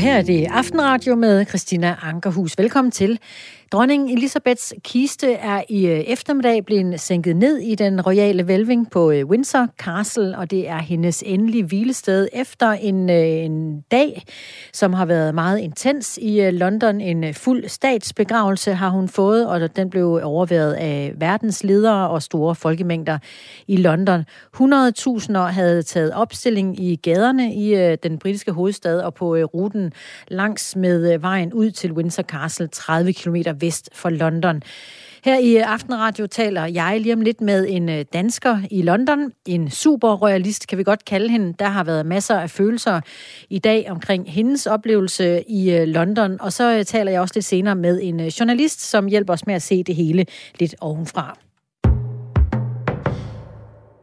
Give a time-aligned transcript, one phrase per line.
[0.00, 2.58] her er det Aftenradio med Christina Ankerhus.
[2.58, 3.18] Velkommen til.
[3.72, 9.10] Dronning Elisabeths kiste er i øh, eftermiddag blevet sænket ned i den royale velving på
[9.10, 14.24] øh, Windsor Castle, og det er hendes endelige hvilested efter en, øh, en dag,
[14.72, 17.00] som har været meget intens i London.
[17.00, 22.54] En fuld statsbegravelse har hun fået, og den blev overværet af verdens ledere og store
[22.54, 23.18] folkemængder
[23.68, 24.24] i London.
[24.56, 29.92] 100.000 havde taget opstilling i gaderne i den britiske hovedstad og på ruten
[30.28, 34.62] langs med vejen ud til Windsor Castle, 30 km vest for London.
[35.24, 39.32] Her i Aftenradio taler jeg lige om lidt med en øh, dansker i London.
[39.46, 41.54] En superroyalist, kan vi godt kalde hende.
[41.58, 43.00] Der har været masser af følelser
[43.50, 46.40] i dag omkring hendes oplevelse i øh, London.
[46.40, 49.54] Og så øh, taler jeg også lidt senere med en journalist, som hjælper os med
[49.54, 50.26] at se det hele
[50.58, 51.49] lidt ovenfra.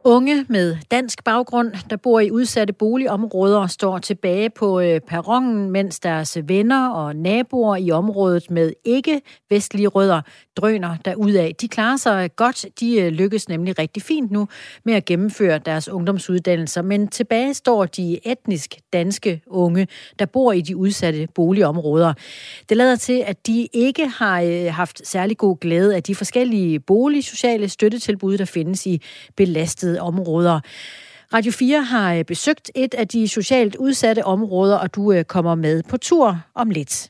[0.09, 5.99] Unge med dansk baggrund, der bor i udsatte boligområder, står tilbage på øh, perronen, mens
[5.99, 10.21] deres venner og naboer i området med ikke-vestlige rødder
[10.57, 11.53] drøner derudad.
[11.53, 12.65] De klarer sig godt.
[12.79, 14.47] De øh, lykkes nemlig rigtig fint nu
[14.83, 16.81] med at gennemføre deres ungdomsuddannelser.
[16.81, 19.87] Men tilbage står de etnisk danske unge,
[20.19, 22.13] der bor i de udsatte boligområder.
[22.69, 26.79] Det lader til, at de ikke har øh, haft særlig god glæde af de forskellige
[26.79, 29.01] boligsociale støttetilbud, der findes i
[29.35, 30.59] belastede områder.
[31.33, 35.83] Radio 4 har øh, besøgt et af de socialt udsatte områder, og du kommer med
[35.83, 37.09] på tur om lidt.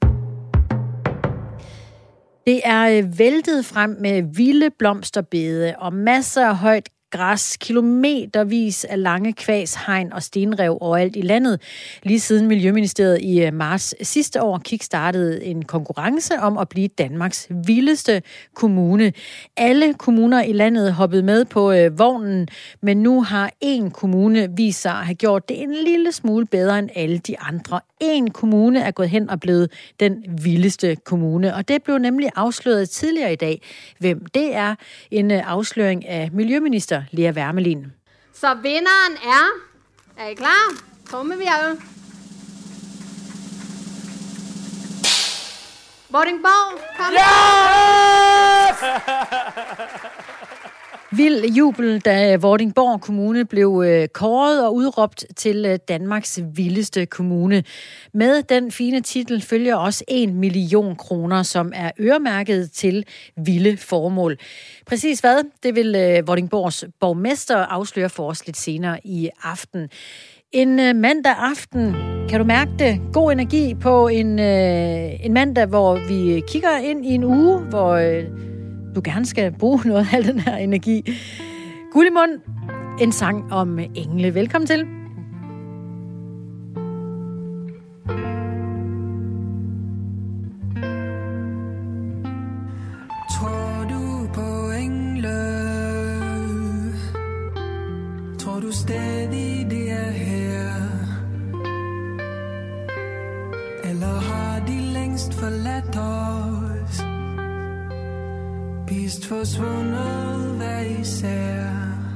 [2.47, 9.01] Det er øh, væltet frem med vilde blomsterbede og masser af højt græs, kilometervis af
[9.01, 11.61] lange kvæs, hegn og stenrev overalt i landet.
[12.03, 17.47] Lige siden Miljøministeriet i øh, marts sidste år kickstartede en konkurrence om at blive Danmarks
[17.49, 18.21] vildeste
[18.55, 19.13] kommune.
[19.57, 22.47] Alle kommuner i landet hoppede med på øh, vognen,
[22.81, 26.79] men nu har en kommune vist sig at have gjort det en lille smule bedre
[26.79, 27.79] end alle de andre.
[27.99, 32.89] En kommune er gået hen og blevet den vildeste kommune, og det blev nemlig afsløret
[32.89, 33.61] tidligere i dag.
[33.99, 34.75] Hvem det er,
[35.11, 37.93] en øh, afsløring af Miljøminister Lea Wermelin.
[38.33, 39.45] Så vinderen er...
[40.17, 40.73] Er I klar?
[41.09, 41.77] Trummevirvel.
[46.09, 47.13] Vordingborg, kom.
[47.13, 48.77] Yes!
[51.11, 57.63] Vild jubel, da Vordingborg Kommune blev øh, kåret og udråbt til øh, Danmarks vildeste kommune.
[58.13, 63.05] Med den fine titel følger også en million kroner, som er øremærket til
[63.45, 64.37] vilde formål.
[64.87, 69.89] Præcis hvad, det vil øh, Vordingborgs borgmester afsløre for os lidt senere i aften.
[70.51, 71.95] En mandag aften,
[72.29, 72.99] kan du mærke det?
[73.13, 77.97] God energi på en, en mandag, hvor vi kigger ind i en uge, hvor
[78.97, 81.17] du gerne skal bruge noget af den her energi.
[81.91, 82.31] Gullimund,
[83.01, 84.33] en sang om engle.
[84.33, 84.96] Velkommen til.
[108.89, 112.06] Vist forsvundet hver især Sidder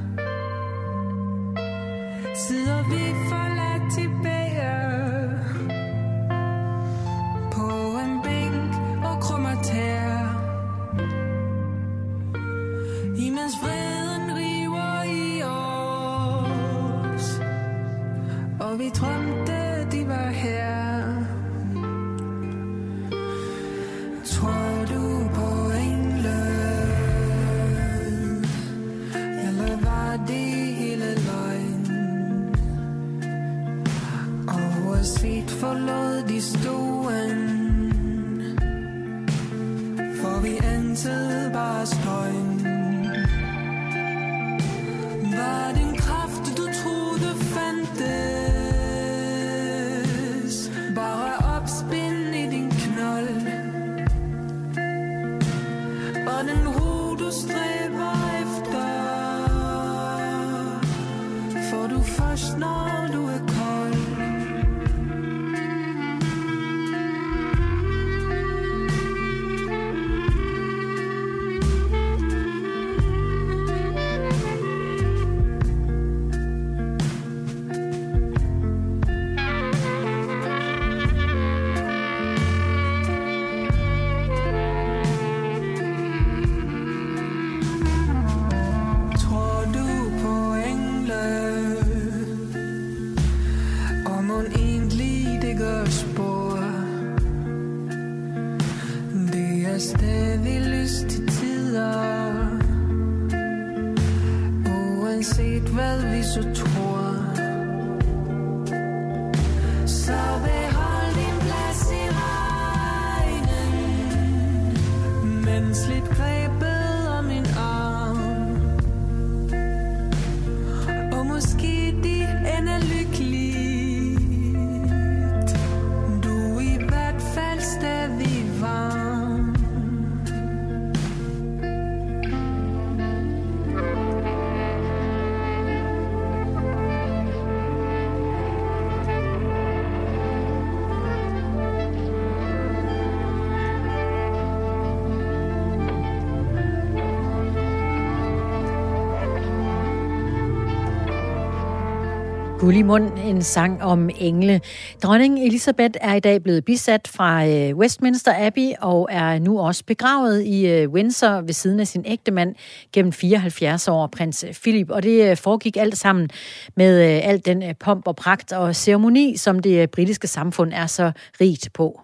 [152.82, 154.60] i mund, en sang om engle.
[155.02, 159.84] Dronning Elisabeth er i dag blevet bisat fra øh, Westminster Abbey og er nu også
[159.84, 162.54] begravet i øh, Windsor ved siden af sin ægtemand
[162.92, 164.90] gennem 74 år, prins Philip.
[164.90, 166.30] Og det øh, foregik alt sammen
[166.76, 171.68] med alt den pomp og pragt og ceremoni, som det britiske samfund er så rigt
[171.74, 172.00] på.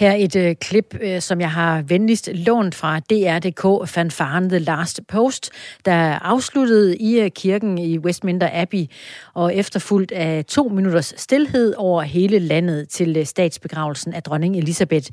[0.00, 5.00] Her et øh, klip, øh, som jeg har venligst lånt fra DR.dk, fanfaren The Last
[5.08, 5.50] Post,
[5.84, 8.84] der afsluttede i øh, kirken i Westminster Abbey,
[9.34, 15.08] og efterfulgt af to minutters stillhed over hele landet til øh, statsbegravelsen af dronning Elisabeth.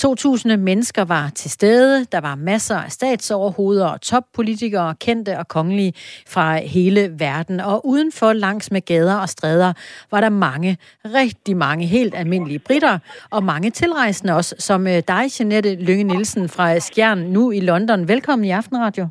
[0.00, 2.06] 2.000 mennesker var til stede.
[2.12, 5.92] Der var masser af statsoverhoveder og toppolitikere, kendte og kongelige
[6.26, 7.60] fra hele verden.
[7.60, 9.72] Og udenfor langs med gader og stræder
[10.10, 12.98] var der mange, rigtig mange helt almindelige britter
[13.30, 17.60] og mange tilrejsende rejsende også, som øh, dig, Jeanette Lønge Nielsen fra Skjern, nu i
[17.60, 18.08] London.
[18.08, 19.04] Velkommen i Aftenradio.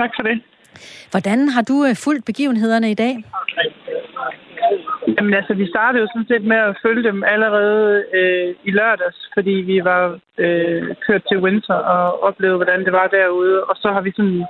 [0.00, 0.36] Tak for det.
[1.10, 3.14] Hvordan har du øh, fulgt begivenhederne i dag?
[5.16, 9.20] Jamen altså, vi startede jo sådan set med at følge dem allerede øh, i lørdags,
[9.34, 13.64] fordi vi var øh, kørt til Windsor og oplevede, hvordan det var derude.
[13.64, 14.44] Og så har vi sådan,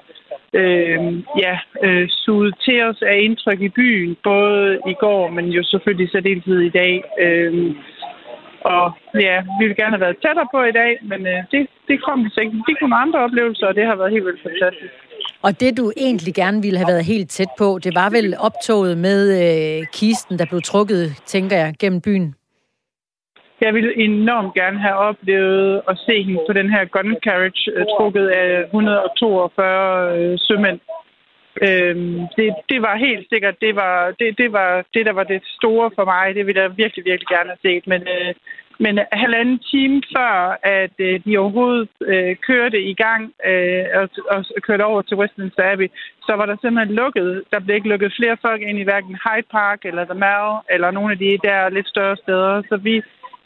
[0.61, 1.01] øh,
[1.45, 1.55] ja,
[1.87, 6.61] øh, suget til os af indtryk i byen, både i går, men jo selvfølgelig særdeleshed
[6.61, 6.95] i dag.
[7.25, 7.75] Øh,
[8.61, 12.03] og ja, vi ville gerne have været tættere på i dag, men øh, det, det
[12.07, 12.57] kom vi ikke.
[12.69, 14.93] De kunne andre oplevelser, og det har været helt vildt fantastisk.
[15.43, 18.99] Og det, du egentlig gerne ville have været helt tæt på, det var vel optoget
[18.99, 22.35] med øh, kisten, der blev trukket, tænker jeg, gennem byen?
[23.61, 27.85] Jeg ville enormt gerne have oplevet at se hende på den her gun carriage, øh,
[27.97, 30.81] trukket af 142 øh, sømænd.
[31.67, 35.43] Øhm, det, det var helt sikkert, det var det, det var det, der var det
[35.59, 36.35] store for mig.
[36.35, 37.87] Det ville jeg virkelig, virkelig gerne have set.
[37.87, 38.35] Men, øh,
[38.85, 44.45] men halvanden time før, at øh, de overhovedet øh, kørte i gang øh, og, og
[44.67, 45.89] kørte over til Westminster Abbey,
[46.27, 47.43] så var der simpelthen lukket.
[47.53, 50.91] Der blev ikke lukket flere folk ind i hverken Hyde Park eller The Mall eller
[50.91, 52.63] nogle af de der lidt større steder.
[52.69, 53.03] Så vi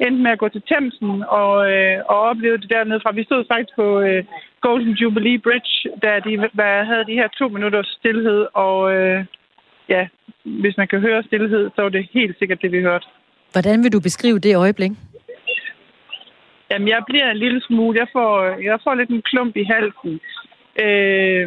[0.07, 3.13] endte med at gå til Thamesen og, øh, og opleve det dernede fra.
[3.13, 4.25] Vi stod faktisk på øh,
[4.61, 9.25] Golden Jubilee Bridge, da de der havde de her to minutters stillhed, og øh,
[9.89, 10.03] ja,
[10.63, 13.07] hvis man kan høre stillhed, så var det helt sikkert det, vi hørte.
[13.53, 14.93] Hvordan vil du beskrive det øjeblik?
[16.71, 17.99] Jamen, jeg bliver en lille smule.
[17.99, 20.21] Jeg får, jeg får lidt en klump i halsen.
[20.85, 21.45] Øh,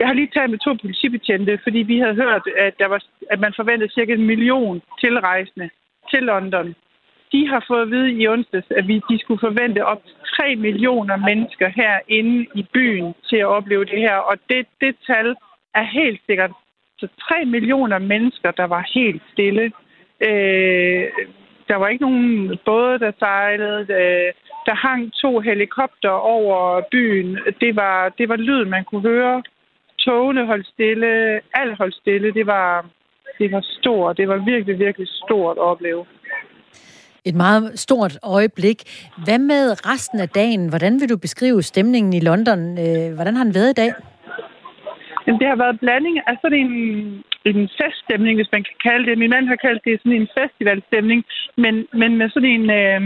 [0.00, 3.00] jeg har lige talt med to politibetjente, fordi vi havde hørt, at, der var,
[3.30, 5.70] at man forventede cirka en million tilrejsende
[6.10, 6.74] til London
[7.32, 10.56] de har fået at vide i onsdags, at vi, de skulle forvente op til 3
[10.56, 14.16] millioner mennesker herinde i byen til at opleve det her.
[14.16, 15.36] Og det, det tal
[15.74, 16.50] er helt sikkert.
[16.98, 19.72] Så 3 millioner mennesker, der var helt stille.
[20.20, 21.08] Øh,
[21.68, 23.80] der var ikke nogen både, der sejlede.
[23.92, 24.32] Øh,
[24.66, 27.38] der hang to helikopter over byen.
[27.60, 29.42] Det var, det var lyd, man kunne høre.
[29.98, 31.40] Togene holdt stille.
[31.54, 32.34] Alt holdt stille.
[32.34, 32.86] Det var,
[33.38, 34.16] det var stort.
[34.16, 36.06] Det var virkelig, virkelig stort at opleve.
[37.24, 38.78] Et meget stort øjeblik.
[39.24, 40.68] Hvad med resten af dagen?
[40.68, 42.60] Hvordan vil du beskrive stemningen i London?
[42.84, 43.92] Øh, hvordan har den været i dag?
[45.26, 46.72] Jamen, det har været blanding af sådan en,
[47.50, 49.18] en feststemning, hvis man kan kalde det.
[49.18, 51.24] Min mand har kaldt det sådan en festivalstemning,
[51.56, 53.00] men, men med sådan en, øh,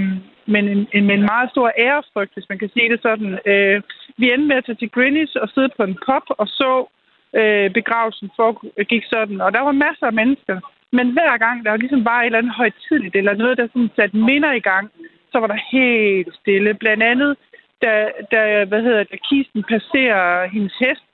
[0.47, 3.39] men en, en, med en meget stor ærefrygt, hvis man kan sige det sådan.
[3.51, 3.83] Øh,
[4.21, 6.73] vi endte med at tage til Greenwich og sidde på en pop og så
[7.41, 9.41] øh, begravelsen foregik sådan.
[9.41, 10.57] Og der var masser af mennesker.
[10.93, 13.91] Men hver gang der var ligesom bare et eller andet højtidligt, eller noget, der sådan
[13.97, 14.91] satte minder i gang,
[15.33, 16.75] så var der helt stille.
[16.75, 17.37] Blandt andet,
[17.83, 21.13] da, da, hvad hedder det, kisten passerer hendes hest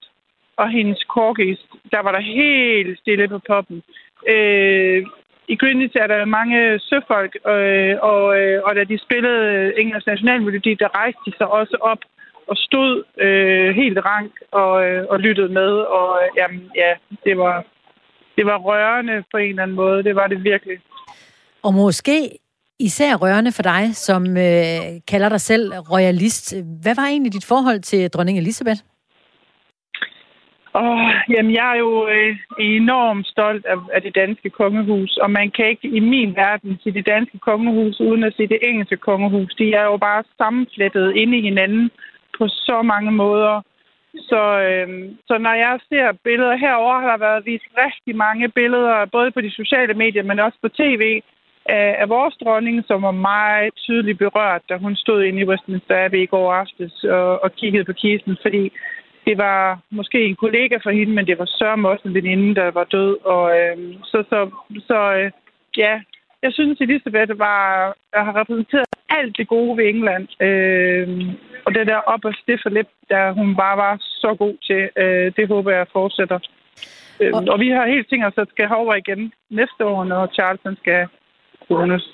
[0.56, 1.58] og hendes korkis,
[1.92, 3.82] der var der helt stille på poppen.
[4.28, 5.06] Øh,
[5.49, 10.75] I Greenwich er der mange søfolk, øh, og, øh, og da de spillede Englands nationalmelodi,
[10.75, 12.02] der rejste de sig også op
[12.47, 15.73] og stod øh, helt rank og, øh, og lyttede med.
[15.99, 16.92] Og øh, jamen, ja,
[17.25, 17.64] det var,
[18.38, 20.04] det var rørende på en eller anden måde.
[20.09, 20.78] Det var det virkelig.
[21.62, 22.18] Og måske
[22.78, 24.80] især rørende for dig, som øh,
[25.11, 26.54] kalder dig selv royalist.
[26.83, 28.80] Hvad var egentlig dit forhold til dronning Elisabeth?
[30.75, 35.50] Oh, jamen, jeg er jo øh, enormt stolt af, af det danske kongehus, og man
[35.50, 39.54] kan ikke i min verden sige det danske kongehus uden at sige det engelske kongehus.
[39.54, 41.90] De er jo bare sammenflettet inde i hinanden
[42.38, 43.62] på så mange måder.
[44.15, 44.88] Så, øh,
[45.27, 49.41] så når jeg ser billeder herover har der været vist rigtig mange billeder, både på
[49.41, 51.23] de sociale medier, men også på tv,
[51.69, 56.05] af, af vores dronning, som var meget tydeligt berørt, da hun stod inde i Westminster
[56.05, 58.73] Abbey i går aftes og, og kiggede på kisten, fordi
[59.27, 62.71] det var måske en kollega for hende, men det var sørme også en veninde, der
[62.71, 63.17] var død.
[63.25, 64.50] Og, øh, så så,
[64.87, 65.31] så øh,
[65.77, 66.00] ja,
[66.42, 67.62] jeg synes, Elisabeth var,
[68.14, 70.26] har repræsenteret alt det gode ved England.
[70.47, 71.09] Øh,
[71.66, 75.33] og det der op og stiffe lip, der hun bare var så god til, øh,
[75.37, 76.38] det håber jeg fortsætter.
[77.21, 80.26] Øh, og, og vi har helt tænkt os, at skal over igen næste år, når
[80.37, 81.07] Charles skal
[81.66, 82.04] krones.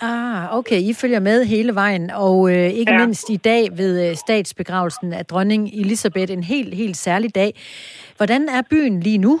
[0.00, 0.80] Ah, okay.
[0.80, 2.98] I følger med hele vejen, og øh, ikke ja.
[2.98, 7.50] mindst i dag ved øh, statsbegravelsen af dronning Elisabeth, en helt, helt særlig dag.
[8.16, 9.40] Hvordan er byen lige nu?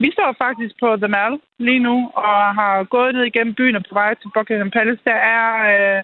[0.00, 3.84] Vi står faktisk på The Mall lige nu, og har gået ned igennem byen og
[3.88, 5.02] på vej til Buckingham Palace.
[5.04, 6.02] Der er øh,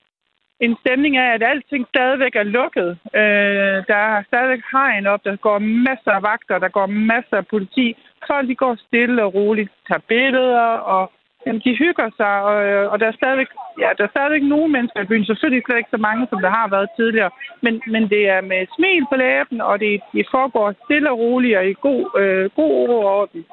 [0.61, 2.91] en stemning af, at alting stadigvæk er lukket.
[3.21, 7.47] Øh, der er stadigvæk hegn op, der går masser af vagter, der går masser af
[7.47, 7.97] politi.
[8.27, 11.13] Folk de går stille og roligt, tager billeder og
[11.47, 13.51] Jamen, de hygger sig, og, øh, og der, er stadigvæk,
[13.83, 15.25] ja, der er stadigvæk nogle mennesker i byen.
[15.25, 17.31] Selvfølgelig slet ikke så mange, som der har været tidligere.
[17.65, 21.57] Men, men det er med smil på læben, og det, det foregår stille og roligt
[21.59, 23.45] og i god, øh, god ro og orden.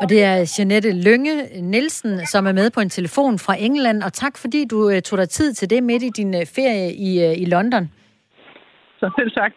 [0.00, 4.02] Og det er Jeanette Lønge Nielsen, som er med på en telefon fra England.
[4.02, 6.94] Og tak, fordi du uh, tog dig tid til det midt i din uh, ferie
[6.94, 7.90] i, uh, i London.
[9.00, 9.52] Så selv tak.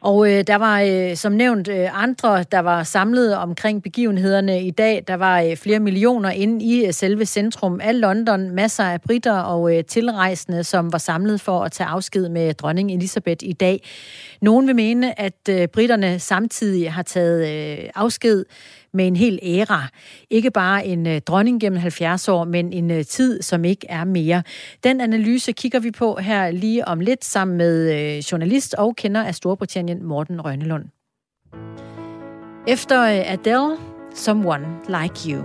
[0.00, 4.70] Og øh, der var øh, som nævnt øh, andre, der var samlet omkring begivenhederne i
[4.70, 5.04] dag.
[5.08, 8.50] Der var øh, flere millioner inde i øh, selve centrum af London.
[8.50, 12.92] Masser af britter og øh, tilrejsende, som var samlet for at tage afsked med dronning
[12.92, 13.82] Elisabeth i dag.
[14.40, 18.44] Nogen vil mene, at øh, britterne samtidig har taget øh, afsked
[18.96, 19.88] med en hel æra.
[20.30, 24.04] Ikke bare en øh, dronning gennem 70 år, men en øh, tid, som ikke er
[24.04, 24.42] mere.
[24.84, 29.24] Den analyse kigger vi på her lige om lidt sammen med øh, journalist og kender
[29.24, 30.84] af Storbritannien Morten Rønnelund.
[32.68, 33.76] Efter øh, Adele,
[34.14, 35.42] Someone Like You.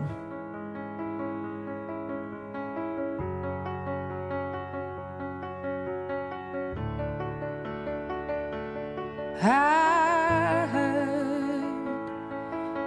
[9.43, 9.90] I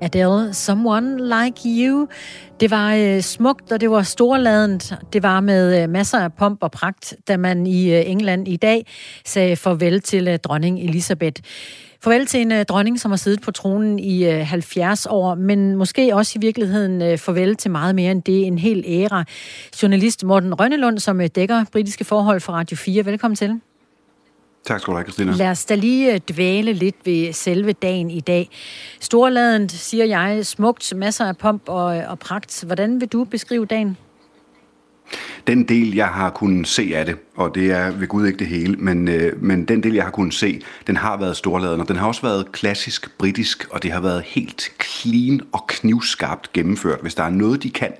[0.00, 2.08] Adele, Someone Like You.
[2.60, 4.94] Det var øh, smukt, og det var storladent.
[5.12, 8.56] Det var med øh, masser af pomp og pragt, da man i øh, England i
[8.56, 8.86] dag
[9.24, 11.42] sagde farvel til øh, dronning Elisabeth.
[12.04, 15.76] Farvel til en øh, dronning, som har siddet på tronen i øh, 70 år, men
[15.76, 19.24] måske også i virkeligheden øh, farvel til meget mere end det, en hel æra.
[19.82, 23.04] Journalist Morten Rønnelund, som øh, dækker britiske forhold for Radio 4.
[23.04, 23.60] Velkommen til.
[24.66, 25.32] Tak skal du have, Christina.
[25.32, 28.50] Lad os da lige øh, dvæle lidt ved selve dagen i dag.
[29.00, 32.64] Storladent, siger jeg, smukt, masser af pomp og, og pragt.
[32.66, 33.96] Hvordan vil du beskrive dagen?
[35.46, 38.46] Den del, jeg har kunnet se af det, og det er ved Gud ikke det
[38.46, 41.88] hele, men, øh, men den del, jeg har kunnet se, den har været storladen, og
[41.88, 47.00] den har også været klassisk britisk, og det har været helt clean og knivskarpt gennemført.
[47.02, 47.92] Hvis der er noget, de kan,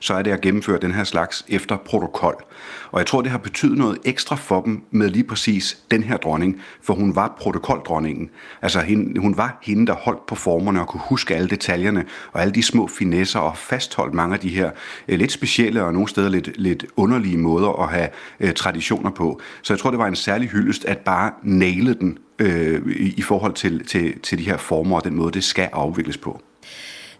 [0.00, 2.44] så er det at gennemføre den her slags efter protokol.
[2.92, 6.16] Og jeg tror, det har betydet noget ekstra for dem med lige præcis den her
[6.16, 8.30] dronning, for hun var protokoldronningen.
[8.62, 12.40] Altså hende, hun var hende, der holdt på formerne og kunne huske alle detaljerne og
[12.40, 14.70] alle de små finesser og fastholdt mange af de her
[15.08, 18.08] øh, lidt specielle og nogle steder lidt, lidt underlige måder at have
[18.40, 18.52] øh,
[18.82, 19.40] traditioner på.
[19.62, 23.22] Så jeg tror, det var en særlig hyldest at bare næle den øh, i, i
[23.22, 26.40] forhold til, til, til de her former og den måde, det skal afvikles på.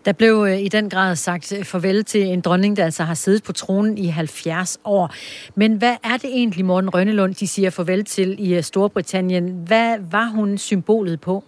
[0.05, 3.15] Der blev øh, i den grad sagt øh, farvel til en dronning, der altså har
[3.15, 5.15] siddet på tronen i 70 år.
[5.55, 9.63] Men hvad er det egentlig, Morten Rønnelund, de siger farvel til i øh, Storbritannien?
[9.67, 11.45] Hvad var hun symbolet på?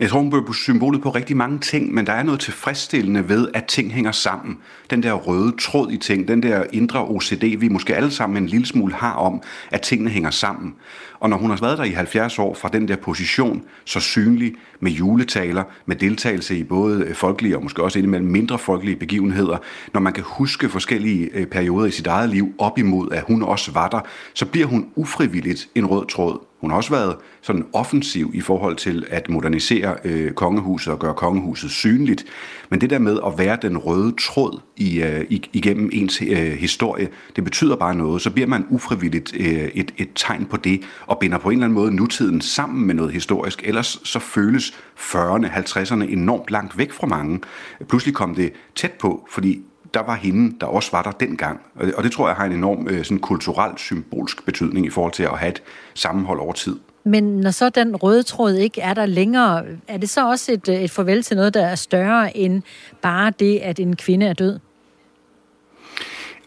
[0.00, 3.48] Jeg tror, hun blev symbolet på rigtig mange ting, men der er noget tilfredsstillende ved,
[3.54, 4.58] at ting hænger sammen.
[4.90, 8.48] Den der røde tråd i ting, den der indre OCD, vi måske alle sammen en
[8.48, 10.74] lille smule har om, at tingene hænger sammen.
[11.20, 14.54] Og når hun har været der i 70 år fra den der position, så synlig
[14.80, 19.56] med juletaler, med deltagelse i både øh, folkelige og måske også indimellem mindre folkelige begivenheder,
[19.94, 23.42] når man kan huske forskellige øh, perioder i sit eget liv op imod, at hun
[23.42, 24.00] også var der,
[24.34, 26.38] så bliver hun ufrivilligt en rød tråd.
[26.60, 31.14] Hun har også været sådan offensiv i forhold til at modernisere øh, kongehuset og gøre
[31.14, 32.24] kongehuset synligt.
[32.70, 37.08] Men det der med at være den røde tråd i, øh, igennem ens øh, historie,
[37.36, 38.22] det betyder bare noget.
[38.22, 41.64] Så bliver man ufrivilligt øh, et, et tegn på det, og binder på en eller
[41.64, 43.62] anden måde nutiden sammen med noget historisk.
[43.64, 47.40] Ellers så føles 40'erne, 50'erne enormt langt væk fra mange.
[47.88, 49.62] Pludselig kom det tæt på, fordi
[49.94, 51.60] der var hende, der også var der dengang.
[51.96, 55.22] Og det tror jeg har en enorm øh, sådan kulturel, symbolsk betydning i forhold til
[55.22, 55.62] at have et
[55.94, 56.76] sammenhold over tid.
[57.04, 60.68] Men når så den røde tråd ikke er der længere, er det så også et,
[60.68, 62.62] et farvel til noget, der er større end
[63.02, 64.58] bare det, at en kvinde er død?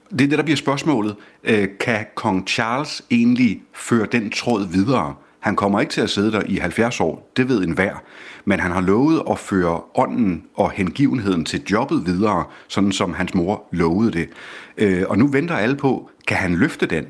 [0.09, 1.15] Det er det, der bliver spørgsmålet.
[1.43, 5.15] Øh, kan kong Charles egentlig føre den tråd videre?
[5.39, 8.03] Han kommer ikke til at sidde der i 70 år, det ved enhver.
[8.45, 13.33] Men han har lovet at føre ånden og hengivenheden til jobbet videre, sådan som hans
[13.33, 14.29] mor lovede det.
[14.77, 17.05] Øh, og nu venter alle på, kan han løfte den?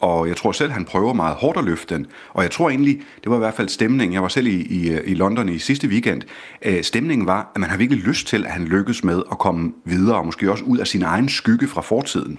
[0.00, 2.06] Og jeg tror selv, han prøver meget hårdt at løfte den.
[2.32, 5.00] Og jeg tror egentlig, det var i hvert fald stemningen, jeg var selv i, i,
[5.04, 6.22] i London i sidste weekend,
[6.62, 9.72] øh, stemningen var, at man har virkelig lyst til, at han lykkes med at komme
[9.84, 12.38] videre, og måske også ud af sin egen skygge fra fortiden.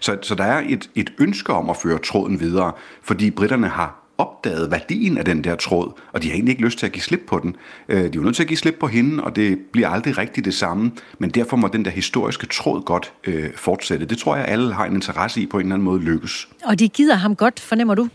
[0.00, 4.07] Så, så der er et, et ønske om at føre tråden videre, fordi britterne har
[4.18, 7.02] opdaget værdien af den der tråd, og de har egentlig ikke lyst til at give
[7.02, 7.56] slip på den.
[7.88, 10.44] Øh, de er nødt til at give slip på hende, og det bliver aldrig rigtigt
[10.44, 14.06] det samme, men derfor må den der historiske tråd godt øh, fortsætte.
[14.06, 16.48] Det tror jeg, alle har en interesse i på en eller anden måde lykkes.
[16.64, 18.08] Og de gider ham godt, fornemmer du?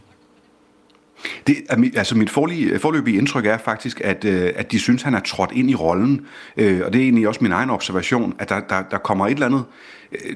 [1.47, 1.55] Det,
[1.95, 5.69] altså mit forløbige indtryk er faktisk, at, øh, at de synes, han er trådt ind
[5.69, 6.25] i rollen.
[6.57, 9.31] Øh, og det er egentlig også min egen observation, at der, der, der kommer et
[9.31, 9.63] eller andet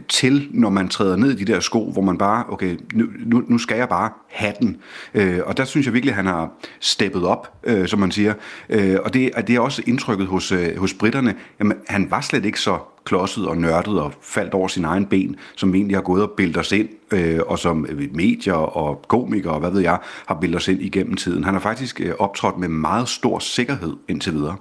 [0.10, 2.78] til, når man træder ned i de der sko, hvor man bare, okay,
[3.26, 4.78] nu, nu skal jeg bare have den.
[5.14, 8.34] Øh, og der synes jeg virkelig, at han har steppet op, øh, som man siger.
[8.70, 11.36] Øh, og det, det er også indtrykket hos, hos britterne.
[11.60, 15.36] Jamen, han var slet ikke så klodset og nørdet og faldt over sin egen ben,
[15.56, 19.54] som vi egentlig har gået og bildt os ind, øh, og som medier og komikere
[19.54, 21.44] og hvad ved jeg, har bildt os ind igennem tiden.
[21.44, 24.56] Han har faktisk øh, optrådt med meget stor sikkerhed indtil videre.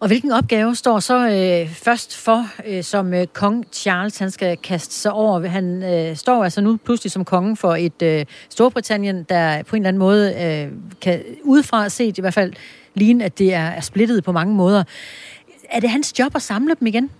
[0.00, 4.56] Og hvilken opgave står så øh, først for, øh, som øh, kong Charles han skal
[4.56, 5.48] kaste sig over?
[5.48, 9.82] Han øh, står altså nu pludselig som konge for et øh, Storbritannien, der på en
[9.82, 12.52] eller anden måde øh, kan udefra set i hvert fald
[12.94, 14.84] ligne, at det er, er splittet på mange måder.
[15.70, 17.10] Er det hans job at samle dem igen?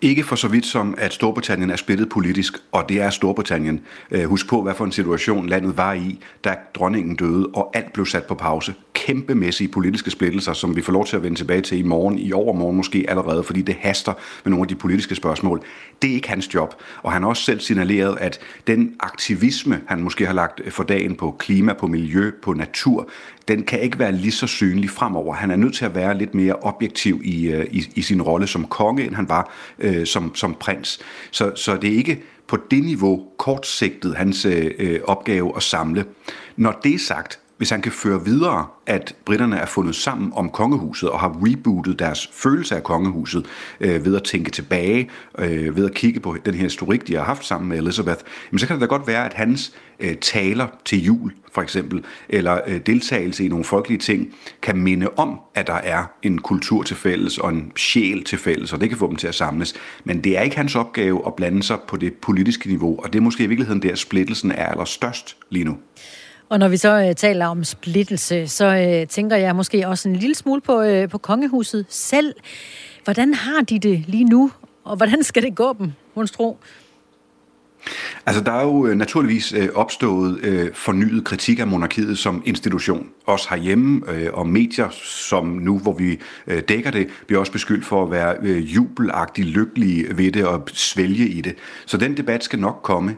[0.00, 3.80] Ikke for så vidt som, at Storbritannien er splittet politisk, og det er Storbritannien.
[4.10, 7.92] Øh, husk på, hvad for en situation landet var i, da dronningen døde, og alt
[7.92, 8.74] blev sat på pause.
[9.06, 12.32] Kæmpemæssige politiske splittelser, som vi får lov til at vende tilbage til i morgen, i
[12.32, 14.12] overmorgen måske allerede, fordi det haster
[14.44, 15.62] med nogle af de politiske spørgsmål.
[16.02, 20.00] Det er ikke hans job, og han har også selv signaleret, at den aktivisme, han
[20.00, 23.08] måske har lagt for dagen på klima, på miljø, på natur,
[23.48, 25.34] den kan ikke være lige så synlig fremover.
[25.34, 28.46] Han er nødt til at være lidt mere objektiv i, øh, i, i sin rolle
[28.46, 31.00] som konge, end han var øh, som, som prins.
[31.30, 36.04] Så, så det er ikke på det niveau kortsigtet hans øh, øh opgave at samle.
[36.56, 40.50] Når det er sagt, hvis han kan føre videre, at britterne er fundet sammen om
[40.50, 43.46] kongehuset og har rebootet deres følelse af kongehuset
[43.80, 47.22] øh, ved at tænke tilbage, øh, ved at kigge på den her historik, de har
[47.22, 48.20] haft sammen med Elizabeth,
[48.50, 52.04] jamen så kan det da godt være, at hans øh, taler til jul, for eksempel,
[52.28, 56.82] eller øh, deltagelse i nogle folkelige ting, kan minde om, at der er en kultur
[56.82, 59.74] til fælles og en sjæl til fælles, og det kan få dem til at samles.
[60.04, 63.18] Men det er ikke hans opgave at blande sig på det politiske niveau, og det
[63.18, 65.76] er måske i virkeligheden der, splittelsen er allerstørst lige nu.
[66.52, 70.16] Og når vi så øh, taler om splittelse, så øh, tænker jeg måske også en
[70.16, 72.34] lille smule på, øh, på kongehuset selv.
[73.04, 74.50] Hvordan har de det lige nu,
[74.84, 76.58] og hvordan skal det gå dem, Monstro?
[78.26, 83.08] Altså, der er jo øh, naturligvis øh, opstået øh, fornyet kritik af monarkiet som institution.
[83.26, 87.84] Også herhjemme øh, og medier, som nu, hvor vi øh, dækker det, bliver også beskyldt
[87.84, 91.54] for at være øh, jubelagtigt lykkelige ved det og svælge i det.
[91.86, 93.16] Så den debat skal nok komme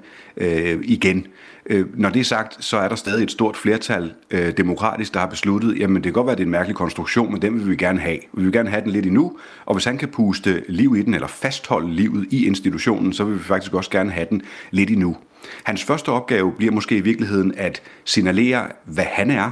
[0.83, 1.27] igen.
[1.67, 5.21] Øh, når det er sagt, så er der stadig et stort flertal øh, demokratisk, der
[5.21, 7.55] har besluttet, jamen det kan godt være, at det er en mærkelig konstruktion, men den
[7.55, 8.19] vil vi gerne have.
[8.33, 11.15] Vi vil gerne have den lidt endnu, og hvis han kan puste liv i den,
[11.15, 15.17] eller fastholde livet i institutionen, så vil vi faktisk også gerne have den lidt endnu.
[15.65, 19.51] Hans første opgave bliver måske i virkeligheden at signalere, hvad han er,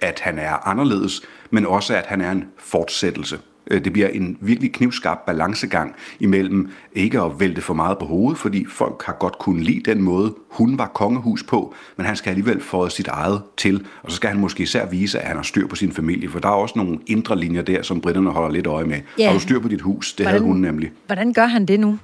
[0.00, 3.38] at han er anderledes, men også at han er en fortsættelse.
[3.70, 8.38] Øh, det bliver en virkelig knivskarp balancegang imellem ikke at vælte for meget på hovedet,
[8.38, 12.30] fordi folk har godt kunnet lide den måde, hun var kongehus på, men han skal
[12.30, 15.42] alligevel få sit eget til, og så skal han måske især vise, at han har
[15.42, 18.50] styr på sin familie, for der er også nogle indre linjer der, som britterne holder
[18.50, 19.00] lidt øje med.
[19.18, 19.26] Ja.
[19.26, 20.12] Har du styr på dit hus?
[20.12, 20.92] Det hvordan, havde hun nemlig.
[21.06, 21.98] Hvordan gør han det nu?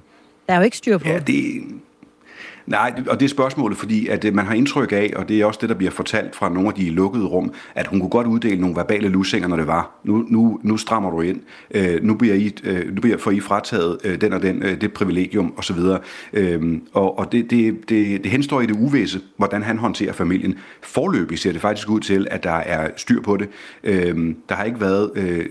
[0.47, 1.09] Der er jo ikke styr på.
[1.09, 1.63] Ja, det,
[2.67, 5.47] Nej, og det er spørgsmålet, fordi at øh, man har indtryk af, og det er
[5.47, 8.27] også det, der bliver fortalt fra nogle af de lukkede rum, at hun kunne godt
[8.27, 10.01] uddele nogle verbale lusinger, når det var.
[10.05, 11.41] Nu, nu, nu strammer du ind.
[11.75, 14.81] Øh, nu, bliver I, øh, nu bliver, får I frataget øh, den og den, øh,
[14.81, 15.79] det privilegium osv.
[16.33, 20.59] Øh, og og det, det, det, det henstår i det uvisse, hvordan han håndterer familien.
[20.83, 23.49] Forløbig ser det faktisk ud til, at der er styr på det.
[23.85, 25.47] Øh, der har ikke været øh,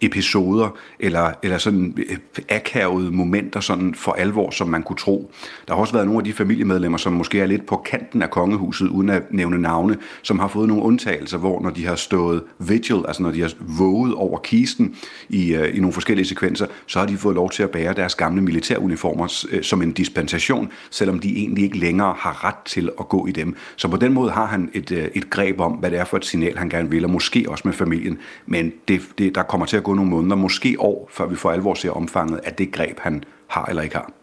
[0.00, 2.16] episoder eller, eller sådan øh,
[2.48, 5.32] akavede momenter sådan for alvor, som man kunne tro.
[5.68, 8.30] Der har også været nogle af de familiemedlemmer, som måske er lidt på kanten af
[8.30, 12.42] kongehuset, uden at nævne navne, som har fået nogle undtagelser, hvor når de har stået
[12.58, 14.96] vigil, altså når de har våget over kisten
[15.28, 18.14] i, øh, i nogle forskellige sekvenser, så har de fået lov til at bære deres
[18.14, 23.08] gamle militæruniformer øh, som en dispensation, selvom de egentlig ikke længere har ret til at
[23.08, 23.56] gå i dem.
[23.76, 26.16] Så på den måde har han et, øh, et greb om, hvad det er for
[26.16, 28.18] et signal, han gerne vil, og måske også med familien.
[28.46, 31.50] Men det, det, der kommer til at gå nogle måneder, måske år, før vi for
[31.50, 34.17] alvor ser omfanget af det greb, han har eller ikke har.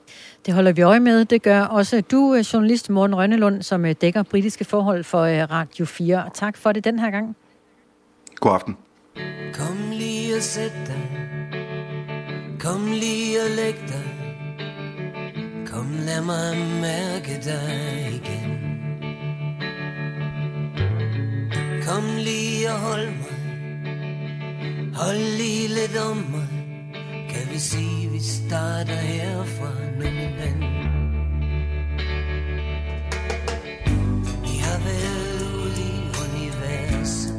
[0.46, 1.26] Det holder vi øje med.
[1.26, 5.52] Det gør også du, øh, journalist Morten Rønnelund, som øh, dækker britiske forhold for øh,
[5.52, 6.30] Radio 4.
[6.34, 7.36] Tak for det den her gang.
[8.36, 8.78] God aften.
[9.54, 11.02] Kom lige og sæt dig.
[12.60, 14.04] Kom lige og læg dig.
[15.68, 18.52] Kom lad mig mærke dig igen.
[21.88, 23.36] Kom lige og hold mig.
[24.96, 26.55] Hold lige lidt om mig.
[27.36, 30.60] Kan vi sige, vi starter herfra nu, min ven
[34.42, 37.36] Vi har været ude i universet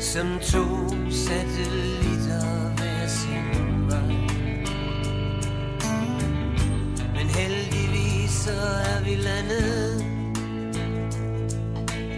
[0.00, 0.64] Som to
[1.10, 4.14] satellitter hver sin vej.
[7.14, 8.60] Men heldigvis så
[8.94, 10.04] er vi landet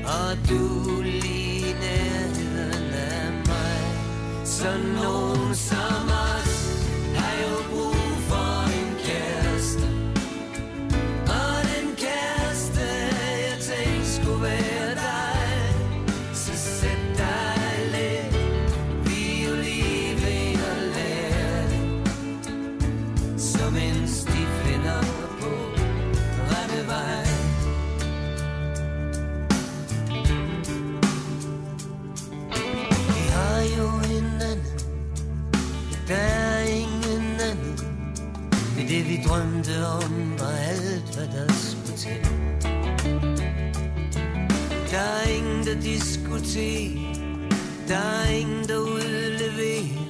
[0.04, 1.45] Og du lige
[4.56, 5.54] Så nogen
[39.36, 42.24] drømte om Var alt hvad der skulle til.
[44.90, 47.14] Der er ingen der diskuterer.
[47.88, 50.06] Der er ingen der udleverer.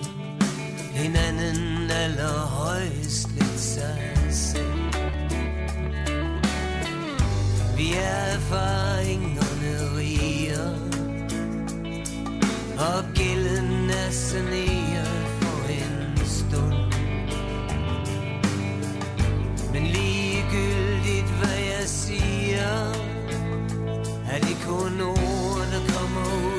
[0.93, 4.95] Hinanden allerhøjst lidt sig selv.
[7.77, 10.71] Vi er erfaringerne riger,
[12.79, 14.86] og gælden er saneret
[24.37, 26.56] Er det kun ord der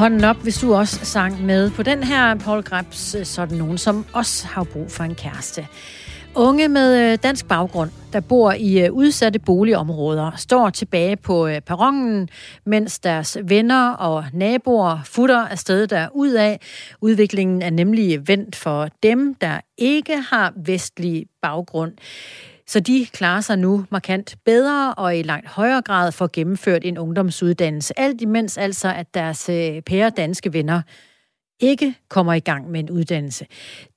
[0.00, 3.78] Hånden op, hvis du også sang med på den her Paul Grebs, øh, sådan nogen,
[3.78, 5.66] som også har brug for en kæreste.
[6.34, 11.60] Unge med øh, dansk baggrund, der bor i øh, udsatte boligområder, står tilbage på øh,
[11.60, 12.28] perronen,
[12.66, 16.60] mens deres venner og naboer futter afsted der ud af.
[17.00, 21.92] Udviklingen er nemlig vendt for dem, der ikke har vestlig baggrund.
[22.70, 26.98] Så de klarer sig nu markant bedre og i langt højere grad får gennemført en
[26.98, 27.98] ungdomsuddannelse.
[27.98, 30.82] Alt imens altså, at deres øh, pære danske venner
[31.60, 33.46] ikke kommer i gang med en uddannelse.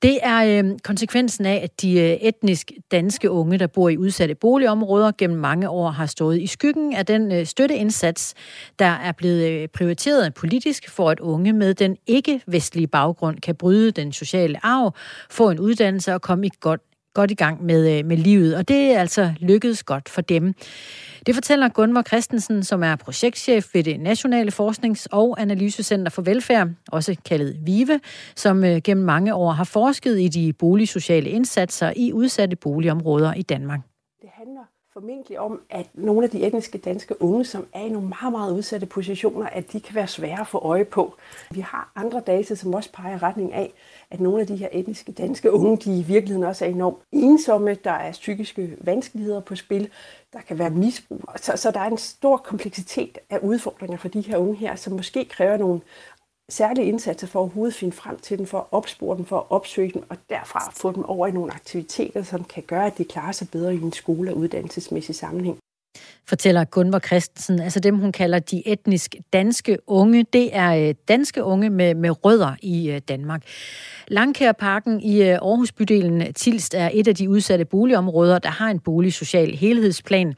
[0.02, 4.36] Det er øh, konsekvensen af, at de øh, etnisk danske unge, der bor i udsatte
[4.36, 8.34] boligområder, gennem mange år har stået i skyggen af den øh, støtteindsats,
[8.80, 13.92] der er blevet øh, prioriteret politisk for, at unge med den ikke-vestlige baggrund kan bryde
[13.92, 14.96] den sociale arv,
[15.30, 16.82] få en uddannelse og komme i godt
[17.13, 20.54] godt i gang med, øh, med livet, og det er altså lykkedes godt for dem.
[21.26, 26.69] Det fortæller Gunvor Christensen, som er projektchef ved det Nationale Forsknings- og Analysecenter for Velfærd,
[26.91, 27.99] også kaldet VIVE,
[28.36, 33.41] som øh, gennem mange år har forsket i de boligsociale indsatser i udsatte boligområder i
[33.41, 33.80] Danmark.
[34.21, 34.62] Det handler
[34.93, 38.54] formentlig om, at nogle af de etniske danske unge, som er i nogle meget, meget
[38.54, 41.15] udsatte positioner, at de kan være svære at få øje på.
[41.52, 43.73] Vi har andre data, som også peger i retning af,
[44.13, 47.78] at nogle af de her etniske danske unge, de i virkeligheden også er enormt ensomme.
[47.84, 49.89] Der er psykiske vanskeligheder på spil.
[50.34, 51.21] Der kan være misbrug.
[51.36, 54.93] Så, så der er en stor kompleksitet af udfordringer for de her unge her, som
[54.93, 55.82] måske kræver nogle
[56.49, 59.45] særlige indsatser for at overhovedet finde frem til dem, for at opspore dem, for at
[59.49, 63.06] opsøge dem, og derfra få dem over i nogle aktiviteter, som kan gøre, at de
[63.06, 65.58] klarer sig bedre i en skole- og uddannelsesmæssig sammenhæng.
[66.28, 71.44] Fortæller Gunvor Christensen, altså dem hun kalder de etnisk danske unge, det er øh, danske
[71.44, 73.44] unge med, med rødder i øh, Danmark.
[74.08, 78.80] Langkærparken i øh, Aarhus bydelen Tilst er et af de udsatte boligområder, der har en
[78.80, 80.34] boligsocial helhedsplan.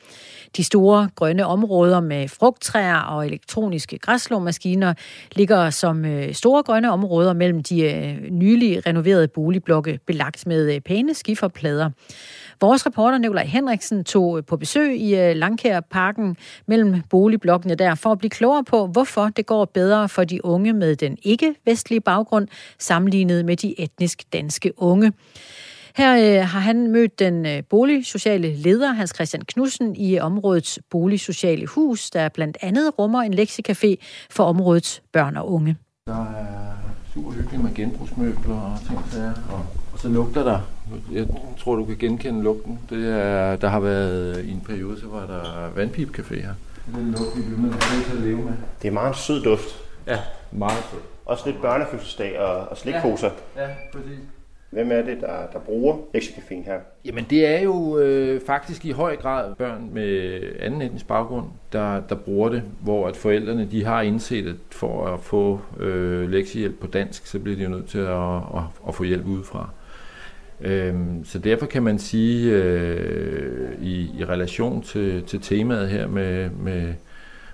[0.58, 4.94] De store grønne områder med frugttræer og elektroniske græsslåmaskiner
[5.36, 11.90] ligger som store grønne områder mellem de nylig renoverede boligblokke belagt med pæne skiferplader.
[12.62, 16.38] Vores reporter Nikolaj Henriksen tog øh, på besøg i øh, Langkærparken
[16.68, 20.74] mellem boligblokkene der for at blive klogere på, hvorfor det går bedre for de unge
[20.74, 22.48] med den ikke-vestlige baggrund
[22.80, 25.14] sammenlignet med de etnisk danske unge.
[25.96, 30.80] Her øh, har han mødt den øh, boligsociale leder, Hans Christian Knudsen, i øh, områdets
[30.90, 33.96] boligsociale hus, der blandt andet rummer en leksikafé
[34.30, 35.78] for områdets børn og unge.
[36.08, 36.76] Der er
[37.14, 40.60] super hyggeligt med genbrugsmøbler og ting der, og, og så lugter der.
[41.12, 41.28] Jeg
[41.60, 42.80] tror, du kan genkende lugten.
[42.90, 46.54] Det er, der har været, i en periode, så var der vandpipcafé her.
[46.96, 48.54] Den lugt, vi bliver nødt til at leve med.
[48.82, 49.84] Det er meget en sød duft.
[50.08, 50.20] Ja,
[50.52, 51.04] meget sødt.
[51.26, 53.30] Også lidt børnefødselsdag og, og slikposer.
[53.56, 54.20] Ja, ja, præcis.
[54.70, 56.80] Hvem er det, der, der bruger lektiecaféen her?
[57.06, 62.00] Jamen det er jo øh, faktisk i høj grad børn med anden etnisk baggrund, der,
[62.10, 66.80] der bruger det, hvor at forældrene de har indset, at for at få øh, lektiehjælp
[66.80, 69.70] på dansk, så bliver de jo nødt til at, at, at få hjælp udefra.
[70.62, 76.50] Øhm, så derfor kan man sige, øh, i, i relation til, til temaet her med,
[76.50, 76.94] med,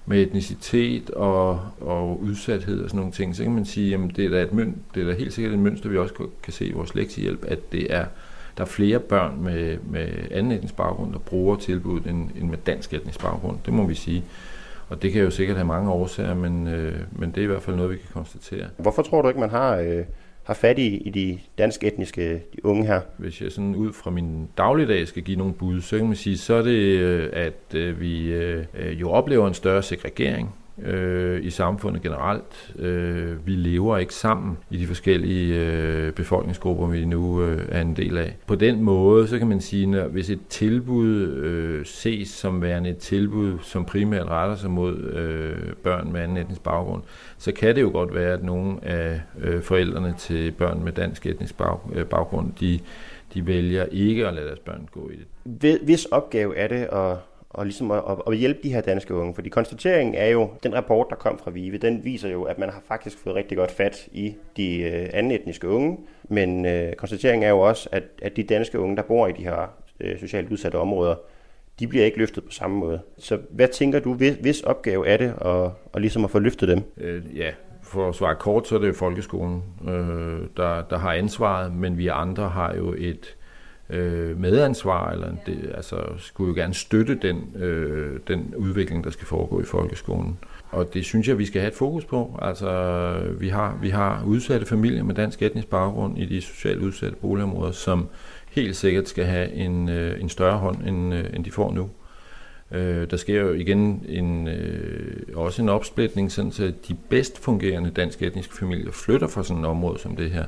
[0.05, 4.25] med etnicitet og, og udsathed og sådan nogle ting, så kan man sige, at det
[4.25, 6.65] er da, et møn, det er da helt sikkert et mønster, vi også kan se
[6.65, 8.05] i vores lektiehjælp, at det er,
[8.57, 12.57] der er flere børn med, med anden etnisk baggrund, der bruger tilbuddet end, end med
[12.65, 13.57] dansk etnisk baggrund.
[13.65, 14.23] Det må vi sige.
[14.89, 17.61] Og det kan jo sikkert have mange årsager, men, øh, men det er i hvert
[17.61, 18.65] fald noget, vi kan konstatere.
[18.77, 20.03] Hvorfor tror du ikke, man har, øh,
[20.43, 23.01] har fat i, i de dansk etniske de unge her?
[23.17, 26.37] Hvis jeg sådan ud fra min dagligdag skal give nogle bud, så kan man sige,
[26.37, 28.65] så er det, øh, at øh, vi øh,
[29.01, 32.73] jo oplever en større segregering øh, i samfundet generelt.
[32.79, 37.95] Øh, vi lever ikke sammen i de forskellige øh, befolkningsgrupper, vi nu øh, er en
[37.95, 38.37] del af.
[38.47, 42.89] På den måde, så kan man sige, at hvis et tilbud øh, ses som værende
[42.89, 47.01] et tilbud, som primært retter sig mod øh, børn med anden etnisk baggrund,
[47.37, 51.25] så kan det jo godt være, at nogle af øh, forældrene til børn med dansk
[51.25, 52.79] etnisk bag, øh, baggrund, de,
[53.33, 55.79] de vælger ikke at lade deres børn gå i det.
[55.83, 57.17] Hvis opgave er det at
[57.53, 59.35] og ligesom at, at hjælpe de her danske unge.
[59.35, 62.69] Fordi konstateringen er jo, den rapport, der kom fra VIVE, den viser jo, at man
[62.69, 65.97] har faktisk fået rigtig godt fat i de øh, anden etniske unge.
[66.29, 69.43] Men øh, konstateringen er jo også, at, at de danske unge, der bor i de
[69.43, 71.15] her øh, socialt udsatte områder,
[71.79, 72.99] de bliver ikke løftet på samme måde.
[73.17, 76.69] Så hvad tænker du, hvis, hvis opgave er det at, at, ligesom at få løftet
[76.69, 76.81] dem?
[76.97, 77.51] Øh, ja,
[77.83, 81.97] for at svare kort, så er det jo folkeskolen, øh, der, der har ansvaret, men
[81.97, 83.37] vi andre har jo et
[83.91, 89.27] øh, medansvar, eller det, altså skulle jo gerne støtte den, øh, den udvikling, der skal
[89.27, 90.37] foregå i folkeskolen.
[90.71, 92.39] Og det synes jeg, vi skal have et fokus på.
[92.41, 97.17] Altså, vi har, vi har udsatte familier med dansk etnisk baggrund i de socialt udsatte
[97.17, 98.07] boligområder, som
[98.51, 101.89] helt sikkert skal have en, øh, en større hånd, end, øh, end de får nu.
[102.71, 107.89] Øh, der sker jo igen en, øh, også en opsplitning, sådan så de bedst fungerende
[107.89, 110.45] dansk etniske familier flytter fra sådan et område som det her.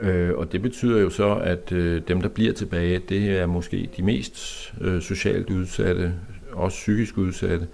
[0.00, 3.88] Øh, og det betyder jo så, at øh, dem, der bliver tilbage, det er måske
[3.96, 6.14] de mest øh, socialt udsatte,
[6.52, 7.68] også psykisk udsatte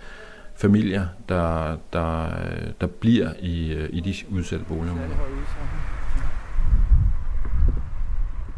[0.57, 2.29] familier, der, der,
[2.81, 5.09] der bliver i, øh, i de udsatte boligområder.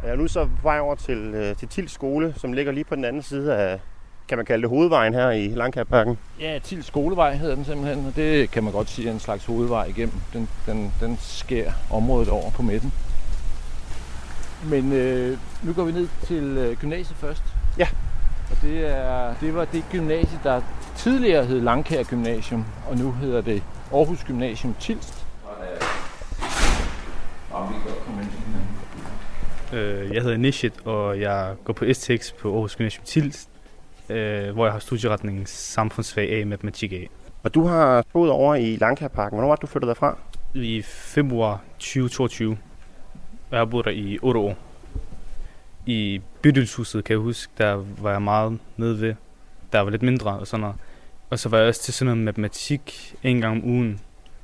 [0.02, 2.84] Jeg er nu så på vej over til, øh, til Tils skole, som ligger lige
[2.84, 3.80] på den anden side af,
[4.28, 6.18] kan man kalde det hovedvejen her i Langkærparken?
[6.40, 9.44] Ja, Tils skolevej hedder den simpelthen, og det kan man godt sige er en slags
[9.44, 10.14] hovedvej igennem.
[10.32, 12.92] Den, den, den skærer området over på midten.
[14.70, 17.42] Men øh, nu går vi ned til øh, gymnasiet først.
[17.78, 17.88] Ja.
[18.50, 20.60] Og det, er, det var det gymnasie, der
[20.96, 23.62] tidligere hed Langkær Gymnasium, og nu hedder det
[23.92, 25.26] Aarhus Gymnasium Tilst.
[29.72, 33.48] Øh, Jeg hedder Nishit, og jeg går på STX på Aarhus Gymnasium Tilst,
[34.08, 37.00] øh, hvor jeg har studieretningen samfundsfag A matematik A.
[37.42, 39.36] Og du har boet over i Langkærparken.
[39.36, 40.18] Hvornår var det, du flyttede derfra?
[40.54, 42.58] I februar 2022.
[43.56, 44.56] Jeg har boet der i 8 år.
[45.86, 49.14] I bydelshuset, kan jeg huske, der var jeg meget nede ved.
[49.72, 50.76] Der var lidt mindre og sådan noget.
[51.30, 54.00] Og så var jeg også til sådan noget matematik en gang om ugen.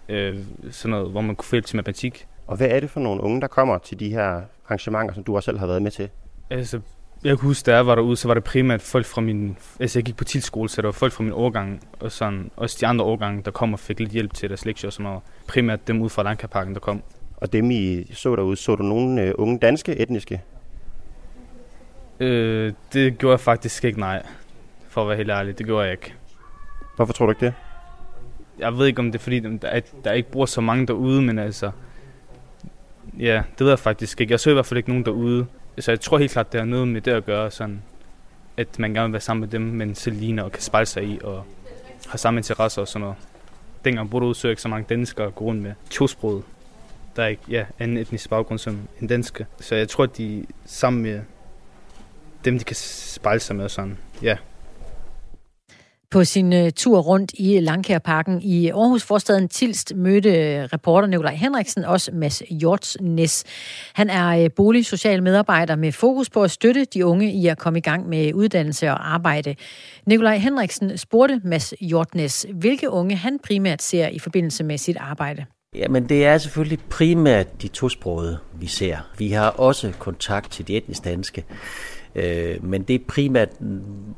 [0.08, 0.38] Øh,
[0.70, 2.26] sådan noget, hvor man kunne få til matematik.
[2.46, 5.36] Og hvad er det for nogle unge, der kommer til de her arrangementer, som du
[5.36, 6.08] også selv har været med til?
[6.50, 6.80] Altså,
[7.24, 9.56] jeg kan huske, da jeg var derude, så var det primært folk fra min...
[9.80, 12.76] Altså, jeg gik på tilskole, så der var folk fra min årgang, og sådan, også
[12.80, 15.22] de andre årgange, der kom og fik lidt hjælp til deres lektier og sådan noget.
[15.48, 17.02] Primært dem ud fra Langkaparken, der kom.
[17.42, 20.42] Og dem, I så derude, så du nogle øh, unge danske etniske?
[22.20, 24.22] Øh, det gjorde jeg faktisk ikke, nej.
[24.88, 26.14] For at være helt ærlig, det gjorde jeg ikke.
[26.96, 27.54] Hvorfor tror du ikke det?
[28.58, 31.22] Jeg ved ikke, om det er fordi, der, er, der ikke bor så mange derude,
[31.22, 31.70] men altså...
[33.18, 34.32] Ja, det ved jeg faktisk ikke.
[34.32, 35.46] Jeg så i hvert fald ikke nogen derude.
[35.78, 37.82] Så jeg tror helt klart, det har noget med det at gøre, sådan,
[38.56, 41.04] at man gerne vil være sammen med dem, men selv ligner og kan spejle sig
[41.04, 41.44] i og
[42.06, 43.16] har samme interesser og sådan noget.
[43.84, 46.42] Dengang boede ude, så ikke så mange danskere at gå rundt med tosproget.
[47.16, 49.46] Der er ikke ja, anden etnisk baggrund som en danske.
[49.60, 51.20] Så jeg tror, at de sammen med
[52.44, 53.98] dem, de kan spejle sig med sådan.
[54.22, 54.36] Ja,
[56.10, 61.34] På sin øh, tur rundt i Langkærparken i Aarhus Forstaden Tilst mødte øh, reporter Nikolaj
[61.34, 63.44] Henriksen også Mads Hjortsnes.
[63.94, 67.78] Han er øh, boligsocial medarbejder med fokus på at støtte de unge i at komme
[67.78, 69.54] i gang med uddannelse og arbejde.
[70.06, 75.44] Nikolaj Henriksen spurgte Mads Hjortsnes, hvilke unge han primært ser i forbindelse med sit arbejde.
[75.76, 78.96] Jamen det er selvfølgelig primært de tosprogede, vi ser.
[79.18, 81.44] Vi har også kontakt til de etnisk danske,
[82.14, 83.48] øh, men det er primært,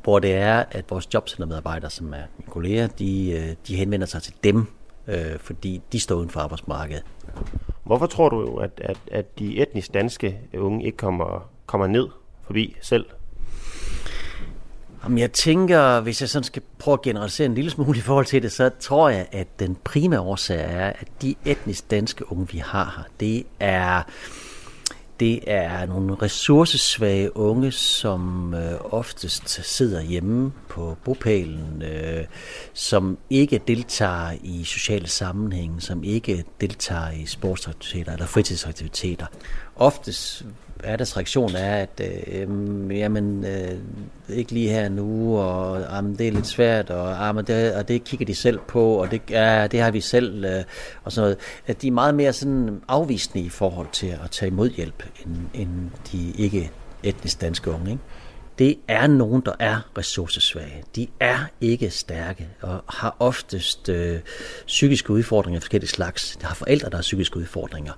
[0.03, 4.21] hvor det er, at vores jobcentermedarbejdere, som er mine kolleger, de, øh, de henvender sig
[4.21, 4.65] til dem,
[5.07, 7.03] øh, fordi de står uden for arbejdsmarkedet.
[7.83, 12.07] Hvorfor tror du, at, at, at de etnisk danske unge ikke kommer, kommer ned
[12.43, 13.05] forbi selv?
[15.05, 18.25] Jamen, jeg tænker, hvis jeg sådan skal prøve at generalisere en lille smule i forhold
[18.25, 22.47] til det, så tror jeg, at den primære årsag er, at de etnisk danske unge,
[22.51, 24.01] vi har her, det er,
[25.19, 32.25] det er nogle ressourcesvage unge, som øh, oftest sidder hjemme på bopælen, øh,
[32.73, 39.25] som ikke deltager i sociale sammenhænge, som ikke deltager i sportsaktiviteter eller fritidsaktiviteter.
[39.75, 40.45] Oftest
[40.85, 43.77] er reaktion er, at øh, jamen, øh,
[44.29, 48.03] ikke lige her nu, og jamen, det er lidt svært, og, jamen, det, og det
[48.03, 50.63] kigger de selv på, og det, ja, det har vi selv, øh,
[51.03, 51.37] og sådan noget.
[51.67, 55.35] At de er meget mere sådan afvisende i forhold til at tage imod hjælp, end,
[55.53, 56.71] end de ikke
[57.03, 57.91] etnisk danske unge.
[57.91, 58.03] Ikke?
[58.59, 60.83] Det er nogen, der er ressourcesvage.
[60.95, 64.19] De er ikke stærke og har oftest øh,
[64.67, 66.37] psykiske udfordringer af forskellige slags.
[66.41, 67.93] De har forældre, der har psykiske udfordringer.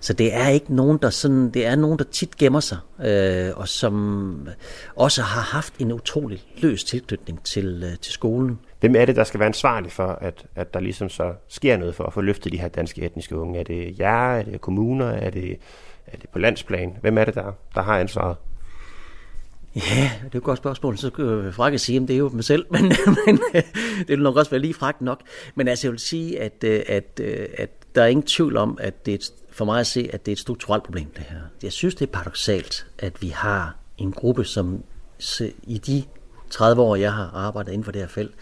[0.00, 3.50] Så det er ikke nogen, der sådan, det er nogen, der tit gemmer sig, øh,
[3.56, 4.48] og som
[4.96, 8.58] også har haft en utrolig løs tilknytning til, øh, til skolen.
[8.80, 11.94] Hvem er det, der skal være ansvarlig for, at, at der ligesom så sker noget
[11.94, 13.60] for at få løftet de her danske etniske unge?
[13.60, 14.34] Er det jer?
[14.34, 15.06] Er det kommuner?
[15.06, 15.58] Er det,
[16.06, 16.96] er det på landsplan?
[17.00, 18.36] Hvem er det, der, der har ansvaret?
[19.76, 20.98] Ja, det er jo et godt spørgsmål.
[20.98, 22.92] Så øh, kan jeg frakke sige, at det er jo mig selv, men,
[23.26, 23.62] men øh,
[23.98, 25.20] det vil nok også være lige fragt nok.
[25.54, 27.20] Men altså, jeg vil sige, at, øh, at,
[27.58, 30.26] at der er ingen tvivl om, at det er et, for mig at se, at
[30.26, 31.40] det er et strukturelt problem, det her.
[31.62, 34.84] Jeg synes, det er paradoxalt, at vi har en gruppe, som
[35.62, 36.04] i de
[36.50, 38.34] 30 år, jeg har arbejdet inden for det her felt,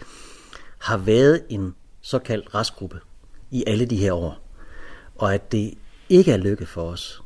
[0.77, 2.99] har været en såkaldt restgruppe
[3.51, 4.47] i alle de her år.
[5.15, 5.73] Og at det
[6.09, 7.21] ikke er lykket for os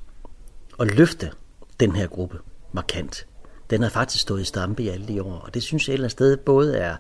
[0.80, 1.32] at løfte
[1.80, 2.38] den her gruppe
[2.74, 3.28] markant
[3.70, 5.40] den har faktisk stået i stampe i alle de år.
[5.40, 6.96] Og det synes jeg et eller andet sted både er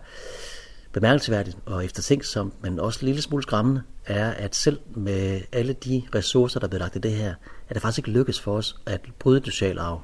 [0.91, 6.03] bemærkelsesværdigt og eftertænksomt, men også en lille smule skræmmende, er, at selv med alle de
[6.15, 7.33] ressourcer, der er lagt i det her,
[7.69, 10.01] er det faktisk ikke lykkes for os at bryde det sociale arv.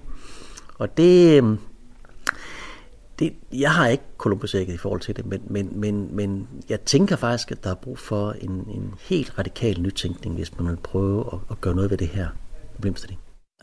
[0.78, 1.59] Og det, øhm,
[3.20, 7.16] det, jeg har ikke Columbus-ægget i forhold til det, men, men, men, men jeg tænker
[7.16, 11.26] faktisk, at der er brug for en, en helt radikal nytænkning, hvis man vil prøve
[11.34, 12.28] at, at gøre noget ved det her
[12.76, 13.22] problemstilling.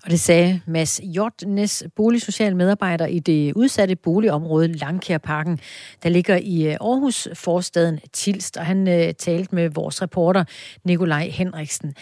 [0.09, 5.61] Og det sagde Mads Hjortnes, boligsocial medarbejder i det udsatte boligområde Langkærparken,
[6.03, 10.45] der ligger i øh, Aarhus forstaden Tilst, og han øh, talte med vores reporter
[10.85, 11.95] Nikolaj Henriksen.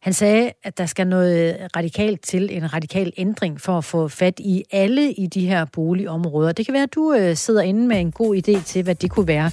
[0.00, 4.40] Han sagde, at der skal noget radikalt til, en radikal ændring for at få fat
[4.40, 6.52] i alle i de her boligområder.
[6.52, 9.10] Det kan være, at du øh, sidder inde med en god idé til, hvad det
[9.10, 9.50] kunne være.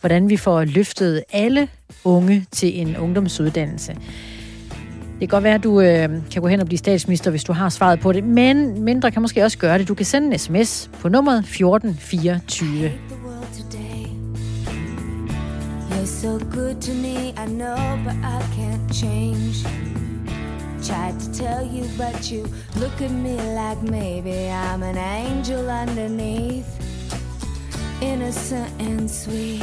[0.00, 1.68] Hvordan vi får løftet alle
[2.04, 3.96] unge til en ungdomsuddannelse.
[5.20, 7.52] Det kan godt være, at du øh, kan gå hen og blive statsminister, hvis du
[7.52, 9.88] har svaret på det, men mindre kan måske også gøre det.
[9.88, 12.92] Du kan sende en sms på nummeret 1424.
[15.90, 19.66] You're so good to me, I know, but I can't change.
[20.82, 22.46] Tried to tell you, but you
[22.80, 26.70] look at me like maybe I'm an angel underneath,
[28.02, 29.62] innocent and sweet.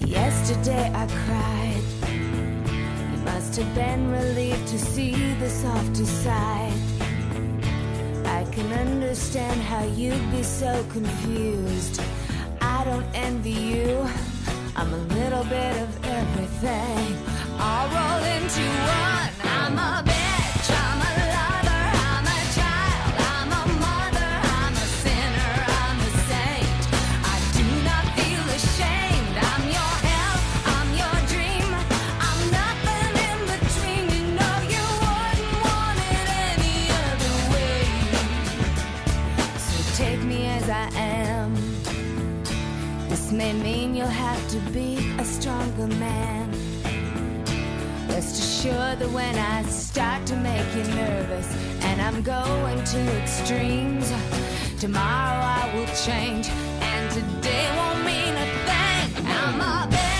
[0.00, 2.55] Yesterday I cried.
[3.26, 6.72] Must have been relieved to see the softer side.
[8.24, 12.00] I can understand how you'd be so confused.
[12.60, 14.08] I don't envy you.
[14.76, 17.16] I'm a little bit of everything,
[17.58, 18.66] all rolled into
[19.02, 19.30] one.
[19.42, 20.25] I'm a
[48.66, 51.46] Assured that when I start to make you nervous
[51.84, 54.12] and I'm going to extremes,
[54.80, 59.26] tomorrow I will change and today won't mean a thing.
[59.28, 60.15] I'm a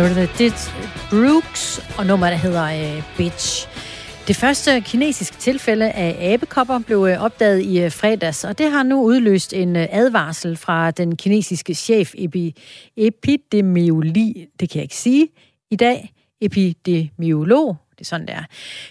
[0.00, 0.70] Meredith
[1.10, 3.68] Brooks og nummer, der hedder uh, Bitch.
[4.28, 8.82] Det første kinesiske tilfælde af abekopper blev øh, opdaget i øh, fredags, og det har
[8.82, 12.52] nu udløst en advarsel fra den kinesiske chef epi-
[12.96, 15.28] epidemiologi, det kan jeg ikke sige
[15.70, 18.44] i dag, epidemiolog, det er sådan, der.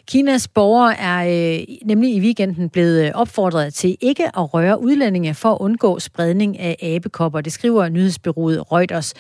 [0.08, 5.54] Kinas borgere er øh, nemlig i weekenden blevet opfordret til ikke at røre udlændinge for
[5.54, 7.42] at undgå spredning af abekopper.
[7.42, 9.14] Det skriver nyhedsbyrået Reuters.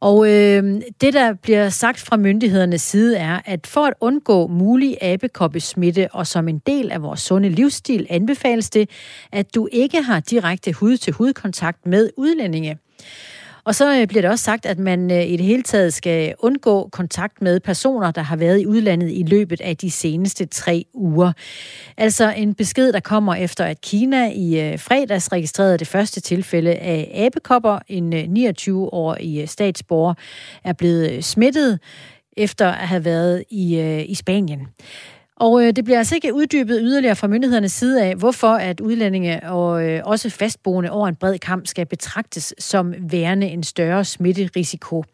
[0.00, 5.02] Og øh, det, der bliver sagt fra myndighedernes side, er, at for at undgå mulig
[5.02, 8.90] abekoppesmitte og som en del af vores sunde livsstil, anbefales det,
[9.32, 12.78] at du ikke har direkte hud-til-hud-kontakt med udlændinge.
[13.68, 16.34] Og så øh, bliver det også sagt, at man øh, i det hele taget skal
[16.38, 20.84] undgå kontakt med personer, der har været i udlandet i løbet af de seneste tre
[20.94, 21.32] uger.
[21.96, 26.74] Altså en besked, der kommer efter, at Kina i øh, fredags registrerede det første tilfælde
[26.74, 27.78] af abekopper.
[27.88, 30.14] En 29-årig statsborger
[30.64, 31.80] er blevet smittet
[32.36, 34.68] efter at have været i, i Spanien.
[35.40, 39.50] Og øh, det bliver altså ikke uddybet yderligere fra myndighedernes side af, hvorfor at udlændinge
[39.50, 45.04] og øh, også fastboende over en bred kamp skal betragtes som værende en større smitterisiko.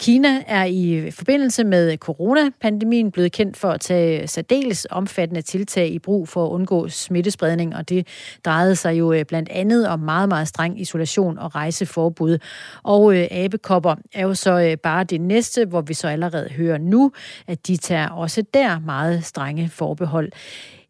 [0.00, 5.98] Kina er i forbindelse med coronapandemien blevet kendt for at tage særdeles omfattende tiltag i
[5.98, 8.06] brug for at undgå smittespredning, og det
[8.44, 12.38] drejede sig jo øh, blandt andet om meget, meget streng isolation og rejseforbud.
[12.82, 16.78] Og øh, abekopper er jo så øh, bare det næste, hvor vi så allerede hører
[16.78, 17.12] nu,
[17.46, 20.32] at de tager også der meget strenge forbehold.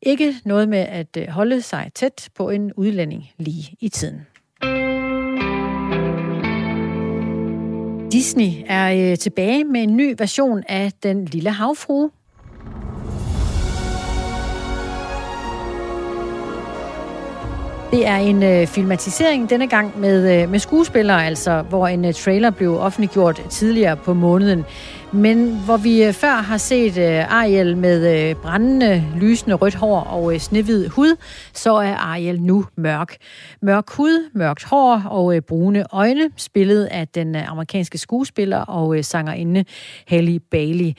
[0.02, 4.33] Ikke noget med at øh, holde sig tæt på en udlænding lige i tiden.
[8.14, 12.10] Disney er øh, tilbage med en ny version af Den Lille Havfrue.
[17.90, 22.14] Det er en øh, filmatisering denne gang med, øh, med skuespillere, altså, hvor en øh,
[22.14, 24.64] trailer blev offentliggjort tidligere på måneden.
[25.14, 30.00] Men hvor vi øh, før har set øh, Ariel med øh, brændende, lysende rødt hår
[30.00, 31.16] og snehvid hud,
[31.52, 33.16] så er Ariel nu mørk.
[33.62, 39.64] Mørk hud, mørkt hår og brune øjne, spillet af den amerikanske skuespiller og sangerinde
[40.08, 40.92] Halle Bailey.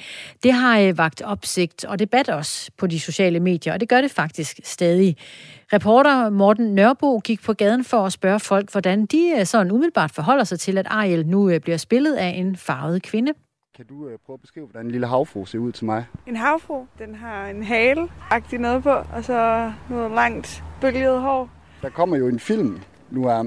[0.43, 4.11] Det har vagt opsigt og debat også på de sociale medier, og det gør det
[4.11, 5.17] faktisk stadig.
[5.73, 10.43] Reporter Morten Nørbo gik på gaden for at spørge folk, hvordan de sådan umiddelbart forholder
[10.43, 13.31] sig til, at Ariel nu bliver spillet af en farvet kvinde.
[13.75, 16.05] Kan du øh, prøve at beskrive, hvordan en lille havfru ser ud til mig?
[16.27, 21.49] En havfru, den har en hale agtig noget på, og så noget langt bølget hår.
[21.81, 22.79] Der kommer jo en film
[23.11, 23.43] nu af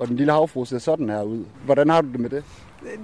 [0.00, 1.44] og den lille havfru ser sådan her ud.
[1.64, 2.44] Hvordan har du det med det?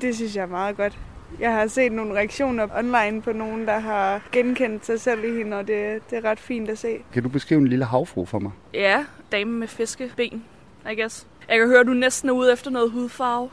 [0.00, 0.98] Det synes jeg er meget godt.
[1.40, 5.56] Jeg har set nogle reaktioner online på nogen, der har genkendt sig selv i hende,
[5.56, 6.98] og det, det er ret fint at se.
[7.12, 8.52] Kan du beskrive en lille havfru for mig?
[8.74, 10.44] Ja, dame med fiskeben,
[10.92, 11.26] I guess.
[11.48, 13.50] Jeg kan høre, at du næsten er ude efter noget hudfarve.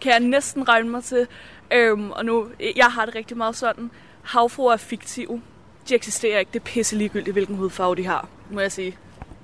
[0.00, 1.26] Kan jeg næsten regne mig til.
[1.74, 2.46] Øhm, og nu,
[2.76, 3.90] jeg har det rigtig meget sådan.
[4.22, 5.42] Havfruer er fiktive.
[5.88, 6.50] De eksisterer ikke.
[6.52, 8.96] Det er pisse ligegyldigt, hvilken hudfarve de har, må jeg sige.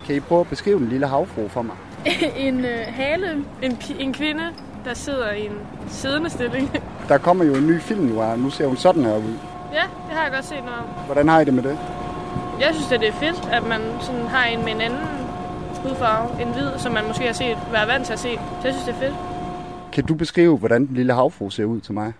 [0.06, 1.76] Kan I prøve at beskrive den lille havfru for mig?
[2.46, 4.44] en øh, hale, en, en kvinde,
[4.84, 5.58] der sidder i en
[5.88, 6.82] siddende stilling.
[7.08, 9.34] Der kommer jo en ny film nu, og nu ser hun sådan her ud.
[9.72, 10.84] ja, det har jeg godt set noget om.
[11.06, 11.78] Hvordan har I det med det?
[12.60, 15.00] Jeg synes, at det er fedt, at man sådan har en med en anden
[15.82, 18.34] hudfarve, en hvid, som man måske har set, været vant til at se.
[18.60, 19.14] Så jeg synes, det er fedt.
[19.98, 22.12] Kan du beskrive, hvordan den lille havfru ser ud til mig?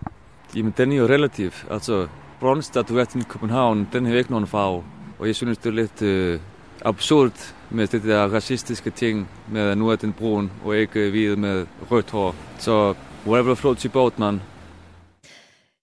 [0.55, 1.51] Jamen, den er jo relativ.
[1.71, 2.07] Altså,
[2.39, 4.83] bronzestatuetten i København, den har ikke nogen farve.
[5.19, 6.39] Og jeg synes, det er lidt øh,
[6.85, 11.09] absurd med det der racistiske ting, med at nu er den brun og ikke øh,
[11.09, 12.35] hvid med rødt hår.
[12.57, 12.93] Så
[13.27, 14.41] whatever floats your boat, man.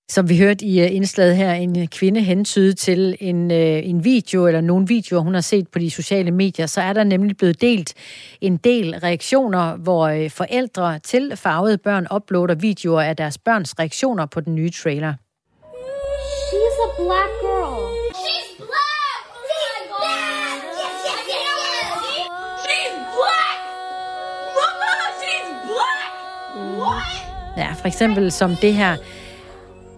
[0.08, 4.04] Som vi hørte i øh, indslaget her, en øh, kvinde hentyde til en, øh, en
[4.04, 7.36] video, eller nogle videoer, hun har set på de sociale medier, så er der nemlig
[7.36, 7.94] blevet delt
[8.40, 14.40] en del reaktioner, hvor forældre til farvede børn uploader videoer af deres børns reaktioner på
[14.40, 15.14] den nye trailer.
[16.48, 17.80] She's a black girl.
[18.22, 19.20] She's black!
[19.50, 20.58] She's black!
[22.64, 23.58] She's black!
[24.58, 26.10] Mama, she's black!
[26.80, 27.12] What?
[27.56, 28.96] Ja, for eksempel som det her.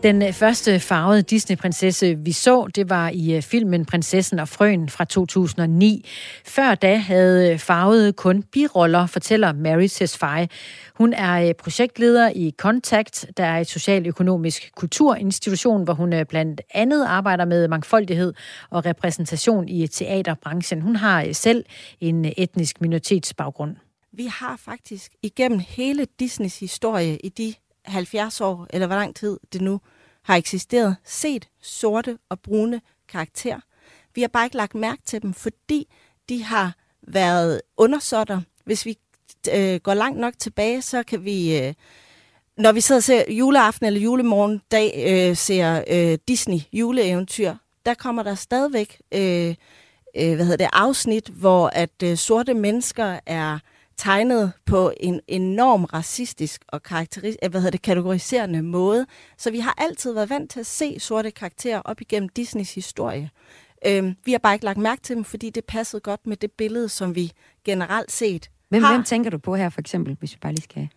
[0.02, 4.88] Den øh, første farvede Disney-prinsesse, vi så, det var i øh, filmen Prinsessen og Frøen
[4.88, 6.06] fra 2009.
[6.44, 10.48] Før da havde øh, farvede kun biroller, fortæller Mary Tesfaye.
[10.94, 17.44] Hun er projektleder i Contact, der er et socialøkonomisk kulturinstitution, hvor hun blandt andet arbejder
[17.44, 18.34] med mangfoldighed
[18.70, 20.82] og repræsentation i teaterbranchen.
[20.82, 21.64] Hun har selv
[22.00, 23.76] en etnisk minoritetsbaggrund.
[24.12, 27.54] Vi har faktisk igennem hele Disneys historie i de
[27.88, 29.80] 70 år, eller hvor lang tid det nu
[30.22, 33.60] har eksisteret, set sorte og brune karakterer.
[34.14, 35.88] Vi har bare ikke lagt mærke til dem, fordi
[36.28, 38.40] de har været undersåtter.
[38.64, 38.98] Hvis vi
[39.54, 41.74] øh, går langt nok tilbage, så kan vi, øh,
[42.56, 47.54] når vi sidder og ser juleaften eller julemorgen dag, øh, ser øh, Disney juleeventyr,
[47.86, 49.54] der kommer der stadigvæk øh,
[50.16, 53.58] øh, hvad hedder det, afsnit, hvor at øh, sorte mennesker er
[53.98, 59.06] tegnet på en enorm racistisk og karakteris- hvad hedder det, kategoriserende måde.
[59.38, 63.30] Så vi har altid været vant til at se sorte karakterer op igennem Disneys historie.
[63.86, 66.52] Øhm, vi har bare ikke lagt mærke til dem, fordi det passede godt med det
[66.52, 67.32] billede, som vi
[67.64, 68.92] generelt set Hvem, har.
[68.92, 70.88] hvem tænker du på her, for eksempel, hvis vi bare lige skal...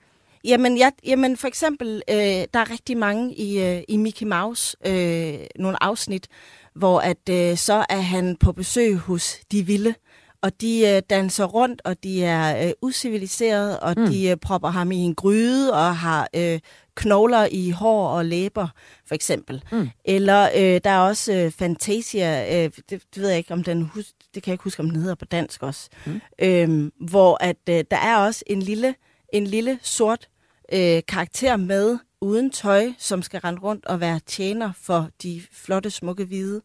[0.43, 4.77] Jamen, jeg, jamen for eksempel, øh, der er rigtig mange i, øh, i Mickey Mouse,
[4.85, 6.27] øh, nogle afsnit,
[6.73, 9.95] hvor at øh, så er han på besøg hos de vilde,
[10.41, 14.07] og de øh, danser rundt, og de er øh, usiviliserede, og mm.
[14.07, 16.59] de øh, propper ham i en gryde, og har øh,
[16.95, 18.67] knogler i hår og læber,
[19.07, 19.63] for eksempel.
[19.71, 19.89] Mm.
[20.05, 23.81] Eller øh, der er også øh, Fantasia, øh, det, det ved jeg ikke, om den
[23.81, 26.21] hus- det kan jeg ikke huske, om den hedder på dansk også, mm.
[26.39, 28.95] øhm, hvor at øh, der er også en lille,
[29.33, 30.29] en lille sort
[30.73, 35.89] øh, karakter med, uden tøj, som skal rende rundt og være tjener for de flotte,
[35.89, 36.61] smukke, hvide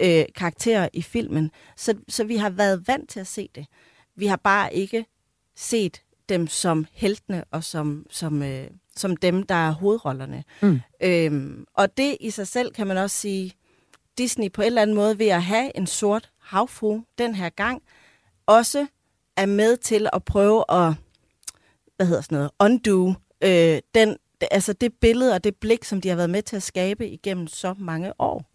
[0.00, 1.50] øh, karakterer i filmen.
[1.76, 3.66] Så, så vi har været vant til at se det.
[4.16, 5.06] Vi har bare ikke
[5.56, 10.44] set dem som heltene og som, som, øh, som dem, der er hovedrollerne.
[10.62, 10.80] Mm.
[11.02, 13.52] Øhm, og det i sig selv kan man også sige,
[14.18, 17.82] Disney på en eller anden måde ved at have en sort havfru den her gang,
[18.46, 18.86] også
[19.36, 20.94] er med til at prøve at,
[21.96, 24.16] hvad hedder sådan noget, undo øh, den,
[24.50, 27.46] altså det billede og det blik, som de har været med til at skabe igennem
[27.46, 28.49] så mange år.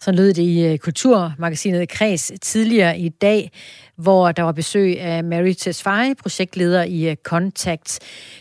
[0.00, 3.50] Så lød det i øh, Kulturmagasinet Kreds tidligere i dag,
[3.96, 7.98] hvor der var besøg af Mary Tesfaye, projektleder i øh, Contact.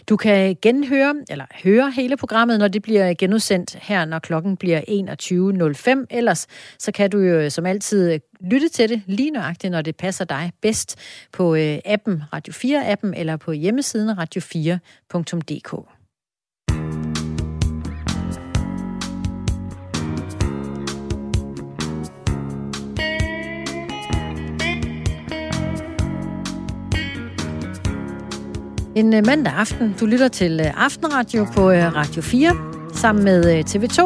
[0.09, 4.81] Du kan genhøre, eller høre hele programmet, når det bliver genudsendt her, når klokken bliver
[6.01, 6.05] 21.05.
[6.09, 6.47] Ellers
[6.79, 10.25] så kan du jo øh, som altid lytte til det lige nøjagtigt, når det passer
[10.25, 10.95] dig bedst
[11.31, 15.94] på appen Radio 4-appen eller på hjemmesiden radio4.dk.
[28.95, 29.95] En øh, mandag aften.
[29.99, 32.51] Du lytter til øh, Aftenradio på øh, Radio 4
[32.93, 34.01] sammen med TV2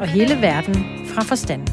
[0.00, 0.74] og hele verden
[1.06, 1.68] fra forstanden.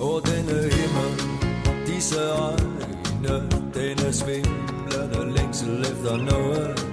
[0.00, 1.10] Og denne himmel,
[1.86, 3.42] disse øjne,
[3.74, 6.86] denne svimlende længsel efter noget.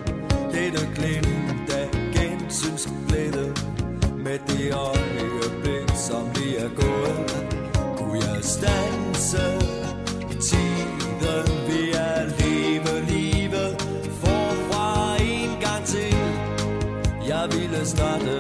[0.52, 3.54] Dette glimt af gensynsglæde,
[4.24, 5.09] med det øjeblik,
[9.30, 9.58] stanse
[10.32, 13.82] i tiden, vi jeg leve livet
[14.22, 16.16] forfra en gang til.
[17.28, 18.39] Jeg ville starte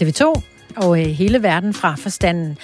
[0.00, 0.42] TV2
[0.76, 2.58] og øh, hele verden fra forstanden.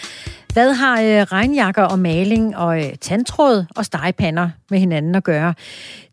[0.52, 5.54] Hvad har øh, regnjakker og maling og øh, tandtråd og stegepander med hinanden at gøre?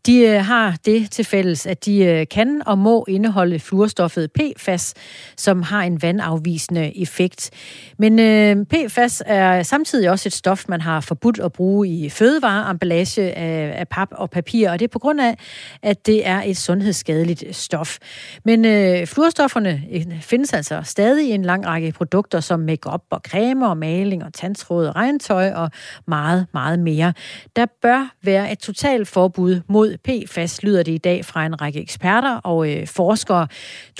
[0.05, 4.93] De øh, har det til fælles, at de øh, kan og må indeholde fluorstoffet PFAS,
[5.37, 7.51] som har en vandafvisende effekt.
[7.97, 13.31] Men øh, PFAS er samtidig også et stof, man har forbudt at bruge i fødevareemballage
[13.31, 15.37] af, pap og papir, og det er på grund af,
[15.83, 17.97] at det er et sundhedsskadeligt stof.
[18.45, 18.65] Men
[19.07, 19.81] fluorstofferne
[20.21, 24.33] findes altså stadig i en lang række produkter, som makeup og cremer og maling og
[24.33, 25.71] tandtråd og regntøj og
[26.07, 27.13] meget, meget mere.
[27.55, 31.61] Der bør være et totalt forbud mod mod PFAS, lyder det i dag fra en
[31.61, 33.47] række eksperter og øh, forskere.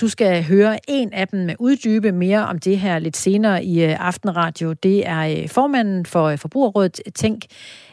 [0.00, 3.84] Du skal høre en af dem med uddybe mere om det her lidt senere i
[3.84, 4.72] øh, Aftenradio.
[4.72, 7.44] Det er øh, formanden for øh, Forbrugerrådet Tænk,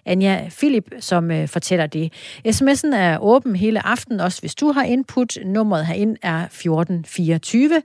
[0.05, 2.13] Anja Philip, som øh, fortæller det.
[2.47, 5.37] SMS'en er åben hele aften, også hvis du har input.
[5.45, 7.81] Nummeret herind er 1424.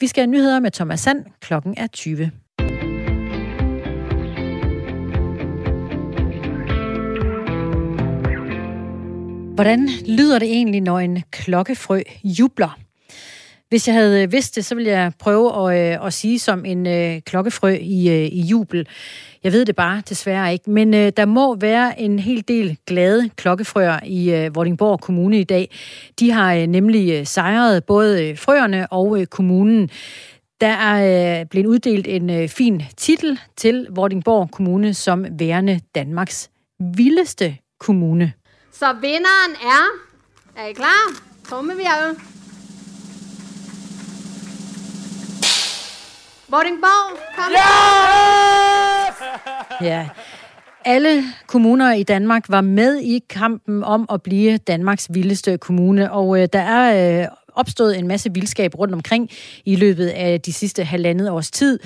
[0.00, 1.24] Vi skal have nyheder med Thomas Sand.
[1.40, 2.30] Klokken er 20.
[9.56, 12.78] Hvordan lyder det egentlig, når en klokkefrø jubler?
[13.68, 16.64] Hvis jeg havde øh, vidst det, så ville jeg prøve at, øh, at sige som
[16.64, 18.88] en øh, klokkefrø i, øh, i jubel.
[19.44, 23.28] Jeg ved det bare desværre ikke, men øh, der må være en hel del glade
[23.36, 25.70] klokkefrøer i øh, Vordingborg Kommune i dag.
[26.20, 29.90] De har øh, nemlig øh, sejret både øh, frøerne og øh, kommunen.
[30.60, 36.50] Der er øh, blevet uddelt en øh, fin titel til Vordingborg Kommune som værende Danmarks
[36.80, 38.32] vildeste kommune.
[38.78, 39.84] Så vinderen er...
[40.56, 41.20] Er I klar?
[41.48, 42.16] Trummevirvel.
[46.48, 47.52] Vordingborg, kom
[49.80, 50.08] Ja.
[50.84, 56.42] Alle kommuner i Danmark var med i kampen om at blive Danmarks vildeste kommune, og
[56.42, 59.30] øh, der er øh, opstået en masse vildskab rundt omkring
[59.64, 61.78] i løbet af de sidste halvandet års tid.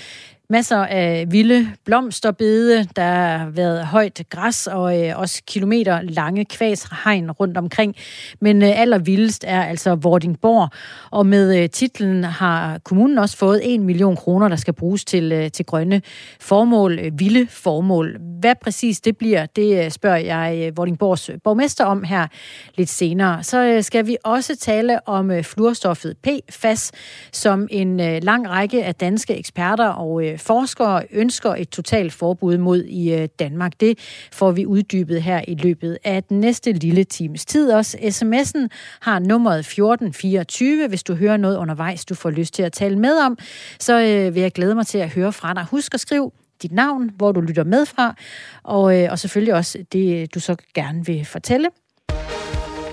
[0.50, 7.30] Masser af vilde blomsterbede, der har været højt græs og øh, også kilometer lange kvashegn
[7.30, 7.96] rundt omkring.
[8.40, 10.68] Men øh, allervildest er altså Vordingborg,
[11.10, 15.32] og med øh, titlen har kommunen også fået 1 million kroner, der skal bruges til,
[15.32, 16.02] øh, til grønne
[16.40, 18.16] formål, øh, vilde formål.
[18.40, 22.26] Hvad præcis det bliver, det øh, spørger jeg øh, Vordingborgs borgmester om her
[22.74, 23.42] lidt senere.
[23.42, 26.92] Så øh, skal vi også tale om øh, fluorstoffet PFAS,
[27.32, 32.58] som en øh, lang række af danske eksperter og øh, forskere ønsker et totalt forbud
[32.58, 33.72] mod i øh, Danmark.
[33.80, 33.98] Det
[34.32, 37.96] får vi uddybet her i løbet af den næste lille times tid også.
[37.96, 38.66] SMS'en
[39.00, 43.18] har nummeret 1424, hvis du hører noget undervejs, du får lyst til at tale med
[43.18, 43.38] om.
[43.78, 45.66] Så øh, vil jeg glæde mig til at høre fra dig.
[45.70, 46.30] Husk at skrive
[46.62, 48.14] dit navn, hvor du lytter med fra,
[48.62, 51.68] og, øh, og selvfølgelig også det, du så gerne vil fortælle.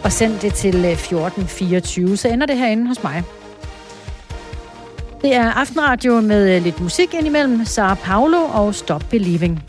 [0.04, 3.24] Og send det til 1424, så ender det herinde hos mig.
[5.22, 7.65] Det er Aftenradio med øh, lidt musik indimellem.
[7.65, 9.63] Sara Paulo og Stop Believing.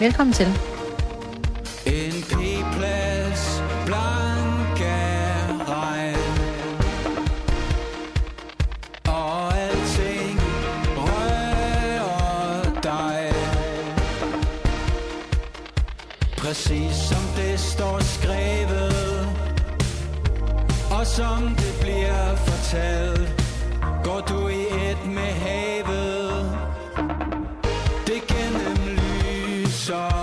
[0.00, 0.46] Velkommen til.
[1.86, 4.94] En p-plads blanke
[5.68, 6.16] regn
[9.08, 10.40] Og alting
[10.96, 13.32] rører dig
[16.38, 19.28] Præcis som det står skrevet
[20.90, 23.41] Og som det bliver fortalt
[24.04, 26.58] Går du i et med havet?
[28.06, 30.21] Det gennemlyser alt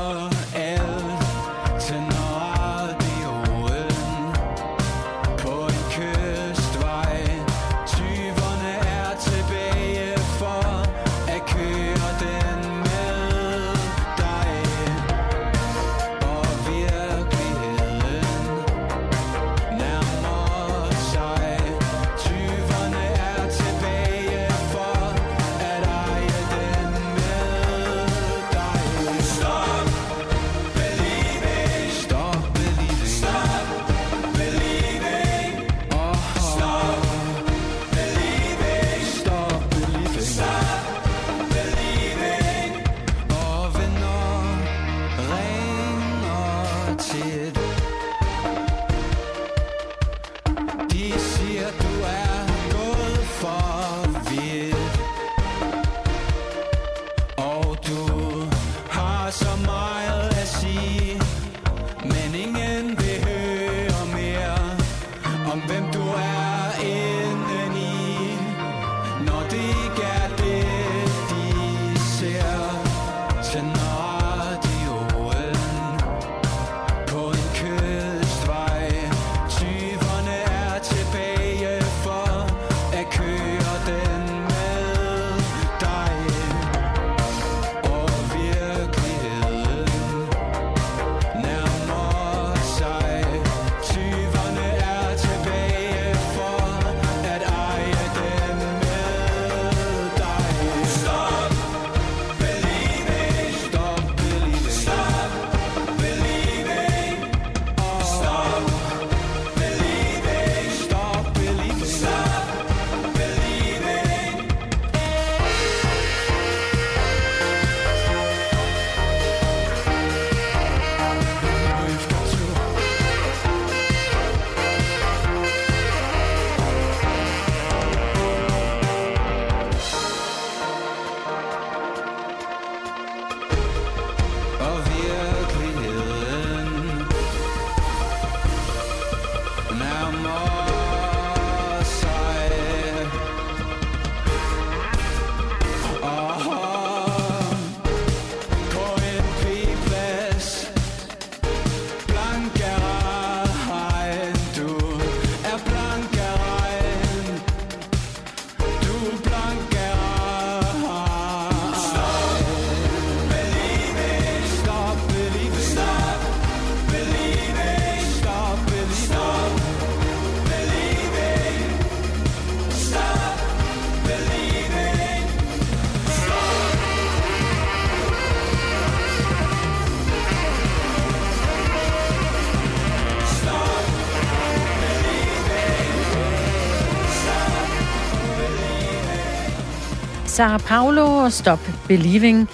[190.39, 192.49] Sara Paulo og Stop Believing.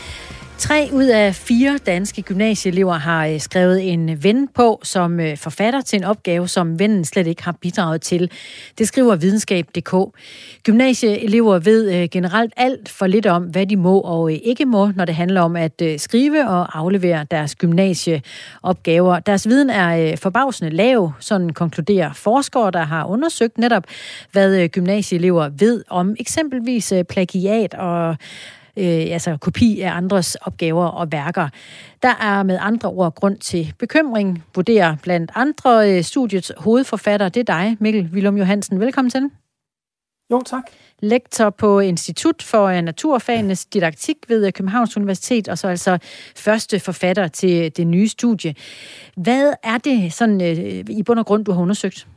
[0.68, 5.82] Tre ud af fire danske gymnasieelever har øh, skrevet en ven på som øh, forfatter
[5.82, 8.32] til en opgave, som vennen slet ikke har bidraget til.
[8.78, 9.95] Det skriver videnskab.dk.
[10.63, 15.05] Gymnasieelever ved øh, generelt alt for lidt om, hvad de må og ikke må, når
[15.05, 19.20] det handler om at skrive og aflevere deres gymnasieopgaver.
[19.20, 23.84] Deres viden er forbavsende lav, sådan konkluderer forskere, der har undersøgt netop,
[24.32, 28.18] hvad gymnasieelever ved om eksempelvis plagiat og
[28.78, 31.49] øh, altså kopi af andres opgaver og værker.
[32.03, 37.30] Der er med andre ord grund til bekymring, vurderer blandt andre øh, studiets hovedforfatter.
[37.30, 38.80] Det er dig, Mikkel Willum Johansen.
[38.80, 39.30] Velkommen til.
[40.32, 40.63] Jo, tak.
[40.99, 45.97] Lektor på Institut for Naturfagenes Didaktik ved Københavns Universitet, og så altså
[46.36, 48.55] første forfatter til det nye studie.
[49.17, 52.07] Hvad er det sådan øh, i bund og grund, du har undersøgt?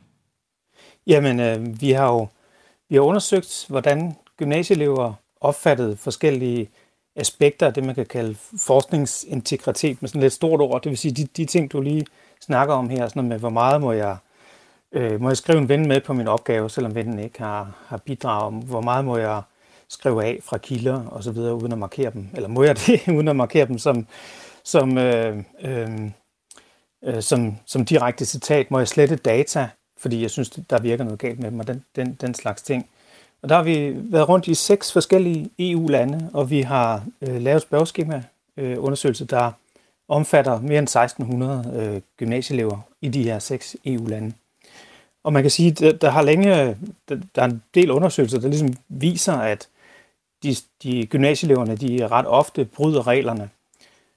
[1.07, 2.29] Jamen, øh, vi har jo
[2.89, 6.71] vi har undersøgt, hvordan gymnasieelever opfattet forskellige
[7.17, 10.83] aspekter af det, man kan kalde forskningsintegritet med sådan lidt stort ord.
[10.83, 12.07] Det vil sige, de, de ting, du lige
[12.41, 14.17] snakker om her, sådan med, hvor meget må jeg,
[14.93, 17.97] øh, må jeg skrive en ven med på min opgave, selvom vennen ikke har, har
[17.97, 19.43] bidraget, hvor meget må jeg
[19.89, 23.09] skrive af fra kilder og så videre, uden at markere dem, eller må jeg det,
[23.17, 24.07] uden at markere dem som,
[24.65, 26.11] som, øh, øh,
[27.05, 31.19] øh, som, som direkte citat, må jeg slette data, fordi jeg synes, der virker noget
[31.19, 32.89] galt med dem, og den, den, den slags ting.
[33.43, 37.63] Og der har vi været rundt i seks forskellige EU-lande, og vi har øh, lavet
[37.63, 38.23] spørgeskema
[38.57, 39.53] øh, undersøgelse, der
[40.09, 44.33] omfatter mere end 1600 øh, gymnasieelever i de her seks EU-lande.
[45.25, 46.77] Og man kan sige, der, der har længe,
[47.09, 49.69] der, der er en del undersøgelser, der ligesom viser, at
[50.43, 53.51] de, de gymnasieeleverne, de ret ofte bryder reglerne.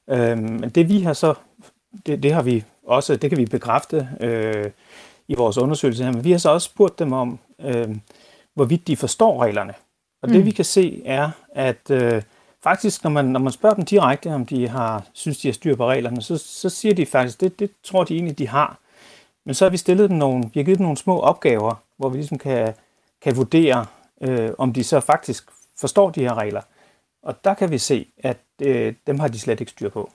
[0.09, 1.33] Øh, men det vi har så,
[2.05, 4.71] det, det har vi også, det kan vi bekræfte øh,
[5.27, 7.95] i vores undersøgelse her, men vi har så også spurgt dem om, øh,
[8.53, 9.73] hvorvidt de forstår reglerne.
[10.21, 10.33] Og mm.
[10.33, 12.21] det vi kan se er, at øh,
[12.63, 15.75] faktisk, når man, når man spørger dem direkte, om de har synes, de har styr
[15.75, 18.77] på reglerne, så, så siger de faktisk, det, det tror de egentlig, de har.
[19.45, 22.09] Men så har vi stillet dem nogle, vi har givet dem nogle små opgaver, hvor
[22.09, 22.73] vi ligesom kan,
[23.21, 23.85] kan vurdere,
[24.21, 25.45] øh, om de så faktisk
[25.79, 26.61] forstår de her regler.
[27.23, 30.11] Og der kan vi se, at øh, dem har de slet ikke styr på.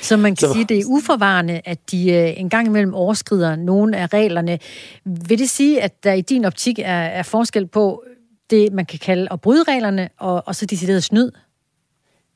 [0.00, 0.52] Så man kan så...
[0.52, 4.58] sige, det er uforvarende, at de øh, en gang imellem overskrider nogle af reglerne.
[5.04, 8.04] Vil det sige, at der i din optik er, er forskel på
[8.50, 11.30] det, man kan kalde at bryde reglerne, og, og så decideret snyd?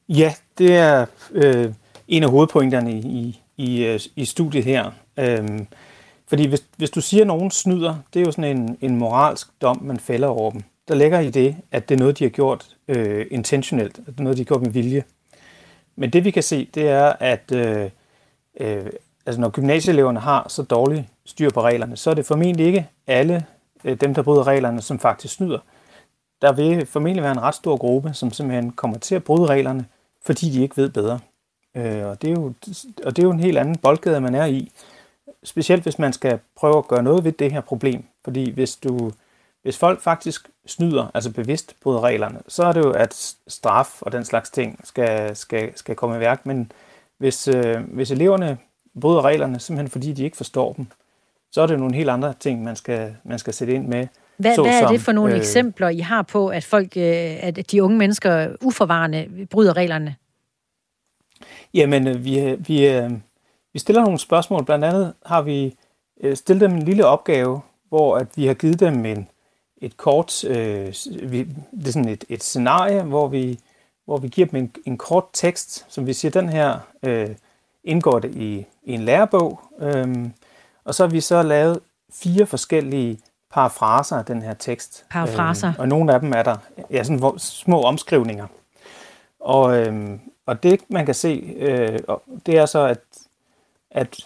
[0.09, 1.73] Ja, det er øh,
[2.09, 4.91] en af hovedpointerne i, i, øh, i studiet her.
[5.17, 5.67] Øhm,
[6.29, 9.49] fordi hvis, hvis du siger, at nogen snyder, det er jo sådan en, en moralsk
[9.63, 12.31] dom, man fælder over dem der ligger i det, at det er noget, de har
[12.31, 15.05] gjort øh, intentionelt, at det er noget, de har gjort med vilje.
[16.01, 17.91] Men det vi kan se, det er, at øh,
[18.61, 18.87] øh,
[19.27, 23.47] altså når gymnasieeleverne har så dårlig styr på reglerne, så er det formentlig ikke alle
[23.85, 25.59] øh, dem, der bryder reglerne, som faktisk snyder.
[26.43, 29.87] Der vil formentlig være en ret stor gruppe, som simpelthen kommer til at bryde reglerne,
[30.27, 31.19] fordi de ikke ved bedre.
[31.77, 32.53] Øh, og, det er jo,
[33.05, 34.73] og det er jo en helt anden boldgade, man er i.
[35.45, 38.05] Specielt hvis man skal prøve at gøre noget ved det her problem.
[38.25, 39.13] Fordi hvis du
[39.63, 44.13] hvis folk faktisk snyder, altså bevidst bryder reglerne, så er det jo, at straf og
[44.13, 46.47] den slags ting skal, skal, skal komme i værk.
[46.47, 46.73] Men
[47.19, 48.59] hvis, øh, hvis eleverne
[49.01, 50.87] bryder reglerne, simpelthen fordi de ikke forstår dem,
[51.53, 54.07] så er det nogle helt andre ting, man skal, man skal sætte ind med.
[54.37, 57.37] Hvad, så, hvad er det for nogle øh, eksempler, I har på, at folk, øh,
[57.45, 60.17] at de unge mennesker uforvarende bryder reglerne?
[61.75, 63.11] Jamen, øh, vi, vi, øh,
[63.73, 64.65] vi stiller nogle spørgsmål.
[64.65, 65.77] Blandt andet har vi
[66.35, 69.29] stillet dem en lille opgave, hvor at vi har givet dem en,
[69.81, 73.59] et kort, øh, vi, det er sådan et, et scenarie, hvor vi,
[74.05, 77.29] hvor vi giver dem en, en kort tekst, som vi siger, den her øh,
[77.85, 80.29] indgår det i, i en lærebog, øh,
[80.85, 81.81] og så har vi så lavet
[82.13, 83.19] fire forskellige
[83.51, 85.05] parafraser af den her tekst.
[85.11, 85.69] Parafraser?
[85.69, 86.57] Øh, og nogle af dem er der
[86.91, 88.47] ja, sådan små omskrivninger.
[89.41, 91.99] Og, øh, og det man kan se, øh,
[92.47, 92.99] det er så, at,
[93.91, 94.17] at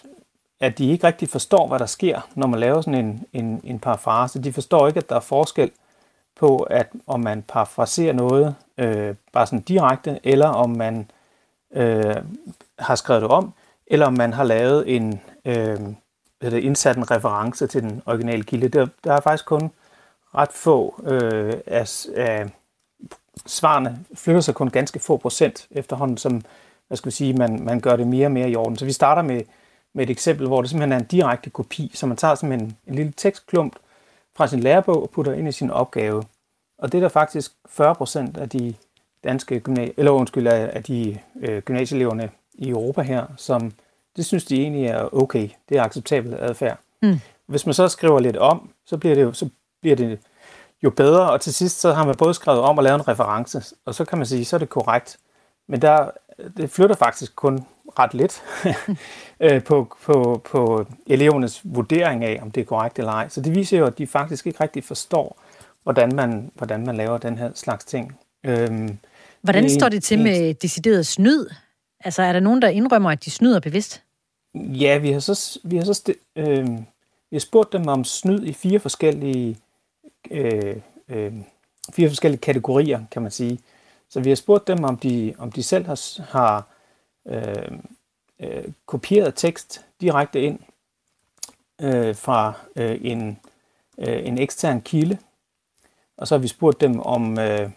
[0.65, 3.79] at de ikke rigtig forstår, hvad der sker, når man laver sådan en, en, en
[3.79, 4.43] parafrase.
[4.43, 5.71] De forstår ikke, at der er forskel
[6.35, 11.11] på, at om man parafraserer noget øh, bare sådan direkte, eller om man
[11.73, 12.15] øh,
[12.79, 13.53] har skrevet det om,
[13.87, 15.79] eller om man har lavet en, øh,
[16.41, 18.67] det, indsat en reference til den originale kilde.
[18.67, 19.71] Der, der er faktisk kun
[20.35, 22.49] ret få øh, af, af
[23.45, 26.41] svarene flytter sig kun ganske få procent efterhånden, som
[26.87, 28.77] hvad skal vi sige, man, man gør det mere og mere i orden.
[28.77, 29.41] Så vi starter med
[29.95, 32.77] med et eksempel, hvor det simpelthen er en direkte kopi, så man tager simpelthen en,
[32.87, 33.75] en lille tekstklump
[34.35, 36.23] fra sin lærebog og putter ind i sin opgave.
[36.77, 38.73] Og det er der faktisk 40 procent af de
[39.23, 43.73] danske gymnasie, eller undskyld, af de øh, gymnasieeleverne i Europa her, som
[44.15, 45.49] det synes de egentlig er okay.
[45.69, 46.79] Det er acceptabel adfærd.
[47.01, 47.19] Mm.
[47.45, 49.49] Hvis man så skriver lidt om, så bliver det jo, så
[49.81, 50.19] bliver det
[50.83, 51.31] jo bedre.
[51.31, 54.05] Og til sidst så har man både skrevet om og lavet en reference, og så
[54.05, 55.17] kan man sige, så er det korrekt.
[55.67, 56.11] Men der,
[56.57, 57.65] det flytter faktisk kun
[57.99, 58.43] ret lidt
[59.39, 63.29] øh, på, på, på elevernes vurdering af, om det er korrekt eller ej.
[63.29, 65.37] Så det viser jo, at de faktisk ikke rigtig forstår,
[65.83, 68.19] hvordan man, hvordan man laver den her slags ting.
[68.45, 68.97] Øhm,
[69.41, 71.47] Hvordan står det til en- med decideret snyd?
[71.99, 74.03] Altså, er der nogen, der indrømmer, at de snyder bevidst?
[74.55, 76.67] Ja, vi har så, vi har så sti- øh,
[77.29, 79.57] vi har spurgt dem om snyd i fire forskellige,
[80.31, 80.75] øh,
[81.09, 81.33] øh,
[81.93, 83.59] fire forskellige kategorier, kan man sige.
[84.09, 86.67] Så vi har spurgt dem, om de, om de selv har, har
[87.27, 87.79] øh,
[88.39, 90.59] øh, kopieret tekst direkte ind
[91.81, 93.39] øh, fra øh, en,
[93.97, 95.17] øh, en ekstern kilde.
[96.17, 97.69] Og så har vi spurgt dem, om, øh,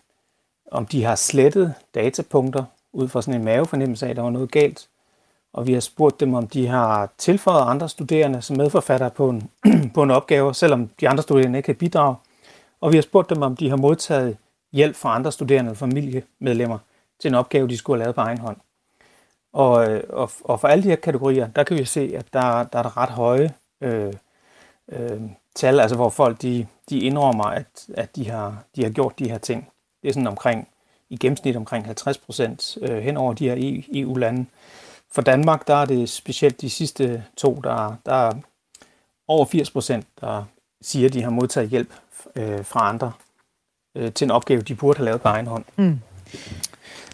[0.72, 4.50] om de har slettet datapunkter ud fra sådan en mavefornemmelse af, at der var noget
[4.50, 4.88] galt.
[5.52, 9.50] Og vi har spurgt dem, om de har tilføjet andre studerende som medforfattere på en,
[9.94, 12.16] på en opgave, selvom de andre studerende ikke kan bidrage.
[12.80, 14.36] Og vi har spurgt dem, om de har modtaget
[14.72, 16.78] hjælp fra andre studerende og familiemedlemmer
[17.20, 18.56] til en opgave, de skulle have lavet på egen hånd.
[19.52, 22.62] Og, øh, og, og for alle de her kategorier, der kan vi se, at der,
[22.62, 24.12] der er der ret høje øh,
[24.92, 25.20] øh,
[25.54, 29.30] tal, altså hvor folk de, de indrømmer, at, at de, har, de har gjort de
[29.30, 29.68] her ting.
[30.02, 30.68] Det er sådan omkring,
[31.10, 34.46] i gennemsnit omkring 50 procent øh, hen over de her e EU-lande.
[35.10, 38.32] For Danmark, der er det specielt de sidste to, der, der er
[39.28, 40.44] over 80 procent, der
[40.82, 41.94] siger, at de har modtaget hjælp
[42.36, 43.12] øh, fra andre
[43.98, 45.64] øh, til en opgave, de burde have lavet på egen hånd.
[45.76, 45.98] Mm.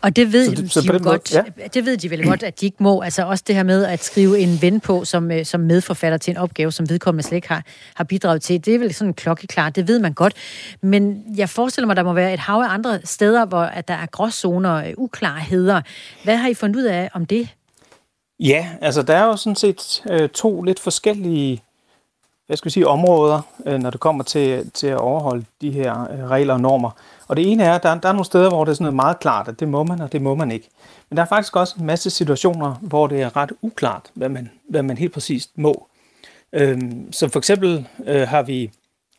[0.03, 1.43] Og det ved Så det- så de jo måde- godt, ja.
[1.75, 3.01] det ved de vel godt, at de ikke må.
[3.01, 6.31] Altså også det her med at skrive en ven på som, øh, som medforfatter til
[6.31, 7.63] en opgave, som vedkommende slet ikke har,
[7.95, 8.65] har bidraget til.
[8.65, 10.35] Det er vel sådan klokkeklart, det ved man godt.
[10.83, 13.95] Men jeg forestiller mig, der må være et hav af andre steder, hvor at der
[13.95, 15.81] er gråzoner, øh, uklarheder.
[16.25, 17.49] Hvad har I fundet ud af om det?
[18.41, 21.63] Ja, altså der er jo sådan set øh, to lidt forskellige
[22.47, 26.13] hvad skal vi sige, områder, øh, når det kommer til, til at overholde de her
[26.13, 26.91] øh, regler og normer.
[27.29, 28.97] Og det ene er, at der, der er nogle steder, hvor det er sådan noget
[28.97, 30.69] meget klart, at det må man, og det må man ikke.
[31.11, 34.51] Men der er faktisk også en masse situationer, hvor det er ret uklart, hvad man,
[34.69, 35.89] hvad man helt præcist må.
[36.53, 38.71] Øhm, så for eksempel øh, har, vi,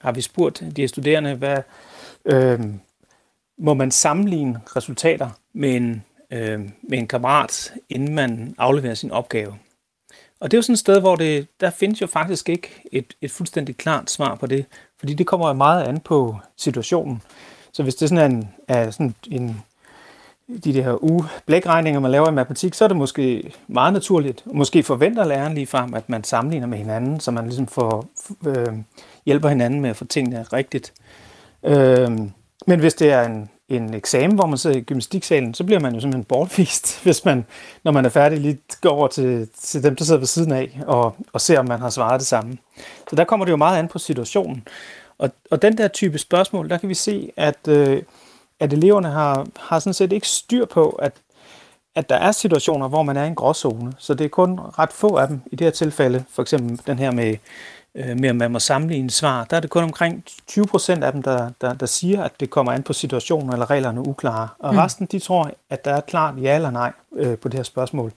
[0.01, 1.57] har vi spurgt de her studerende, hvad
[2.25, 2.59] øh,
[3.57, 6.59] må man sammenligne resultater med en, øh,
[6.89, 9.55] med en kammerat, inden man afleverer sin opgave.
[10.39, 13.13] Og det er jo sådan et sted, hvor det, der findes jo faktisk ikke et,
[13.21, 14.65] et fuldstændig klart svar på det,
[14.99, 17.21] fordi det kommer jo meget an på situationen.
[17.71, 19.63] Så hvis det sådan er, en, er sådan en,
[20.63, 24.43] de der u-blækregninger, man laver i matematik, så er det måske meget naturligt.
[24.45, 28.09] Måske forventer læreren lige frem, at man sammenligner med hinanden, så man ligesom får,
[28.47, 28.73] øh,
[29.25, 30.93] hjælper hinanden med at få tingene rigtigt.
[31.63, 32.11] Øh,
[32.67, 35.93] men hvis det er en, en eksamen, hvor man sidder i gymnastiksalen, så bliver man
[35.93, 37.45] jo simpelthen bortvist, hvis man,
[37.83, 40.79] når man er færdig, lige går over til, til dem, der sidder ved siden af,
[40.87, 42.57] og, og ser, om man har svaret det samme.
[43.09, 44.67] Så der kommer det jo meget an på situationen.
[45.17, 48.01] Og, og den der type spørgsmål, der kan vi se, at, øh,
[48.59, 51.13] at eleverne har, har sådan set ikke styr på, at,
[51.95, 53.93] at der er situationer, hvor man er i en gråzone.
[53.97, 56.23] Så det er kun ret få af dem i det her tilfælde.
[56.29, 57.35] For eksempel den her med,
[57.95, 59.43] øh, med at man må sammenligne svar.
[59.49, 62.49] Der er det kun omkring 20 procent af dem, der, der, der siger, at det
[62.49, 64.47] kommer an på situationen eller reglerne er uklare.
[64.59, 64.79] Og Mm.
[64.79, 67.63] resten, de tror, at der er et klart ja eller nej øh, på det her
[67.63, 68.11] spørgsmål.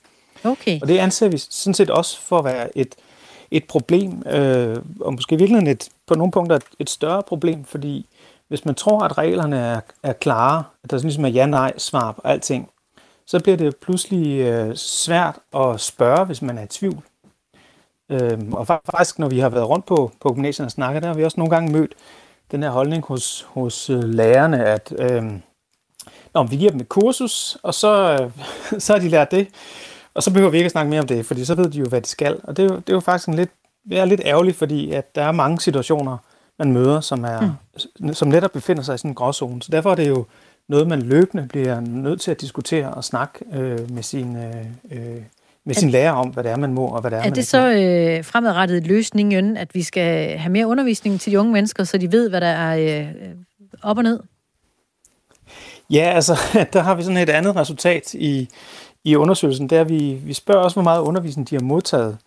[0.45, 0.81] Okay.
[0.81, 2.95] Og det anser vi sådan set også for at være et,
[3.51, 7.65] et problem, øh, og måske i virkeligheden et, på nogle punkter et, et større problem,
[7.65, 8.07] fordi
[8.49, 12.69] hvis man tror, at reglerne er, er klare, at der ligesom er ja-nej-svar på alting,
[13.27, 17.03] så bliver det pludselig øh, svært at spørge, hvis man er i tvivl.
[18.11, 21.09] Øhm, og fa- faktisk, når vi har været rundt på, på gymnasierne og snakket, der
[21.09, 21.95] har vi også nogle gange mødt
[22.51, 25.25] den her holdning hos, hos øh, lærerne, at øh,
[26.35, 28.31] når vi giver dem et kursus, og så, øh,
[28.85, 29.49] så har de lært det,
[30.15, 31.89] og så behøver vi ikke at snakke mere om det, fordi så ved de jo,
[31.89, 32.41] hvad de skal.
[32.45, 33.51] Og det er jo, det er jo faktisk en lidt,
[33.89, 36.17] det er lidt ærgerligt, fordi at der er mange situationer,
[36.59, 37.55] man møder, som, er,
[38.01, 38.15] mm.
[38.15, 39.63] som netop befinder sig i sådan en gråzone.
[39.63, 40.25] Så derfor er det jo
[40.69, 45.23] noget, man løbende bliver nødt til at diskutere og snakke øh, med sin, øh, øh,
[45.69, 47.35] med sin lærer om, hvad det er, man må, og hvad det er, Er man
[47.35, 51.85] det så øh, fremadrettet løsningen, at vi skal have mere undervisning til de unge mennesker,
[51.85, 53.09] så de ved, hvad der er øh,
[53.83, 54.21] op og ned?
[55.91, 56.39] Ja, altså,
[56.73, 58.49] der har vi sådan et andet resultat i,
[59.05, 59.71] i undersøgelsen.
[59.73, 62.19] Er, at vi, vi spørger også, hvor meget undervisning de har modtaget.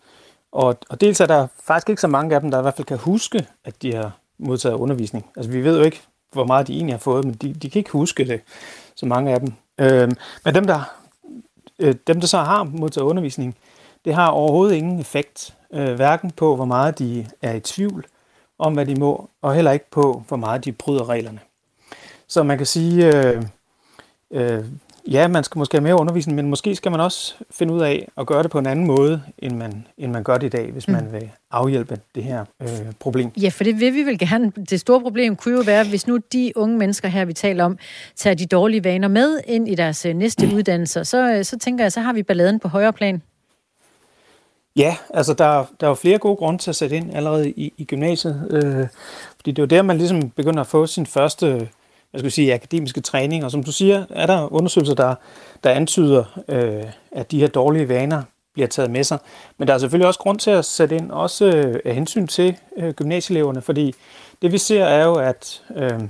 [0.52, 2.86] Og, og dels er der faktisk ikke så mange af dem, der i hvert fald
[2.86, 5.26] kan huske, at de har modtaget undervisning.
[5.36, 6.00] Altså, vi ved jo ikke,
[6.32, 8.40] hvor meget de egentlig har fået, men de, de kan ikke huske det,
[8.96, 9.52] så mange af dem.
[9.80, 11.01] Øhm, men dem der,
[11.78, 13.56] øh, dem, der så har modtaget undervisning,
[14.04, 15.54] det har overhovedet ingen effekt.
[15.72, 18.06] Øh, hverken på, hvor meget de er i tvivl
[18.58, 21.40] om, hvad de må, og heller ikke på, hvor meget de bryder reglerne.
[22.26, 23.42] Så man kan sige, øh,
[24.30, 24.64] øh,
[25.10, 28.08] ja, man skal måske have mere undervisning, men måske skal man også finde ud af
[28.18, 30.70] at gøre det på en anden måde, end man, end man gør det i dag,
[30.72, 30.94] hvis Mm.
[30.94, 32.68] man vil afhjælpe det her øh,
[33.00, 33.30] problem.
[33.36, 34.52] Ja, for det vil vi vel gerne.
[34.70, 37.78] Det store problem kunne jo være, hvis nu de unge mennesker her, vi taler om,
[38.16, 41.84] tager de dårlige vaner med ind i deres øh, næste uddannelser, så, øh, så tænker
[41.84, 43.22] jeg, så har vi balladen på højre plan.
[44.76, 47.72] Ja, altså der, der er jo flere gode grunde til at sætte ind allerede i,
[47.76, 48.86] i gymnasiet, øh,
[49.36, 51.68] fordi det er jo der, man ligesom begynder at få sin første
[52.12, 55.14] hvad skal vi sige, akademiske træning, og som du siger, er der undersøgelser, der,
[55.64, 58.22] der antyder, øh, at de her dårlige vaner
[58.52, 59.18] bliver taget med sig.
[59.58, 62.56] Men der er selvfølgelig også grund til at sætte ind, også øh, af hensyn til
[62.76, 63.94] øh, gymnasieeleverne, fordi
[64.42, 66.00] det vi ser er jo, at øh,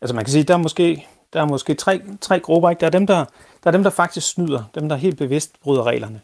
[0.00, 2.70] altså man kan sige, der er måske, der er måske tre, tre grupper.
[2.70, 2.80] Ikke?
[2.80, 3.24] Der, er dem, der,
[3.64, 6.20] der er dem, der faktisk snyder, dem, der helt bevidst bryder reglerne.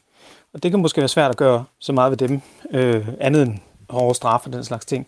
[0.54, 2.40] Og det kan måske være svært at gøre så meget ved dem,
[2.70, 3.58] øh, andet end
[3.88, 5.06] hårde straffe og den slags ting.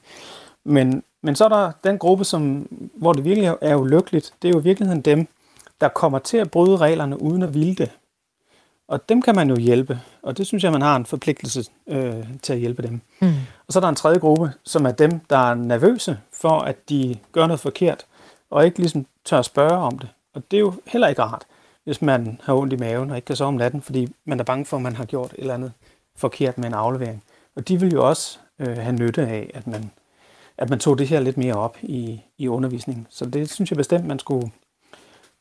[0.66, 4.52] Men, men så er der den gruppe, som, hvor det virkelig er ulykkeligt, det er
[4.52, 5.28] jo i virkeligheden dem,
[5.80, 7.90] der kommer til at bryde reglerne uden at ville det.
[8.88, 12.24] Og dem kan man jo hjælpe, og det synes jeg, man har en forpligtelse øh,
[12.42, 13.00] til at hjælpe dem.
[13.20, 13.34] Mm.
[13.66, 16.88] Og så er der en tredje gruppe, som er dem, der er nervøse for, at
[16.88, 18.06] de gør noget forkert,
[18.50, 20.08] og ikke ligesom tør at spørge om det.
[20.34, 21.44] Og det er jo heller ikke rart,
[21.84, 24.44] hvis man har ondt i maven og ikke kan sove om natten, fordi man er
[24.44, 25.72] bange for, at man har gjort et eller andet
[26.16, 27.22] forkert med en aflevering.
[27.56, 29.90] Og de vil jo også øh, have nytte af, at man,
[30.58, 33.06] at man tog det her lidt mere op i, i undervisningen.
[33.10, 34.50] Så det synes jeg bestemt, man skulle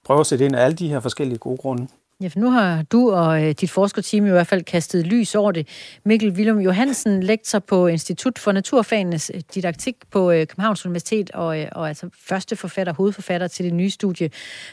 [0.04, 1.88] prøve at sætte ind af alle de her forskellige gode grunde.
[2.22, 5.52] Ja, for nu har du og øh, dit forskerteam i hvert fald kastet lys over
[5.52, 5.68] det.
[6.04, 11.60] Mikkel Willum Johansen, lektor på Institut for Naturfagenes øh, didaktik på øh, Københavns Universitet, og,
[11.60, 14.30] øh, og altså første forfatter, hovedforfatter til det nye studie.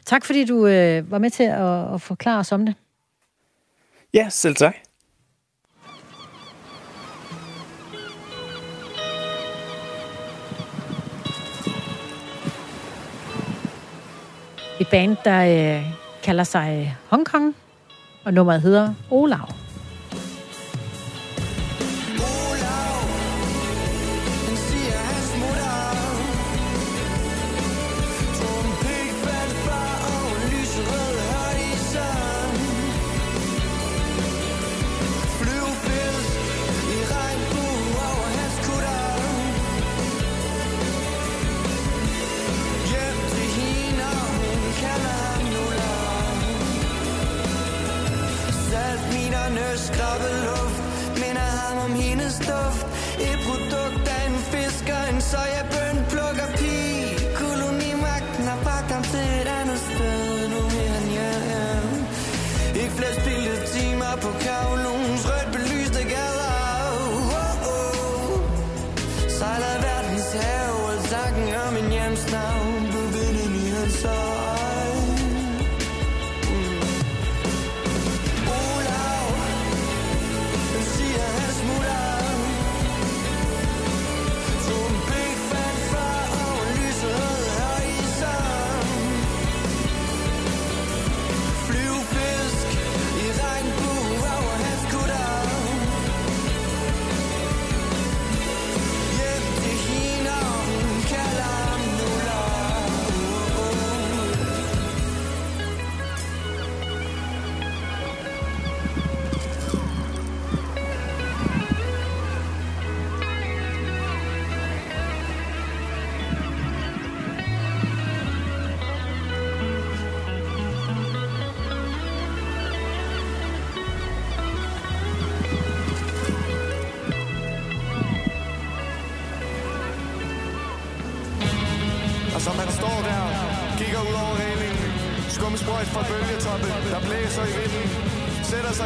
[0.06, 2.74] Tak fordi du øh, var med til at, at forklare os om det.
[4.14, 4.76] Ja, selv tak.
[14.82, 15.86] Et band, der øh,
[16.22, 17.56] kalder sig øh, Hong Kong,
[18.24, 19.48] og nummeret hedder Olav.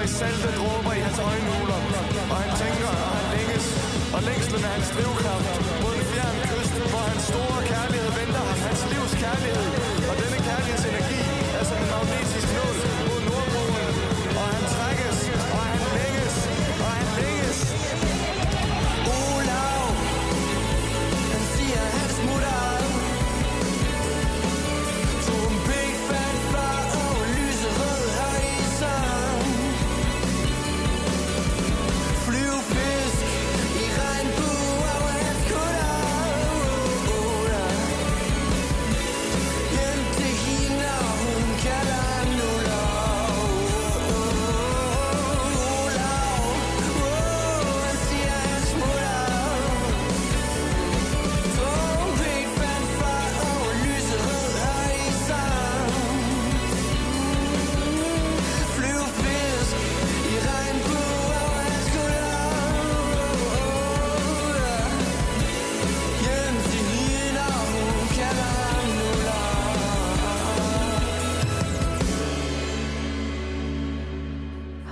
[0.08, 0.75] Sætter sig i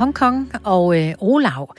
[0.05, 1.75] Hongkong og øh, Olav.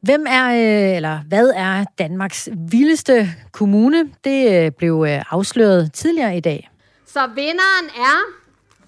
[0.00, 4.10] Hvem er, øh, eller hvad er Danmarks vildeste kommune?
[4.24, 6.70] Det øh, blev øh, afsløret tidligere i dag.
[7.06, 8.18] Så vinderen er...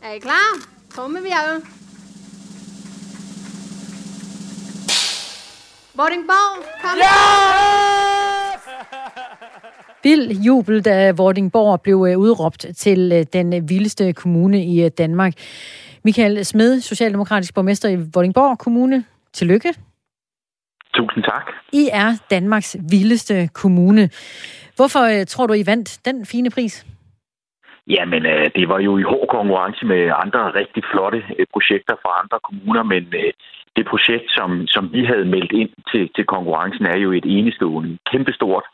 [0.03, 0.66] Er I klar?
[0.95, 1.62] Trummevirvel.
[5.95, 6.99] Vordingborg, kom.
[10.05, 15.33] Vild jubel, da Vordingborg blev udråbt til den vildeste kommune i Danmark.
[16.05, 19.05] Michael Smed, Socialdemokratisk borgmester i Vordingborg Kommune.
[19.33, 19.74] Tillykke.
[20.95, 21.47] Tusind tak.
[21.73, 24.11] I er Danmarks vildeste kommune.
[24.77, 26.87] Hvorfor øh, tror du, I vandt den fine pris?
[27.87, 32.12] Jamen, øh, det var jo i hård konkurrence med andre rigtig flotte øh, projekter fra
[32.23, 33.33] andre kommuner, men øh,
[33.77, 37.99] det projekt, som, som vi havde meldt ind til, til konkurrencen, er jo et enestående,
[38.11, 38.66] kæmpestort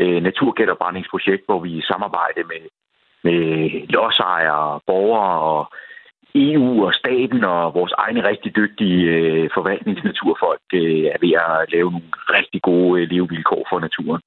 [0.00, 2.64] øh, naturgenopretningsprojekt, hvor vi samarbejder med,
[3.26, 3.40] med
[3.94, 5.72] lodsejere, borgere og
[6.46, 11.90] EU og staten og vores egne rigtig dygtige øh, forvaltningsnaturfolk øh, er ved at lave
[11.90, 14.22] nogle rigtig gode øh, levevilkår for naturen.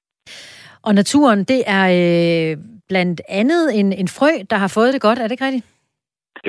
[0.83, 2.57] Og naturen, det er øh,
[2.89, 5.19] blandt andet en, en frø, der har fået det godt.
[5.19, 5.65] Er det ikke rigtigt?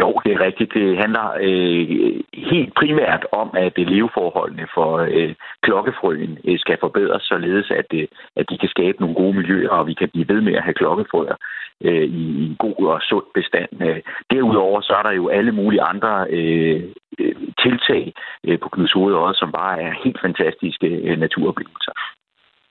[0.01, 0.75] Jo, det er rigtigt.
[0.75, 7.23] Det handler øh, helt primært om, at øh, leveforholdene for øh, klokkefrøen øh, skal forbedres,
[7.23, 8.07] således at, øh,
[8.37, 10.75] at de kan skabe nogle gode miljøer, og vi kan blive ved med at have
[10.75, 11.37] klokkefrøer
[11.85, 13.73] øh, i, i en god og sund bestand.
[13.87, 14.01] Øh,
[14.31, 16.83] derudover så er der jo alle mulige andre øh,
[17.19, 18.13] øh, tiltag
[18.47, 21.93] øh, på Knuds Hoved også, som bare er helt fantastiske øh, naturoplevelser.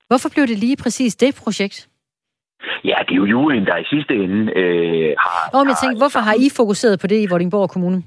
[0.08, 1.88] Hvorfor blev det lige præcis det projekt?
[2.84, 5.50] Ja, det er jo juryen, der i sidste ende øh, har...
[5.52, 8.02] Og jeg tænkte, hvorfor har I fokuseret på det i Vordingborg Kommune?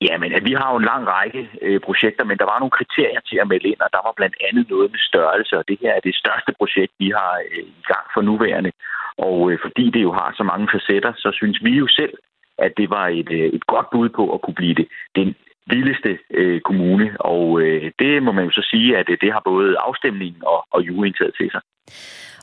[0.00, 3.20] Ja, men vi har jo en lang række øh, projekter, men der var nogle kriterier
[3.20, 5.92] til at melde ind, og der var blandt andet noget med størrelse, og det her
[5.94, 8.72] er det største projekt, vi har øh, i gang for nuværende.
[9.18, 12.14] Og øh, fordi det jo har så mange facetter, så synes vi jo selv,
[12.58, 15.34] at det var et, øh, et godt bud på at kunne blive det, den
[15.66, 17.06] vildeste øh, kommune.
[17.20, 20.66] Og øh, det må man jo så sige, at øh, det har både afstemningen og,
[20.70, 21.60] og juryen taget til sig.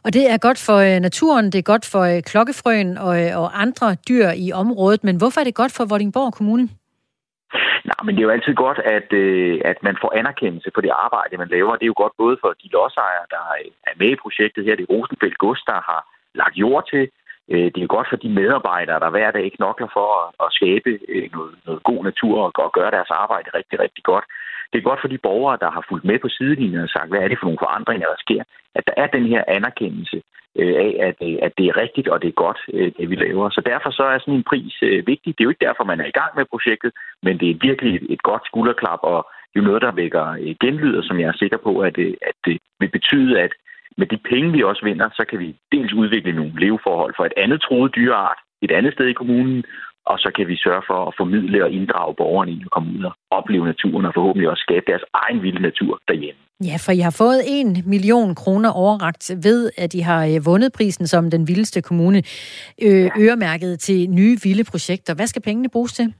[0.05, 3.39] Og det er godt for øh, naturen, det er godt for øh, klokkefrøen og, øh,
[3.41, 6.69] og andre dyr i området, men hvorfor er det godt for Vordingborg Kommune?
[7.89, 10.91] Nej, men det er jo altid godt, at, øh, at man får anerkendelse på det
[11.05, 11.75] arbejde, man laver.
[11.75, 13.43] Det er jo godt både for de lodsejere, der
[13.89, 14.75] er med i projektet her.
[14.75, 16.01] Det er Rosenfeldt Gods, der har
[16.41, 17.03] lagt jord til.
[17.51, 20.89] Øh, Det er godt for de medarbejdere, der hver dag knokler for at, at skabe
[21.13, 24.25] øh, noget, noget god natur og, og gøre deres arbejde rigtig, rigtig godt.
[24.71, 27.21] Det er godt for de borgere, der har fulgt med på sidelinjen og sagt, hvad
[27.21, 28.43] er det for nogle forandringer, der sker.
[28.77, 30.21] At der er den her anerkendelse
[30.59, 33.15] øh, af, at, øh, at det er rigtigt og det er godt, øh, det vi
[33.15, 33.49] laver.
[33.49, 35.29] Så derfor så er sådan en pris øh, vigtig.
[35.33, 36.91] Det er jo ikke derfor, man er i gang med projektet,
[37.23, 39.19] men det er virkelig et, et godt skulderklap, og
[39.49, 42.13] det er jo noget, der vækker øh, genlyder, som jeg er sikker på, at, øh,
[42.29, 43.51] at det vil betyde, at
[43.97, 47.33] med de penge, vi også vinder, så kan vi dels udvikle nogle leveforhold for et
[47.37, 49.63] andet troet dyreart et andet sted i kommunen,
[50.05, 53.03] og så kan vi sørge for at formidle og inddrage borgerne i at komme ud
[53.03, 56.41] og opleve naturen, og forhåbentlig også skabe deres egen vilde natur derhjemme.
[56.63, 60.73] Ja, for I har fået en million kroner overragt ved, at I har øh, vundet
[60.73, 62.23] prisen som den vildeste kommune,
[62.81, 65.13] øh, øremærket til nye vilde projekter.
[65.13, 66.13] Hvad skal pengene bruges til?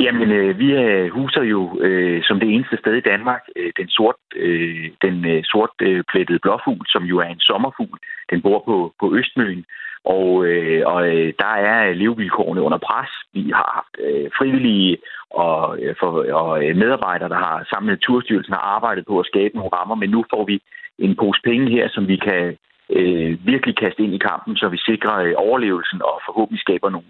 [0.00, 3.88] Jamen, øh, vi øh, huser jo øh, som det eneste sted i Danmark øh, den
[3.88, 7.98] sort, øh, den øh, sort øh, plettede blåfugl, som jo er en sommerfugl.
[8.30, 9.64] Den bor på, på Østmøen,
[10.04, 13.10] og, øh, og øh, der er levevilkårene under pres.
[13.32, 14.96] Vi har haft øh, frivillige
[15.30, 19.26] og, øh, for, og øh, medarbejdere, der har sammen med Naturstyrelsen har arbejdet på at
[19.26, 20.60] skabe nogle rammer, men nu får vi
[20.98, 22.56] en pose penge her, som vi kan
[22.90, 27.06] øh, virkelig kaste ind i kampen, så vi sikrer øh, overlevelsen og forhåbentlig skaber nogle,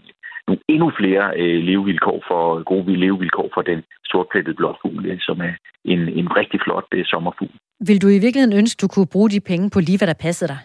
[0.48, 5.54] nogle endnu flere øh, levevilkår for gode levevilkår for den sortplettede blåfugl, øh, som er
[5.84, 7.54] en, en rigtig flot øh, sommerfugl.
[7.88, 10.48] Vil du i virkeligheden ønske, du kunne bruge de penge på lige, hvad der passede
[10.54, 10.60] dig?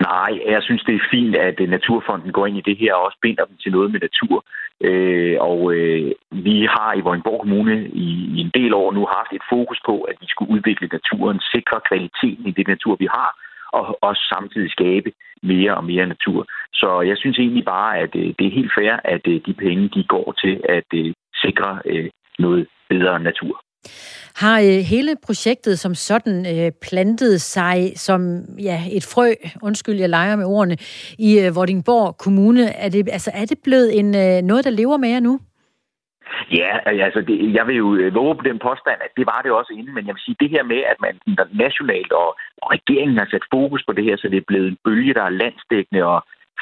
[0.00, 3.04] Nej, jeg synes, det er fint, at øh, Naturfonden går ind i det her og
[3.04, 4.44] også binder dem til noget med natur.
[4.88, 9.32] Øh, og øh, vi har i Vordingborg Kommune i, i en del år nu haft
[9.32, 13.30] et fokus på, at vi skulle udvikle naturen, sikre kvaliteten i det natur, vi har,
[13.72, 16.46] og også samtidig skabe mere og mere natur.
[16.72, 19.88] Så jeg synes egentlig bare, at øh, det er helt fair, at øh, de penge
[19.94, 21.78] de går til at øh, sikre
[22.38, 23.62] noget bedre natur.
[24.36, 28.20] Har øh, hele projektet som sådan øh, plantet sig som
[28.62, 30.76] ja, et frø, undskyld, jeg leger med ordene,
[31.18, 32.64] i øh, Vordingborg Kommune?
[32.66, 35.40] Er det, altså, er det blevet en, øh, noget, der lever med jer nu?
[36.60, 36.70] Ja,
[37.06, 39.72] altså det, jeg vil jo øh, våge på den påstand, at det var det også
[39.78, 41.14] inden, men jeg vil sige det her med, at man
[41.64, 42.28] nationalt og,
[42.62, 45.22] og regeringen har sat fokus på det her, så det er blevet en bølge, der
[45.22, 46.18] er landsdækkende, og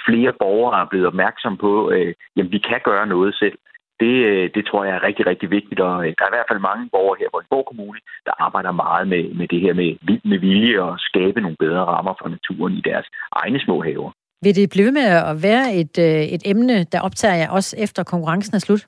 [0.07, 3.59] flere borgere er blevet opmærksom på, øh, jamen vi kan gøre noget selv.
[4.01, 6.51] Det, øh, det tror jeg er rigtig, rigtig vigtigt, og øh, der er i hvert
[6.51, 9.91] fald mange borgere her i Borg Kommune, der arbejder meget med, med det her med
[10.25, 14.11] med vilje og skabe nogle bedre rammer for naturen i deres egne små haver.
[14.43, 18.03] Vil det blive med at være et, øh, et emne, der optager jer også efter
[18.03, 18.83] konkurrencen er slut?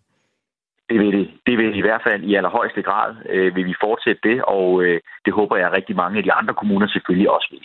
[0.90, 1.30] Det vil det.
[1.46, 5.00] Det vil i hvert fald i allerhøjeste grad øh, vil vi fortsætte det, og øh,
[5.24, 7.64] det håber jeg rigtig mange af de andre kommuner selvfølgelig også vil.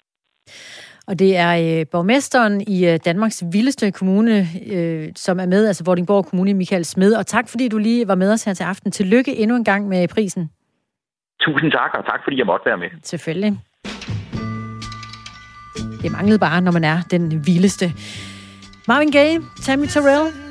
[1.07, 5.83] Og det er øh, borgmesteren i øh, Danmarks vildeste kommune, øh, som er med, altså
[5.85, 7.13] Vordingborg Kommune, Michael Smed.
[7.13, 8.91] Og tak, fordi du lige var med os her til aften.
[8.91, 10.49] Tillykke endnu en gang med prisen.
[11.41, 12.89] Tusind tak, og tak fordi jeg måtte være med.
[13.03, 13.57] Selvfølgelig.
[16.01, 17.85] Det manglede bare, når man er den vildeste.
[18.87, 20.44] Marvin Gaye, Tammy Terrell.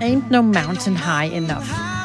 [0.00, 1.95] Ain't no mountain high enough.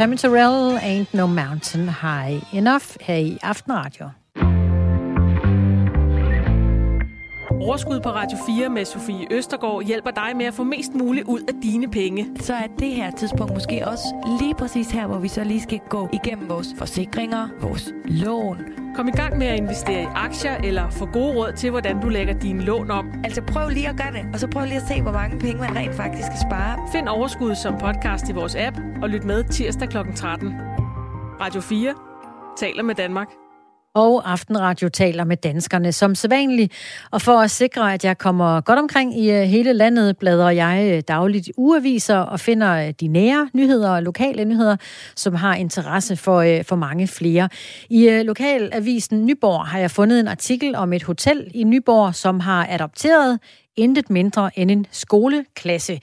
[0.00, 4.10] Tammy Terrell, Ain't No Mountain High Enough her i Aftenradio.
[7.50, 11.40] Overskud på Radio 4 med Sofie Østergaard hjælper dig med at få mest muligt ud
[11.40, 12.26] af dine penge.
[12.40, 15.80] Så er det her tidspunkt måske også lige præcis her, hvor vi så lige skal
[15.88, 18.79] gå igennem vores forsikringer, vores lån.
[18.94, 22.08] Kom i gang med at investere i aktier eller få gode råd til, hvordan du
[22.08, 23.10] lægger dine lån om.
[23.24, 25.60] Altså prøv lige at gøre det, og så prøv lige at se, hvor mange penge
[25.60, 26.88] man rent faktisk skal spare.
[26.92, 29.96] Find Overskud som podcast i vores app og lyt med tirsdag kl.
[30.14, 30.54] 13.
[31.40, 31.94] Radio 4
[32.58, 33.49] taler med Danmark.
[33.94, 36.72] Og Aftenradio taler med danskerne som sædvanligt.
[37.10, 40.92] Og for at sikre, at jeg kommer godt omkring i øh, hele landet, bladrer jeg
[40.92, 44.76] øh, dagligt ugeaviser og finder øh, de nære nyheder og lokale nyheder,
[45.16, 47.48] som har interesse for, for mange flere.
[47.88, 52.66] I lokalavisen Nyborg har jeg fundet en artikel om et hotel i Nyborg, som har
[52.70, 53.38] adopteret
[53.80, 56.00] intet mindre end en skoleklasse.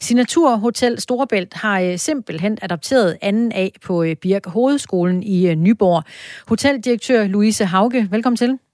[0.00, 5.54] Signatur Hotel Storebælt har øh, simpelthen adopteret anden A på øh, Birk Hovedskolen i øh,
[5.54, 6.02] Nyborg.
[6.48, 8.67] Hoteldirektør Louise Hauge, velkommen til.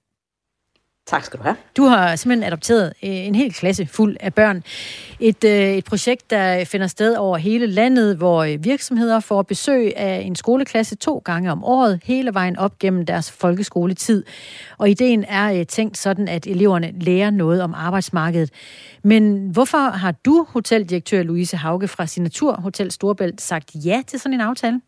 [1.06, 1.56] Tak skal du have.
[1.76, 4.62] Du har simpelthen adopteret øh, en hel klasse fuld af børn.
[5.20, 9.96] Et, øh, et projekt, der finder sted over hele landet, hvor øh, virksomheder får besøg
[9.96, 14.24] af en skoleklasse to gange om året, hele vejen op gennem deres folkeskoletid.
[14.78, 18.50] Og ideen er tænkt sådan, at eleverne lærer noget om arbejdsmarkedet.
[19.02, 24.34] Men hvorfor har du, hoteldirektør Louise Hauge fra Signatur Hotel Storbælt, sagt ja til sådan
[24.34, 24.80] en aftale?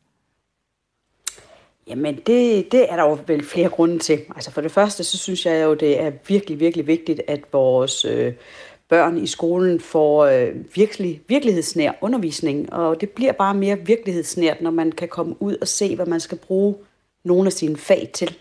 [1.88, 4.20] Jamen, det, det er der jo vel flere grunde til.
[4.34, 8.04] Altså for det første, så synes jeg jo, det er virkelig, virkelig vigtigt, at vores
[8.04, 8.32] øh,
[8.88, 12.72] børn i skolen får øh, virkelig, virkelighedsnær undervisning.
[12.72, 16.20] Og det bliver bare mere virkelighedsnært, når man kan komme ud og se, hvad man
[16.20, 16.74] skal bruge
[17.24, 18.36] nogle af sine fag til.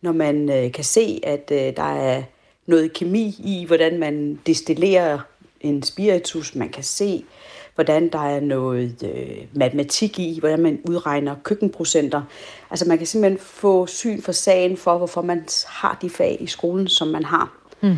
[0.00, 2.22] Når man øh, kan se, at øh, der er
[2.66, 5.18] noget kemi i, hvordan man destillerer
[5.60, 6.54] en spiritus.
[6.54, 7.24] Man kan se,
[7.74, 12.22] hvordan der er noget øh, matematik i, hvordan man udregner køkkenprocenter.
[12.70, 16.46] Altså man kan simpelthen få syn for sagen for, hvorfor man har de fag i
[16.46, 17.52] skolen, som man har.
[17.80, 17.96] Mm.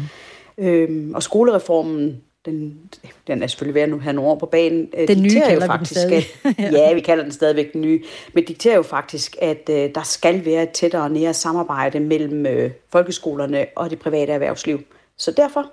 [0.59, 2.79] Øhm, og skolereformen den,
[3.27, 5.61] den er selvfølgelig ved at have nogle år på banen, øh, Den nye dikterer jo
[5.61, 6.25] kalder vi den faktisk, stadig.
[6.45, 10.03] At, ja, vi kalder den stadigvæk den nye, men dikterer jo faktisk, at øh, der
[10.03, 14.81] skal være et tættere og nære samarbejde mellem øh, folkeskolerne og det private erhvervsliv.
[15.17, 15.73] Så derfor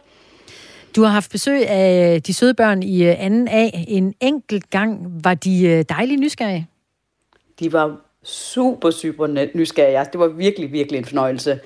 [0.96, 3.84] du har haft besøg af øh, de søde børn i øh, 2A.
[3.88, 6.68] En enkelt gang var de øh, dejlige nysgerrige.
[7.60, 9.98] De var super, super nysgerrige.
[9.98, 11.60] Altså, det var virkelig, virkelig en fornøjelse.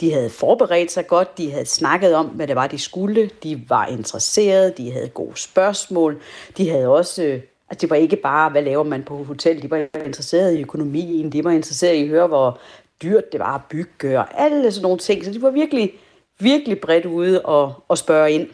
[0.00, 3.30] De havde forberedt sig godt, de havde snakket om, hvad det var, de skulle.
[3.42, 6.20] De var interesserede, de havde gode spørgsmål.
[6.56, 7.22] De havde også...
[7.70, 9.62] Altså, det var ikke bare, hvad laver man på hotel.
[9.62, 12.60] De var interesserede i økonomien, de var interesserede i at høre, hvor
[13.02, 15.24] dyrt det var at bygge, og alle sådan nogle ting.
[15.24, 15.92] Så de var virkelig,
[16.38, 18.48] virkelig bredt ude og, og spørge ind.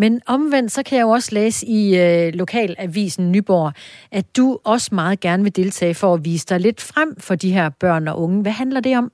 [0.00, 3.72] Men omvendt, så kan jeg jo også læse i øh, lokalavisen Nyborg,
[4.12, 7.52] at du også meget gerne vil deltage for at vise dig lidt frem for de
[7.52, 8.42] her børn og unge.
[8.42, 9.12] Hvad handler det om?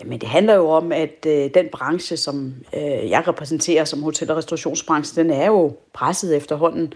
[0.00, 4.30] Jamen, det handler jo om, at øh, den branche, som øh, jeg repræsenterer som hotel-
[4.30, 6.92] og restaurationsbranche, den er jo presset efterhånden.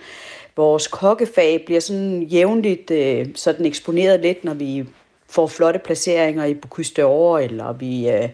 [0.57, 4.85] Vores kokkefag bliver sådan jævnligt øh, sådan eksponeret lidt, når vi
[5.29, 8.29] får flotte placeringer i Bocuse d'Or, eller vi øh,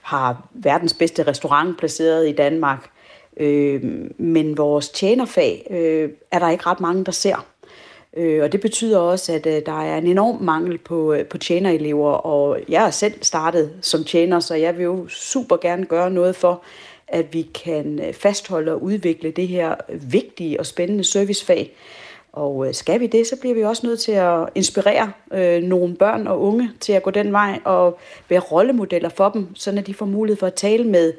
[0.00, 2.90] har verdens bedste restaurant placeret i Danmark.
[3.38, 3.82] Øh,
[4.18, 7.46] men vores tjenerfag øh, er der ikke ret mange, der ser.
[8.16, 11.38] Øh, og det betyder også, at øh, der er en enorm mangel på, øh, på
[11.38, 16.10] tjenerelever, og jeg er selv startet som tjener, så jeg vil jo super gerne gøre
[16.10, 16.62] noget for,
[17.08, 21.72] at vi kan øh, fastholde og udvikle det her vigtige og spændende servicefag.
[22.32, 25.96] Og øh, skal vi det, så bliver vi også nødt til at inspirere øh, nogle
[25.96, 27.98] børn og unge til at gå den vej og
[28.28, 31.12] være rollemodeller for dem, så de får mulighed for at tale med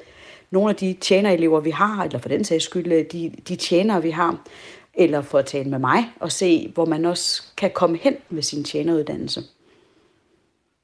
[0.51, 4.01] nogle af de tjenerelever, vi har, eller for den sags skyld øh, de, de tjenere,
[4.01, 4.47] vi har,
[4.93, 8.43] eller for at tale med mig og se, hvor man også kan komme hen med
[8.43, 9.41] sin tjeneruddannelse.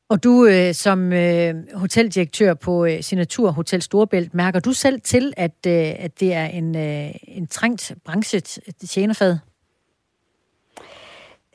[0.09, 5.33] Og du øh, som øh, hoteldirektør på øh, Signatur Hotel Storebælt, mærker du selv til,
[5.37, 8.39] at, øh, at det er en, øh, en trængt branche,
[8.87, 9.37] tjenerfad?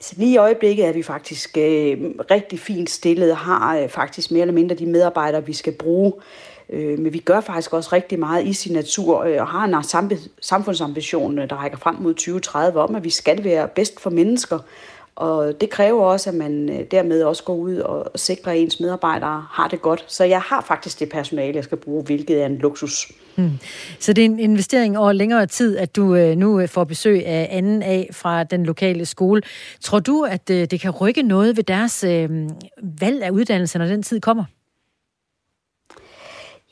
[0.00, 1.98] Så lige i øjeblikket er vi faktisk øh,
[2.30, 6.12] rigtig fint stillet og har øh, faktisk mere eller mindre de medarbejdere, vi skal bruge.
[6.72, 10.14] Øh, men vi gør faktisk også rigtig meget i sin natur øh, og har en
[10.40, 14.59] samfundsambition, øh, der rækker frem mod 2030 om, at vi skal være bedst for mennesker.
[15.16, 18.80] Og det kræver også, at man øh, dermed også går ud og sikrer, at ens
[18.80, 20.05] medarbejdere har det godt.
[20.09, 23.12] Så jeg har faktisk det personale, jeg skal bruge, hvilket er en luksus.
[23.36, 23.51] Hmm.
[23.98, 27.48] Så det er en investering over længere tid, at du øh, nu får besøg af
[27.51, 29.42] anden A fra den lokale skole.
[29.80, 32.05] Tror du, at det kan rykke noget ved deres
[33.01, 34.44] valg af uddannelse, når den tid kommer?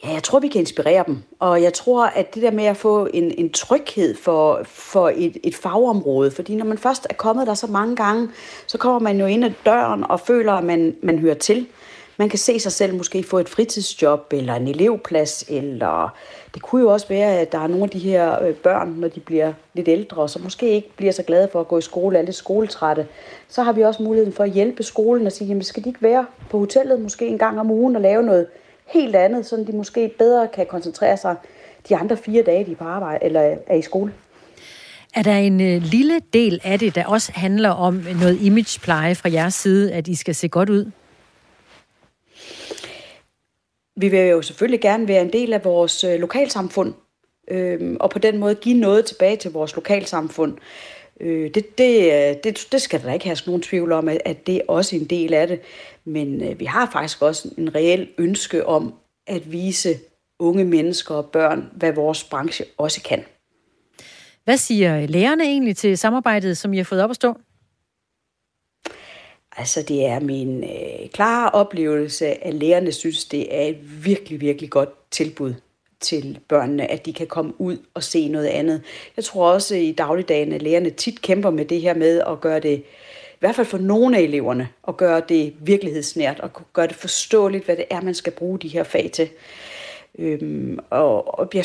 [0.05, 1.23] Ja, jeg tror, vi kan inspirere dem.
[1.39, 5.37] Og jeg tror, at det der med at få en, en tryghed for, for et,
[5.43, 8.29] et fagområde, fordi når man først er kommet der så mange gange,
[8.66, 11.66] så kommer man jo ind ad døren og føler, at man, man hører til.
[12.16, 16.16] Man kan se sig selv måske få et fritidsjob, eller en elevplads, eller
[16.55, 19.09] det kunne jo også være, at der er nogle af de her øh, børn, når
[19.09, 22.19] de bliver lidt ældre, så måske ikke bliver så glade for at gå i skole,
[22.19, 23.07] er lidt skoletrætte.
[23.49, 26.03] Så har vi også muligheden for at hjælpe skolen og sige, jamen skal de ikke
[26.03, 28.47] være på hotellet måske en gang om ugen og lave noget
[28.93, 31.36] helt andet, så de måske bedre kan koncentrere sig
[31.89, 34.12] de andre fire dage, de er på arbejde eller er i skole.
[35.15, 39.31] Er der en øh, lille del af det, der også handler om noget imagepleje fra
[39.32, 40.90] jeres side, at I skal se godt ud?
[43.97, 46.94] Vi vil jo selvfølgelig gerne være en del af vores øh, lokalsamfund,
[47.51, 50.56] øh, og på den måde give noget tilbage til vores lokalsamfund.
[51.20, 54.47] Øh, det, det, øh, det, det skal der ikke have nogen tvivl om, at, at
[54.47, 55.60] det er også en del af det.
[56.09, 58.95] Men øh, vi har faktisk også en reel ønske om
[59.27, 59.99] at vise
[60.39, 63.25] unge mennesker og børn, hvad vores branche også kan.
[64.45, 67.35] Hvad siger lærerne egentlig til samarbejdet, som I har fået op at stå?
[69.57, 74.71] Altså, det er min øh, klare oplevelse, at lærerne synes, det er et virkelig, virkelig
[74.71, 75.55] godt tilbud
[76.01, 78.83] til børnene, at de kan komme ud og se noget andet.
[79.17, 82.61] Jeg tror også i dagligdagen, at lærerne tit kæmper med det her med at gøre
[82.61, 82.85] det, i
[83.40, 87.77] hvert fald for nogle af eleverne, at gøre det virkelighedsnært og gøre det forståeligt, hvad
[87.77, 89.28] det er, man skal bruge de her fag til.
[90.19, 91.65] Øhm, og, og jeg,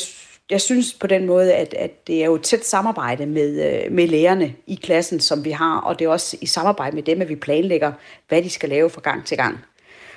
[0.49, 3.91] jeg synes på den måde, at, at det er jo et tæt samarbejde med, øh,
[3.91, 7.21] med lærerne i klassen, som vi har, og det er også i samarbejde med dem,
[7.21, 7.91] at vi planlægger,
[8.27, 9.57] hvad de skal lave fra gang til gang.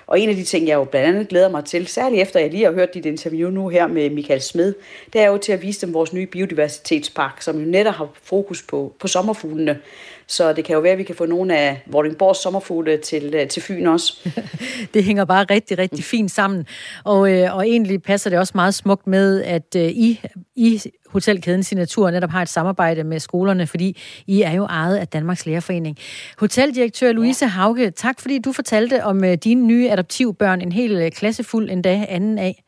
[0.07, 2.51] Og en af de ting, jeg jo blandt andet glæder mig til, særligt efter jeg
[2.51, 4.75] lige har hørt dit interview nu her med Michael Smed,
[5.13, 8.63] det er jo til at vise dem vores nye biodiversitetspark, som jo netop har fokus
[8.63, 9.81] på, på sommerfuglene.
[10.29, 13.49] Så det kan jo være, at vi kan få nogle af Vordingborgs sommerfugle til, øh,
[13.49, 14.29] til Fyn også.
[14.95, 16.67] det hænger bare rigtig, rigtig fint sammen.
[17.05, 20.21] Og, øh, og egentlig passer det også meget smukt med, at øh, I,
[20.57, 25.09] I hotelkæden Signatur netop har et samarbejde med skolerne, fordi I er jo ejet af
[25.09, 25.99] Danmarks Lærerforening.
[26.39, 31.11] Hoteldirektør Louise Hauge, tak fordi du fortalte om øh, dine nye adoptivbørn, en hel øh,
[31.11, 32.63] klasse fuld endda anden af.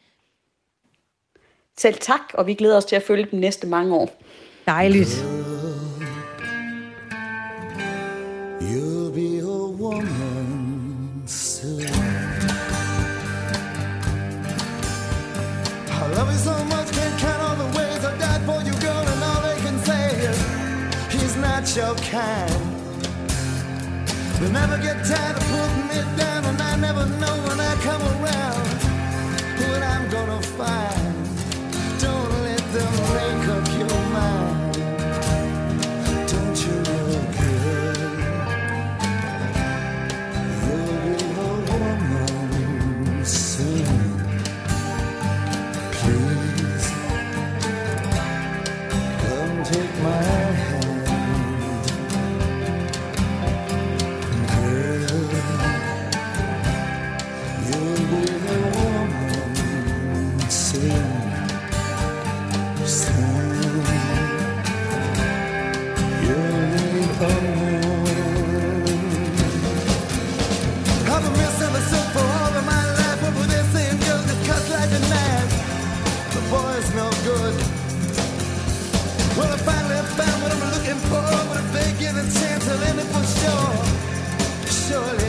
[1.79, 4.23] Selv tak, og vi glæder os til at følge dem næste mange år.
[4.67, 5.25] Dejligt.
[21.69, 22.51] Not your kind.
[24.40, 28.03] They never get tired of putting me down, and I never know when I come
[28.03, 28.69] around
[29.61, 31.08] what I'm gonna find.
[82.09, 83.89] Give a chance, I'll end it for sure.
[84.67, 85.28] Surely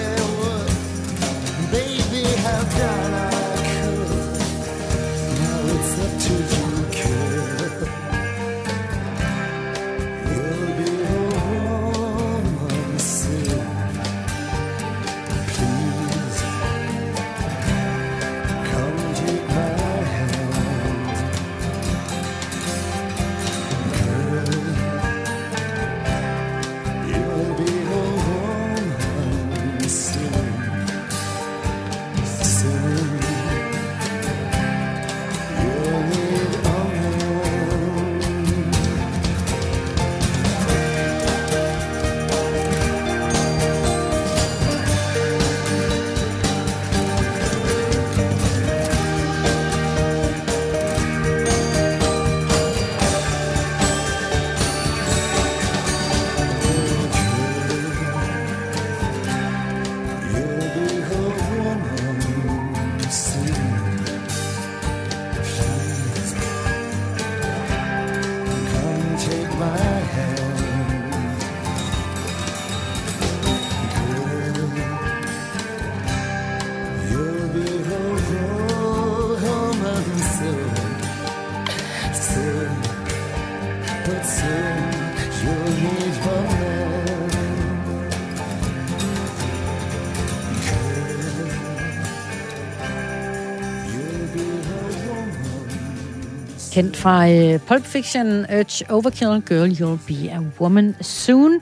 [96.80, 101.62] Kendt fra uh, Pulp Fiction, Urge Overkill, Girl You'll Be a Woman Soon.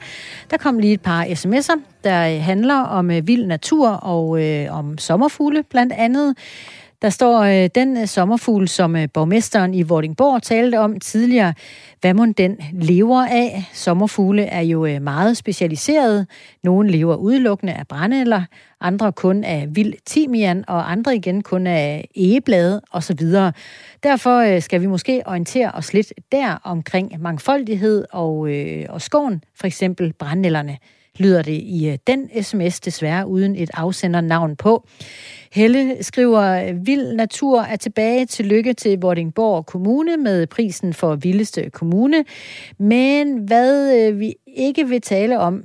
[0.52, 4.98] Der kom lige et par sms'er, der handler om uh, vild natur og uh, om
[4.98, 6.36] sommerfugle blandt andet.
[7.02, 11.54] Der står øh, den øh, sommerfugl, som øh, borgmesteren i Vordingborg talte om tidligere.
[12.02, 13.64] Hvad må den lever af?
[13.74, 16.28] Sommerfugle er jo øh, meget specialiseret.
[16.64, 18.44] Nogle lever udelukkende af brændenælder,
[18.82, 23.26] andre kun af vild timian, og andre igen kun af egeblade osv.
[24.04, 29.44] Derfor øh, skal vi måske orientere os lidt der omkring mangfoldighed og, øh, og skoven,
[29.56, 30.78] for eksempel brændenælderne
[31.18, 34.88] lyder det i øh, den sms, desværre uden et afsendernavn på.
[35.52, 41.70] Helle skriver, vild natur er tilbage til lykke til Vordingborg Kommune med prisen for vildeste
[41.70, 42.26] kommune.
[42.78, 45.64] Men hvad øh, vi ikke vil tale om,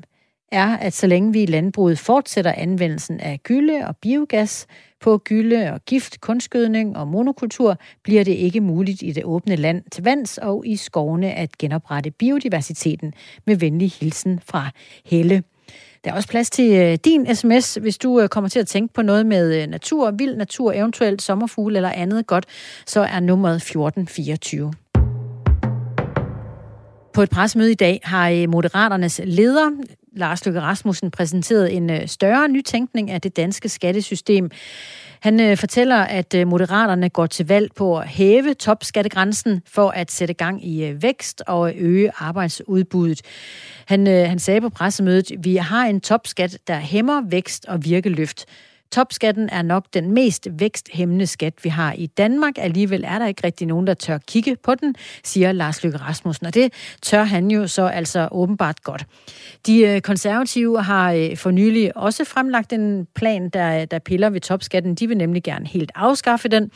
[0.52, 4.66] er, at så længe vi i landbruget fortsætter anvendelsen af gylde og biogas
[5.00, 9.82] på gylde og gift, kunstgødning og monokultur, bliver det ikke muligt i det åbne land
[9.92, 13.14] til vands og i skovene at genoprette biodiversiteten
[13.46, 14.70] med venlig hilsen fra
[15.04, 15.42] Helle.
[16.04, 18.94] Der er også plads til øh, din sms, hvis du øh, kommer til at tænke
[18.94, 22.46] på noget med øh, natur, vild natur, eventuelt sommerfugle eller andet godt,
[22.86, 24.72] så er nummeret 1424.
[27.12, 29.70] På et pressemøde i dag har Moderaternes leder,
[30.16, 34.50] Lars Løkke Rasmussen, præsenteret en øh, større nytænkning af det danske skattesystem.
[35.20, 40.10] Han øh, fortæller, at øh, Moderaterne går til valg på at hæve topskattegrænsen for at
[40.10, 43.20] sætte gang i vækst og øge arbejdsudbuddet.
[43.86, 48.46] Han, han sagde på pressemødet, vi har en topskat, der hæmmer vækst og virkeløft.
[48.92, 52.54] Topskatten er nok den mest væksthæmmende skat, vi har i Danmark.
[52.58, 54.94] Alligevel er der ikke rigtig nogen, der tør kigge på den,
[55.24, 56.46] siger Lars Løkke Rasmussen.
[56.46, 59.06] Og det tør han jo så altså åbenbart godt.
[59.66, 64.40] De øh, konservative har øh, for nylig også fremlagt en plan, der, der piller ved
[64.40, 64.94] topskatten.
[64.94, 66.70] De vil nemlig gerne helt afskaffe den.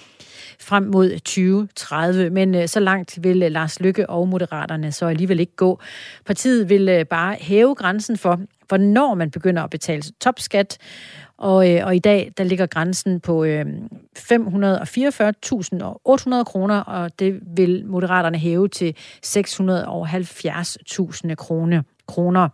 [0.61, 2.31] frem mod 2030.
[2.31, 5.81] Men øh, så langt vil Lars Lykke og Moderaterne så alligevel ikke gå.
[6.27, 10.79] Partiet vil bare hæve grænsen for, hvornår man begynder at betale topskat.
[11.39, 13.67] Og, øh, og i dag, der ligger grænsen på øh,
[14.19, 14.25] 544.800
[16.45, 18.97] kroner, og det vil Moderaterne hæve til
[19.27, 21.83] 670.000 kroner.
[22.07, 22.49] kroner.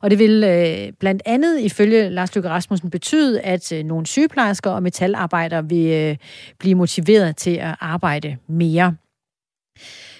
[0.00, 4.70] Og det vil øh, blandt andet ifølge Lars Løkke Rasmussen betyde, at øh, nogle sygeplejersker
[4.70, 6.16] og metalarbejdere vil øh,
[6.58, 8.94] blive motiveret til at arbejde mere.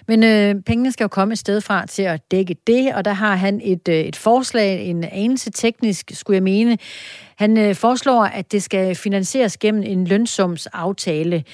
[0.09, 3.13] Men øh, pengene skal jo komme et sted fra til at dække det, og der
[3.13, 6.79] har han et, øh, et forslag, en anelse teknisk, skulle jeg mene.
[7.37, 11.45] Han øh, foreslår, at det skal finansieres gennem en lønsumsaftale.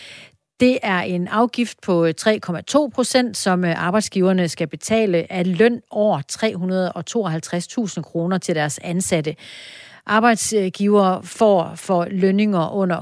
[0.61, 5.81] Det er en afgift på øh, 3,2 procent, som øh, arbejdsgiverne skal betale af løn
[5.91, 6.23] over
[7.97, 9.37] 352.000 kroner til deres ansatte.
[10.11, 13.01] Arbejdsgiver får for lønninger under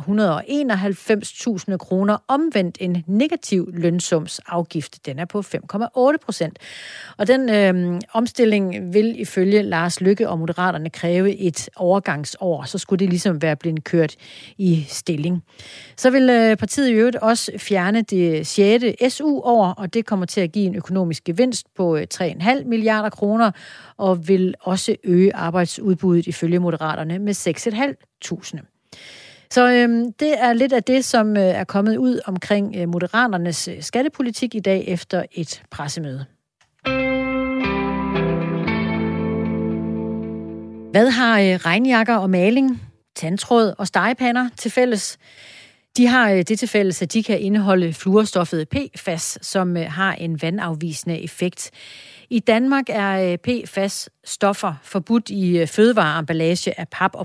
[1.70, 5.06] 191.000 kroner omvendt en negativ lønsumsafgift.
[5.06, 6.58] Den er på 5,8 procent.
[7.16, 12.64] Og den øh, omstilling vil ifølge Lars Lykke og Moderaterne kræve et overgangsår.
[12.64, 14.16] Så skulle det ligesom være blevet kørt
[14.58, 15.42] i stilling.
[15.96, 19.14] Så vil øh, partiet i øvrigt også fjerne det 6.
[19.14, 23.50] SU-år, og det kommer til at give en økonomisk gevinst på øh, 3,5 milliarder kroner,
[23.96, 27.34] og vil også øge arbejdsudbuddet ifølge Moderaterne med
[28.60, 28.74] 6.500.
[29.50, 33.68] Så øhm, det er lidt af det, som øh, er kommet ud omkring øh, Moderaternes
[33.68, 36.24] øh, skattepolitik i dag efter et pressemøde.
[40.90, 42.82] Hvad har øh, regnjakker og maling,
[43.16, 45.18] tandtråd og stegepander til fælles?
[45.96, 50.12] De har øh, det til fælles, at de kan indeholde fluorstoffet PFAS, som øh, har
[50.12, 51.70] en vandafvisende effekt.
[52.30, 57.16] I Danmark er øh, PFAS-stoffer forbudt i øh, fødevareemballage af pap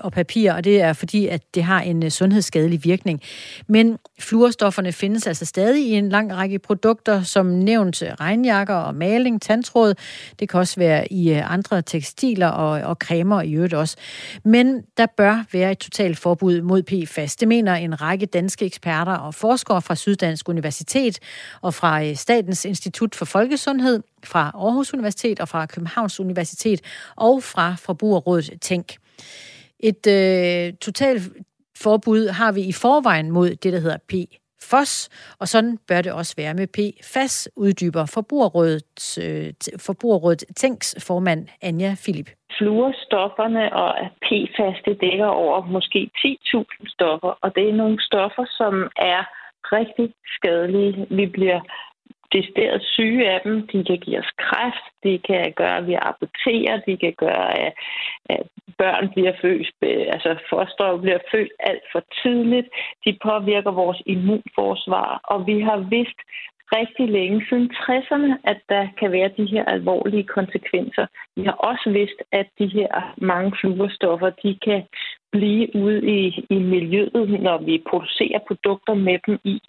[0.00, 3.20] og papir, og det er fordi, at det har en øh, sundhedsskadelig virkning.
[3.66, 9.42] Men fluorstofferne findes altså stadig i en lang række produkter, som nævnt regnjakker og maling,
[9.42, 9.94] tandtråd.
[10.40, 13.96] Det kan også være i andre tekstiler og, og cremer i øvrigt også.
[14.44, 17.36] Men der bør være et totalt forbud mod PFAS.
[17.36, 21.18] Det mener en række danske eksperter og forskere fra Syddansk Universitet
[21.62, 26.80] og fra Statens Institut for Folkesundhed fra Aarhus Universitet og fra Københavns Universitet
[27.16, 28.86] og fra Forbrugerrådet Tænk.
[29.80, 31.22] Et øh, totalt
[31.82, 34.92] forbud har vi i forvejen mod det, der hedder PFOS,
[35.40, 39.52] og sådan bør det også være med PFAS, uddyber Forbrugerrådet, øh,
[39.86, 42.28] Forbrugerrådet Tænks formand Anja Philip.
[42.58, 43.90] Fluorstofferne og
[44.26, 49.22] PFAS, det dækker over måske 10.000 stoffer, og det er nogle stoffer, som er
[49.78, 50.06] rigtig
[50.36, 51.06] skadelige.
[51.10, 51.60] Vi bliver
[52.36, 53.66] decideret syge af dem.
[53.66, 57.72] De kan give os kræft, de kan gøre, at vi aborterer, de kan gøre, at,
[58.34, 58.42] at
[58.78, 62.68] børn bliver født, øh, altså foster bliver født alt for tidligt.
[63.04, 66.20] De påvirker vores immunforsvar, og vi har vidst
[66.78, 71.06] rigtig længe, siden 60'erne, at der kan være de her alvorlige konsekvenser.
[71.36, 74.82] Vi har også vidst, at de her mange fluorstoffer, de kan
[75.32, 79.60] blive ude i, i miljøet, når vi producerer produkter med dem i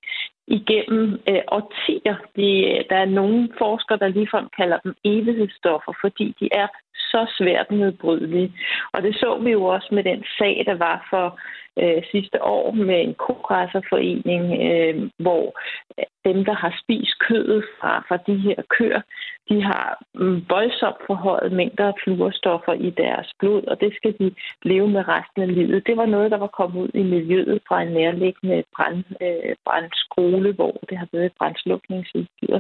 [0.47, 2.15] igennem øh, årtier.
[2.35, 7.35] De, øh, der er nogle forskere, der ligefrem kalder dem evighedsstoffer, fordi de er så
[7.38, 8.53] svært nedbrydelige.
[8.93, 11.39] Og det så vi jo også med den sag, der var for
[11.81, 15.45] øh, sidste år med en kogræsserforening, øh, hvor
[15.99, 19.01] øh, dem, der har spist kødet fra, fra de her køer,
[19.49, 24.35] de har mm, voldsomt forhøjet mængder af fluorstoffer i deres blod, og det skal de
[24.63, 25.88] leve med resten af livet.
[25.88, 30.35] Det var noget, der var kommet ud i miljøet fra en nærliggende brand, øh, brandskole,
[30.53, 32.60] hvor det har været et brændslukningsudstyr.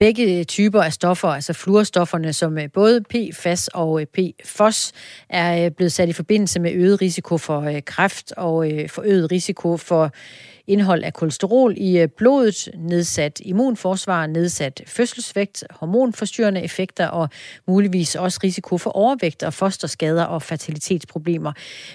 [0.00, 4.92] Begge typer af stoffer, altså fluorstofferne, som øh, både PFAS og øh, PFOS,
[5.28, 10.10] er øh, blevet sat i forbindelse med øget risiko for kræft og forøget risiko for
[10.66, 17.28] indhold af kolesterol i blodet, nedsat immunforsvar, nedsat fødselsvægt, hormonforstyrrende effekter og
[17.68, 21.52] muligvis også risiko for overvægt og fosterskader og fertilitetsproblemer.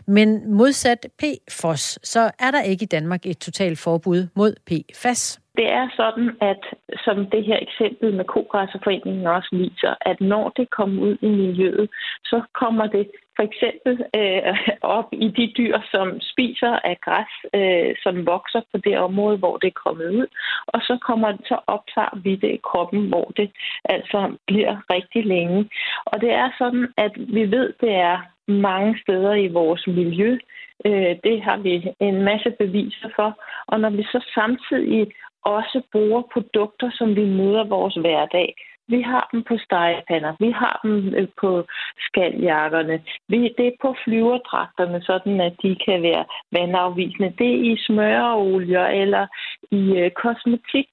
[0.07, 5.39] Men modsat PFOS, så er der ikke i Danmark et totalt forbud mod PFAS.
[5.59, 6.63] Det er sådan, at
[7.05, 11.89] som det her eksempel med Kogræsserforeningen også viser, at når det kommer ud i miljøet,
[12.23, 14.57] så kommer det for eksempel øh,
[14.97, 19.57] op i de dyr, som spiser af græs, øh, som vokser på det område, hvor
[19.57, 20.27] det er kommet ud,
[20.67, 23.51] og så kommer det, så optager vi det i kroppen, hvor det
[23.85, 25.69] altså bliver rigtig længe.
[26.05, 28.17] Og det er sådan, at vi ved, det er
[28.47, 30.37] mange steder i vores miljø.
[30.85, 33.39] Øh, det har vi en masse beviser for.
[33.67, 35.11] Og når vi så samtidig
[35.45, 38.55] også bruger produkter, som vi møder vores hverdag,
[38.91, 40.33] Vi har dem på stegepander.
[40.39, 41.65] Vi har dem øh, på
[42.07, 43.03] skaljakkerne.
[43.27, 47.33] Vi, det er på flyverdragterne, sådan at de kan være vandafvisende.
[47.37, 49.27] Det er i smøreolier eller
[49.71, 50.91] i øh, kosmetik.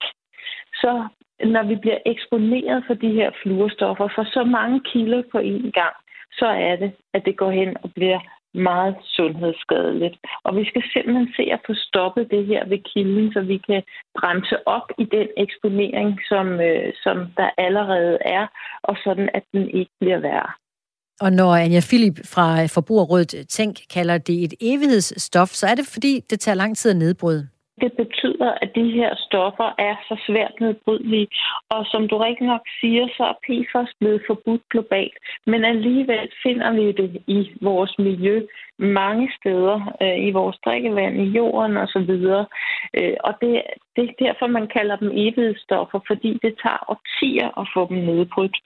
[0.83, 0.93] Så
[1.45, 5.97] når vi bliver eksponeret for de her fluorstoffer for så mange kilder på én gang,
[6.39, 8.21] så er det, at det går hen og bliver
[8.55, 10.17] meget sundhedsskadeligt.
[10.45, 13.83] Og vi skal simpelthen se at få stoppet det her ved kilden, så vi kan
[14.19, 18.47] bremse op i den eksponering, som, øh, som der allerede er,
[18.83, 20.51] og sådan at den ikke bliver værre.
[21.21, 26.21] Og når Anja Philip fra Forbrugerrådet Tænk kalder det et evighedsstof, så er det fordi,
[26.31, 27.49] det tager lang tid at nedbryde.
[27.81, 31.29] Det betyder, at de her stoffer er så svært nedbrydelige.
[31.71, 35.17] Og som du rigtig nok siger, så er PFAS blevet forbudt globalt.
[35.47, 38.47] Men alligevel finder vi det i vores miljø
[38.79, 42.11] mange steder, øh, i vores drikkevand, i jorden osv.
[42.99, 43.63] Øh, og det,
[43.97, 48.57] det er derfor, man kalder dem evighedsstoffer, fordi det tager årtier at få dem nedbrudt.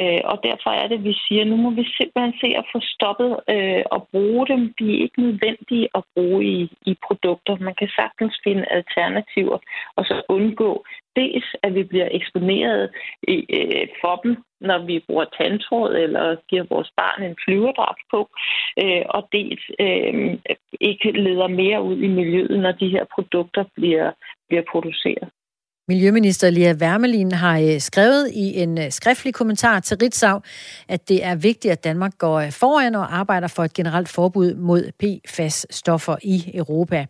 [0.00, 3.32] Øh, og derfor er det, vi siger, nu må vi simpelthen se at få stoppet
[3.54, 4.74] øh, at bruge dem.
[4.78, 7.56] De er ikke nødvendige at bruge i, i produkter.
[7.68, 9.58] Man kan sagtens finde alternativer,
[9.96, 10.84] og så undgå
[11.20, 12.90] dels, at vi bliver eksponeret
[13.34, 18.20] i, øh, for dem, når vi bruger tandtråd eller giver vores barn en flyverdragt på,
[18.82, 20.14] øh, og dels øh,
[20.80, 24.10] ikke leder mere ud i miljøet, når de her produkter bliver,
[24.48, 25.28] bliver produceret.
[25.88, 30.40] Miljøminister Lea Wermelin har øh, skrevet i en øh, skriftlig kommentar til Ritzau,
[30.88, 34.54] at det er vigtigt, at Danmark går øh, foran og arbejder for et generelt forbud
[34.54, 37.06] mod PFAS-stoffer i Europa.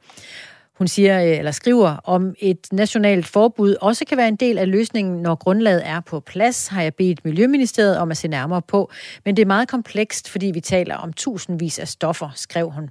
[0.79, 4.71] Hun siger øh, eller skriver, om et nationalt forbud også kan være en del af
[4.71, 8.91] løsningen, når grundlaget er på plads, har jeg bedt Miljøministeriet om at se nærmere på.
[9.25, 12.91] Men det er meget komplekst, fordi vi taler om tusindvis af stoffer, skrev hun.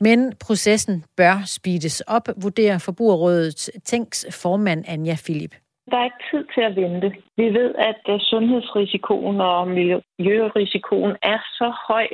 [0.00, 5.54] Men processen bør speedes op, vurderer Forbrugerrådet Tænks formand Anja Philip.
[5.90, 7.08] Der er ikke tid til at vente.
[7.36, 12.06] Vi ved, at øh, sundhedsrisikoen og miljørisikoen er så høj,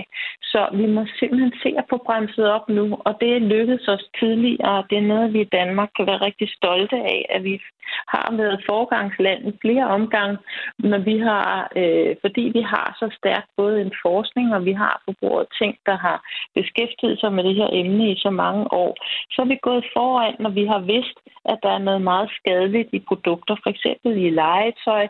[0.42, 2.98] så vi må simpelthen se at få bremset op nu.
[3.06, 6.24] Og det er lykkedes os tidligere, og det er noget, vi i Danmark kan være
[6.28, 7.60] rigtig stolte af, at vi
[8.08, 10.38] har været forgangsland i flere omgange,
[10.78, 15.02] når vi har, øh, fordi vi har så stærkt både en forskning, og vi har
[15.04, 16.18] forbruget ting, der har
[16.54, 18.96] beskæftiget sig med det her emne i så mange år.
[19.32, 21.18] Så er vi gået foran, når vi har vidst,
[21.52, 25.04] at der er noget meget skadeligt i produkter, for eksempel i legetøj,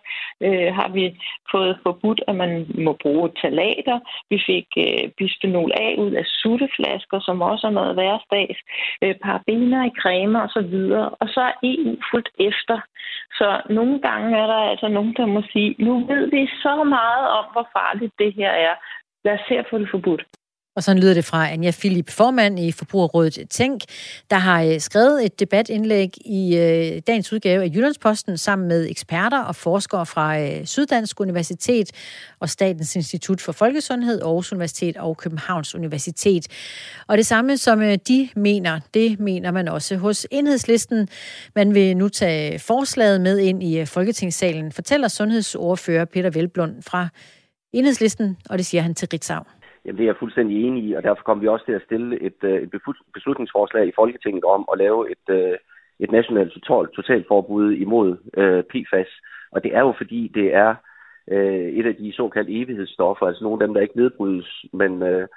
[0.47, 1.05] øh, har vi
[1.53, 2.53] fået forbudt, at man
[2.87, 3.99] må bruge talater.
[4.31, 8.61] Vi fik øh, bisphenol A ud af sutteflasker, som også er noget hverdags,
[9.03, 10.75] Øh, parabener i cremer osv.
[11.23, 12.77] Og så er EU fuldt efter.
[13.39, 17.27] Så nogle gange er der altså nogen, der må sige, nu ved vi så meget
[17.39, 18.75] om, hvor farligt det her er.
[19.25, 20.23] Lad os se at få det forbudt.
[20.77, 23.81] Og så lyder det fra Anja Philip, formand i Forbrugerrådet Tænk,
[24.31, 29.43] der har øh, skrevet et debatindlæg i øh, dagens udgave af Jyllandsposten sammen med eksperter
[29.43, 31.91] og forskere fra øh, Syddansk Universitet
[32.41, 36.47] og Statens Institut for Folkesundhed, Aarhus Universitet og Københavns Universitet.
[37.07, 41.09] Og det samme som de mener, det mener man også hos enhedslisten.
[41.55, 47.09] Man vil nu tage forslaget med ind i Folketingssalen, fortæller sundhedsordfører Peter Velblund fra
[47.73, 49.43] enhedslisten, og det siger han til Ritzau.
[49.87, 52.23] Jamen, det er jeg fuldstændig enig i, og derfor kommer vi også til at stille
[52.23, 52.71] et, øh, et
[53.15, 55.57] beslutningsforslag i Folketinget om at lave et, øh,
[56.01, 59.11] et nationalt total, totalforbud imod øh, PFAS.
[59.53, 60.75] Og det er jo fordi, det er
[61.31, 65.29] øh, et af de såkaldte evighedsstoffer, altså nogle af dem, der ikke nedbrydes, men øh,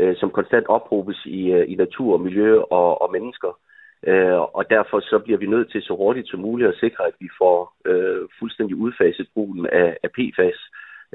[0.00, 3.58] øh, som konstant ophobes i, øh, i natur, miljø og, og mennesker.
[4.06, 7.14] Øh, og derfor så bliver vi nødt til så hurtigt som muligt at sikre, at
[7.20, 10.60] vi får øh, fuldstændig udfaset brugen af, af PFAS.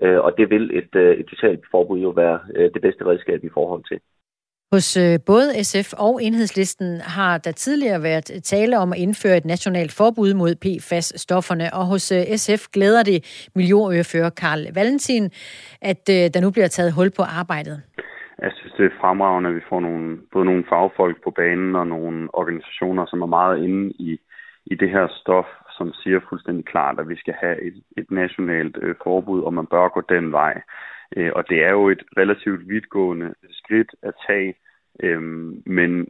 [0.02, 3.44] Øh, og det vil et, øh, et totalt forbud jo være øh, det bedste redskab
[3.44, 4.00] i forhold til.
[4.74, 9.92] Hos både SF og Enhedslisten har der tidligere været tale om at indføre et nationalt
[9.92, 15.24] forbud mod PFAS-stofferne, og hos SF glæder det miljøordfører Karl Valentin,
[15.82, 17.82] at der nu bliver taget hul på arbejdet.
[18.42, 21.88] Jeg synes, det er fremragende, at vi får nogle, både nogle fagfolk på banen og
[21.88, 24.20] nogle organisationer, som er meget inde i,
[24.66, 25.46] i det her stof,
[25.78, 29.68] som siger fuldstændig klart, at vi skal have et, et nationalt øh, forbud, og man
[29.68, 30.62] bør gå den vej.
[31.18, 34.56] Øh, og det er jo et relativt vidtgående skridt at tage,
[35.04, 35.22] øh,
[35.66, 36.08] men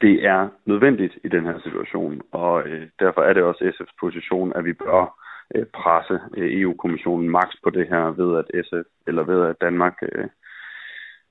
[0.00, 4.52] det er nødvendigt i den her situation, og øh, derfor er det også SF's position,
[4.56, 5.20] at vi bør
[5.54, 9.96] øh, presse øh, EU-kommissionen maks på det her ved at SF eller ved at Danmark
[10.02, 10.28] øh,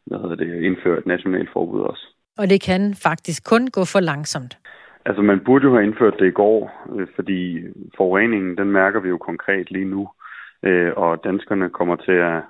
[0.10, 2.06] hvad hedder det, indfører et nationalt forbud også.
[2.38, 4.58] Og det kan faktisk kun gå for langsomt.
[5.06, 7.64] Altså, man burde jo have indført det i går, øh, fordi
[7.98, 10.10] forureningen, den mærker vi jo konkret lige nu,
[10.64, 12.42] øh, og danskerne kommer til at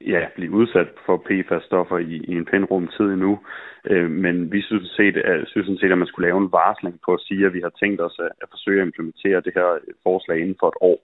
[0.00, 3.38] ja, blive udsat for PFAS-stoffer i, i en pæn rum tid endnu.
[3.84, 7.14] Øh, men vi synes set, at, synes set, at man skulle lave en varsling på
[7.14, 10.38] at sige, at vi har tænkt os at, at forsøge at implementere det her forslag
[10.40, 10.98] inden for et år.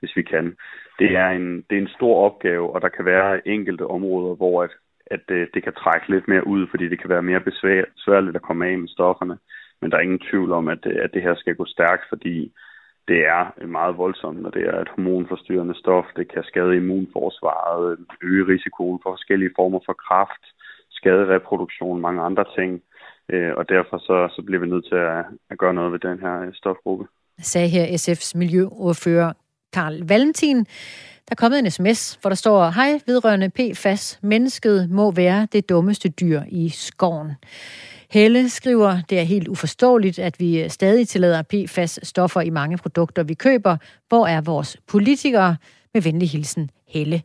[0.00, 0.56] hvis vi kan.
[0.98, 4.62] Det er, en, det er en stor opgave, og der kan være enkelte områder, hvor
[4.62, 4.70] at,
[5.06, 8.42] at det, det kan trække lidt mere ud, fordi det kan være mere besværligt at
[8.42, 9.36] komme af med stofferne.
[9.80, 12.52] Men der er ingen tvivl om, at, at det her skal gå stærkt, fordi
[13.08, 16.04] det er meget voldsomt, når det er et hormonforstyrrende stof.
[16.16, 20.44] Det kan skade immunforsvaret, øge risikoen for forskellige former for kræft,
[20.90, 22.82] skade reproduktion, mange andre ting.
[23.32, 26.18] Øh, og derfor så, så bliver vi nødt til at, at gøre noget ved den
[26.20, 27.04] her øh, stofgruppe.
[27.38, 29.32] Sagde her SF's miljøordfører
[29.72, 30.56] Karl Valentin.
[31.26, 34.20] Der er kommet en sms, hvor der står, Hej, vedrørende PFAS.
[34.22, 37.30] Mennesket må være det dummeste dyr i skoven.
[38.10, 43.22] Helle skriver, det er helt uforståeligt, at vi øh, stadig tillader PFAS-stoffer i mange produkter,
[43.22, 43.76] vi køber.
[44.08, 45.56] Hvor er vores politikere?
[45.94, 47.22] Med venlig hilsen, Helle.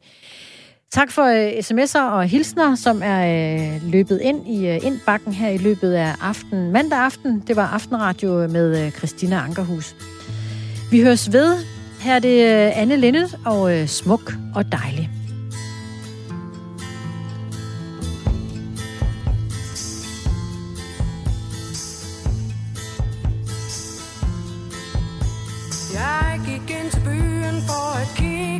[0.91, 5.49] Tak for uh, sms'er og hilsner, som er uh, løbet ind i uh, indbakken her
[5.49, 6.71] i løbet af aften.
[6.71, 9.95] Mandag aften, det var Aftenradio med uh, Christina Ankerhus.
[10.91, 11.55] Vi høres ved.
[12.01, 15.24] Her er det uh, Anne Lindet og uh, Smuk og Dejlig.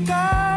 [0.06, 0.55] Kigge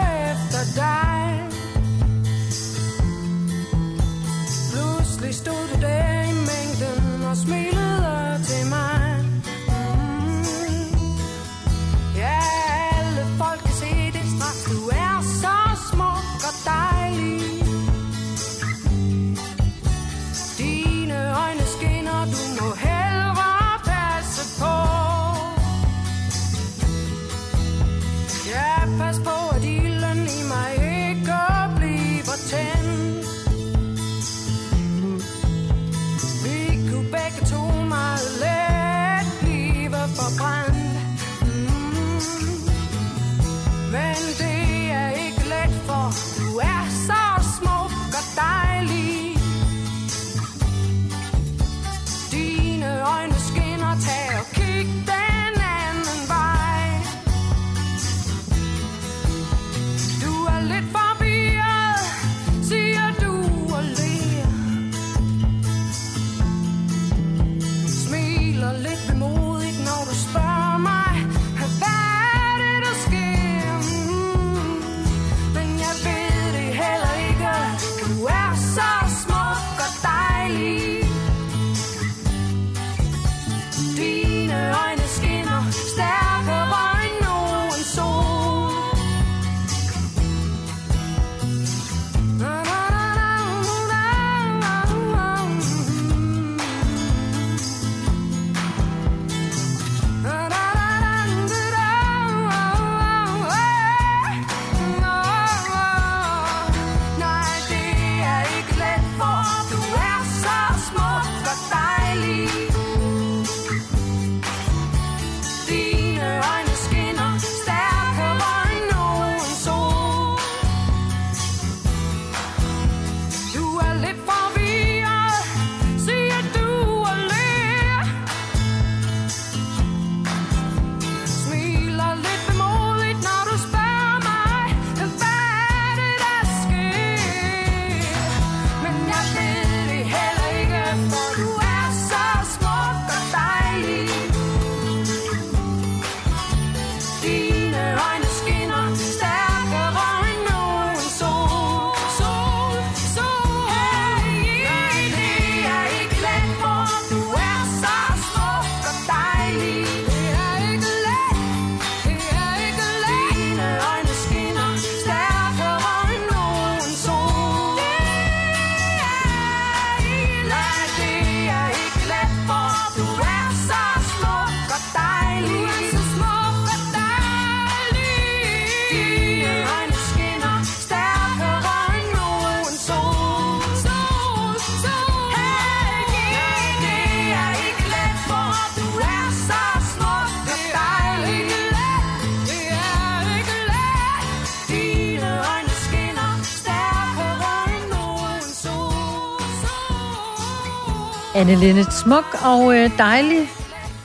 [201.49, 203.49] Anne Linnet Smuk og øh, dejlig.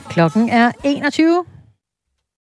[0.08, 1.44] Klokken er 21.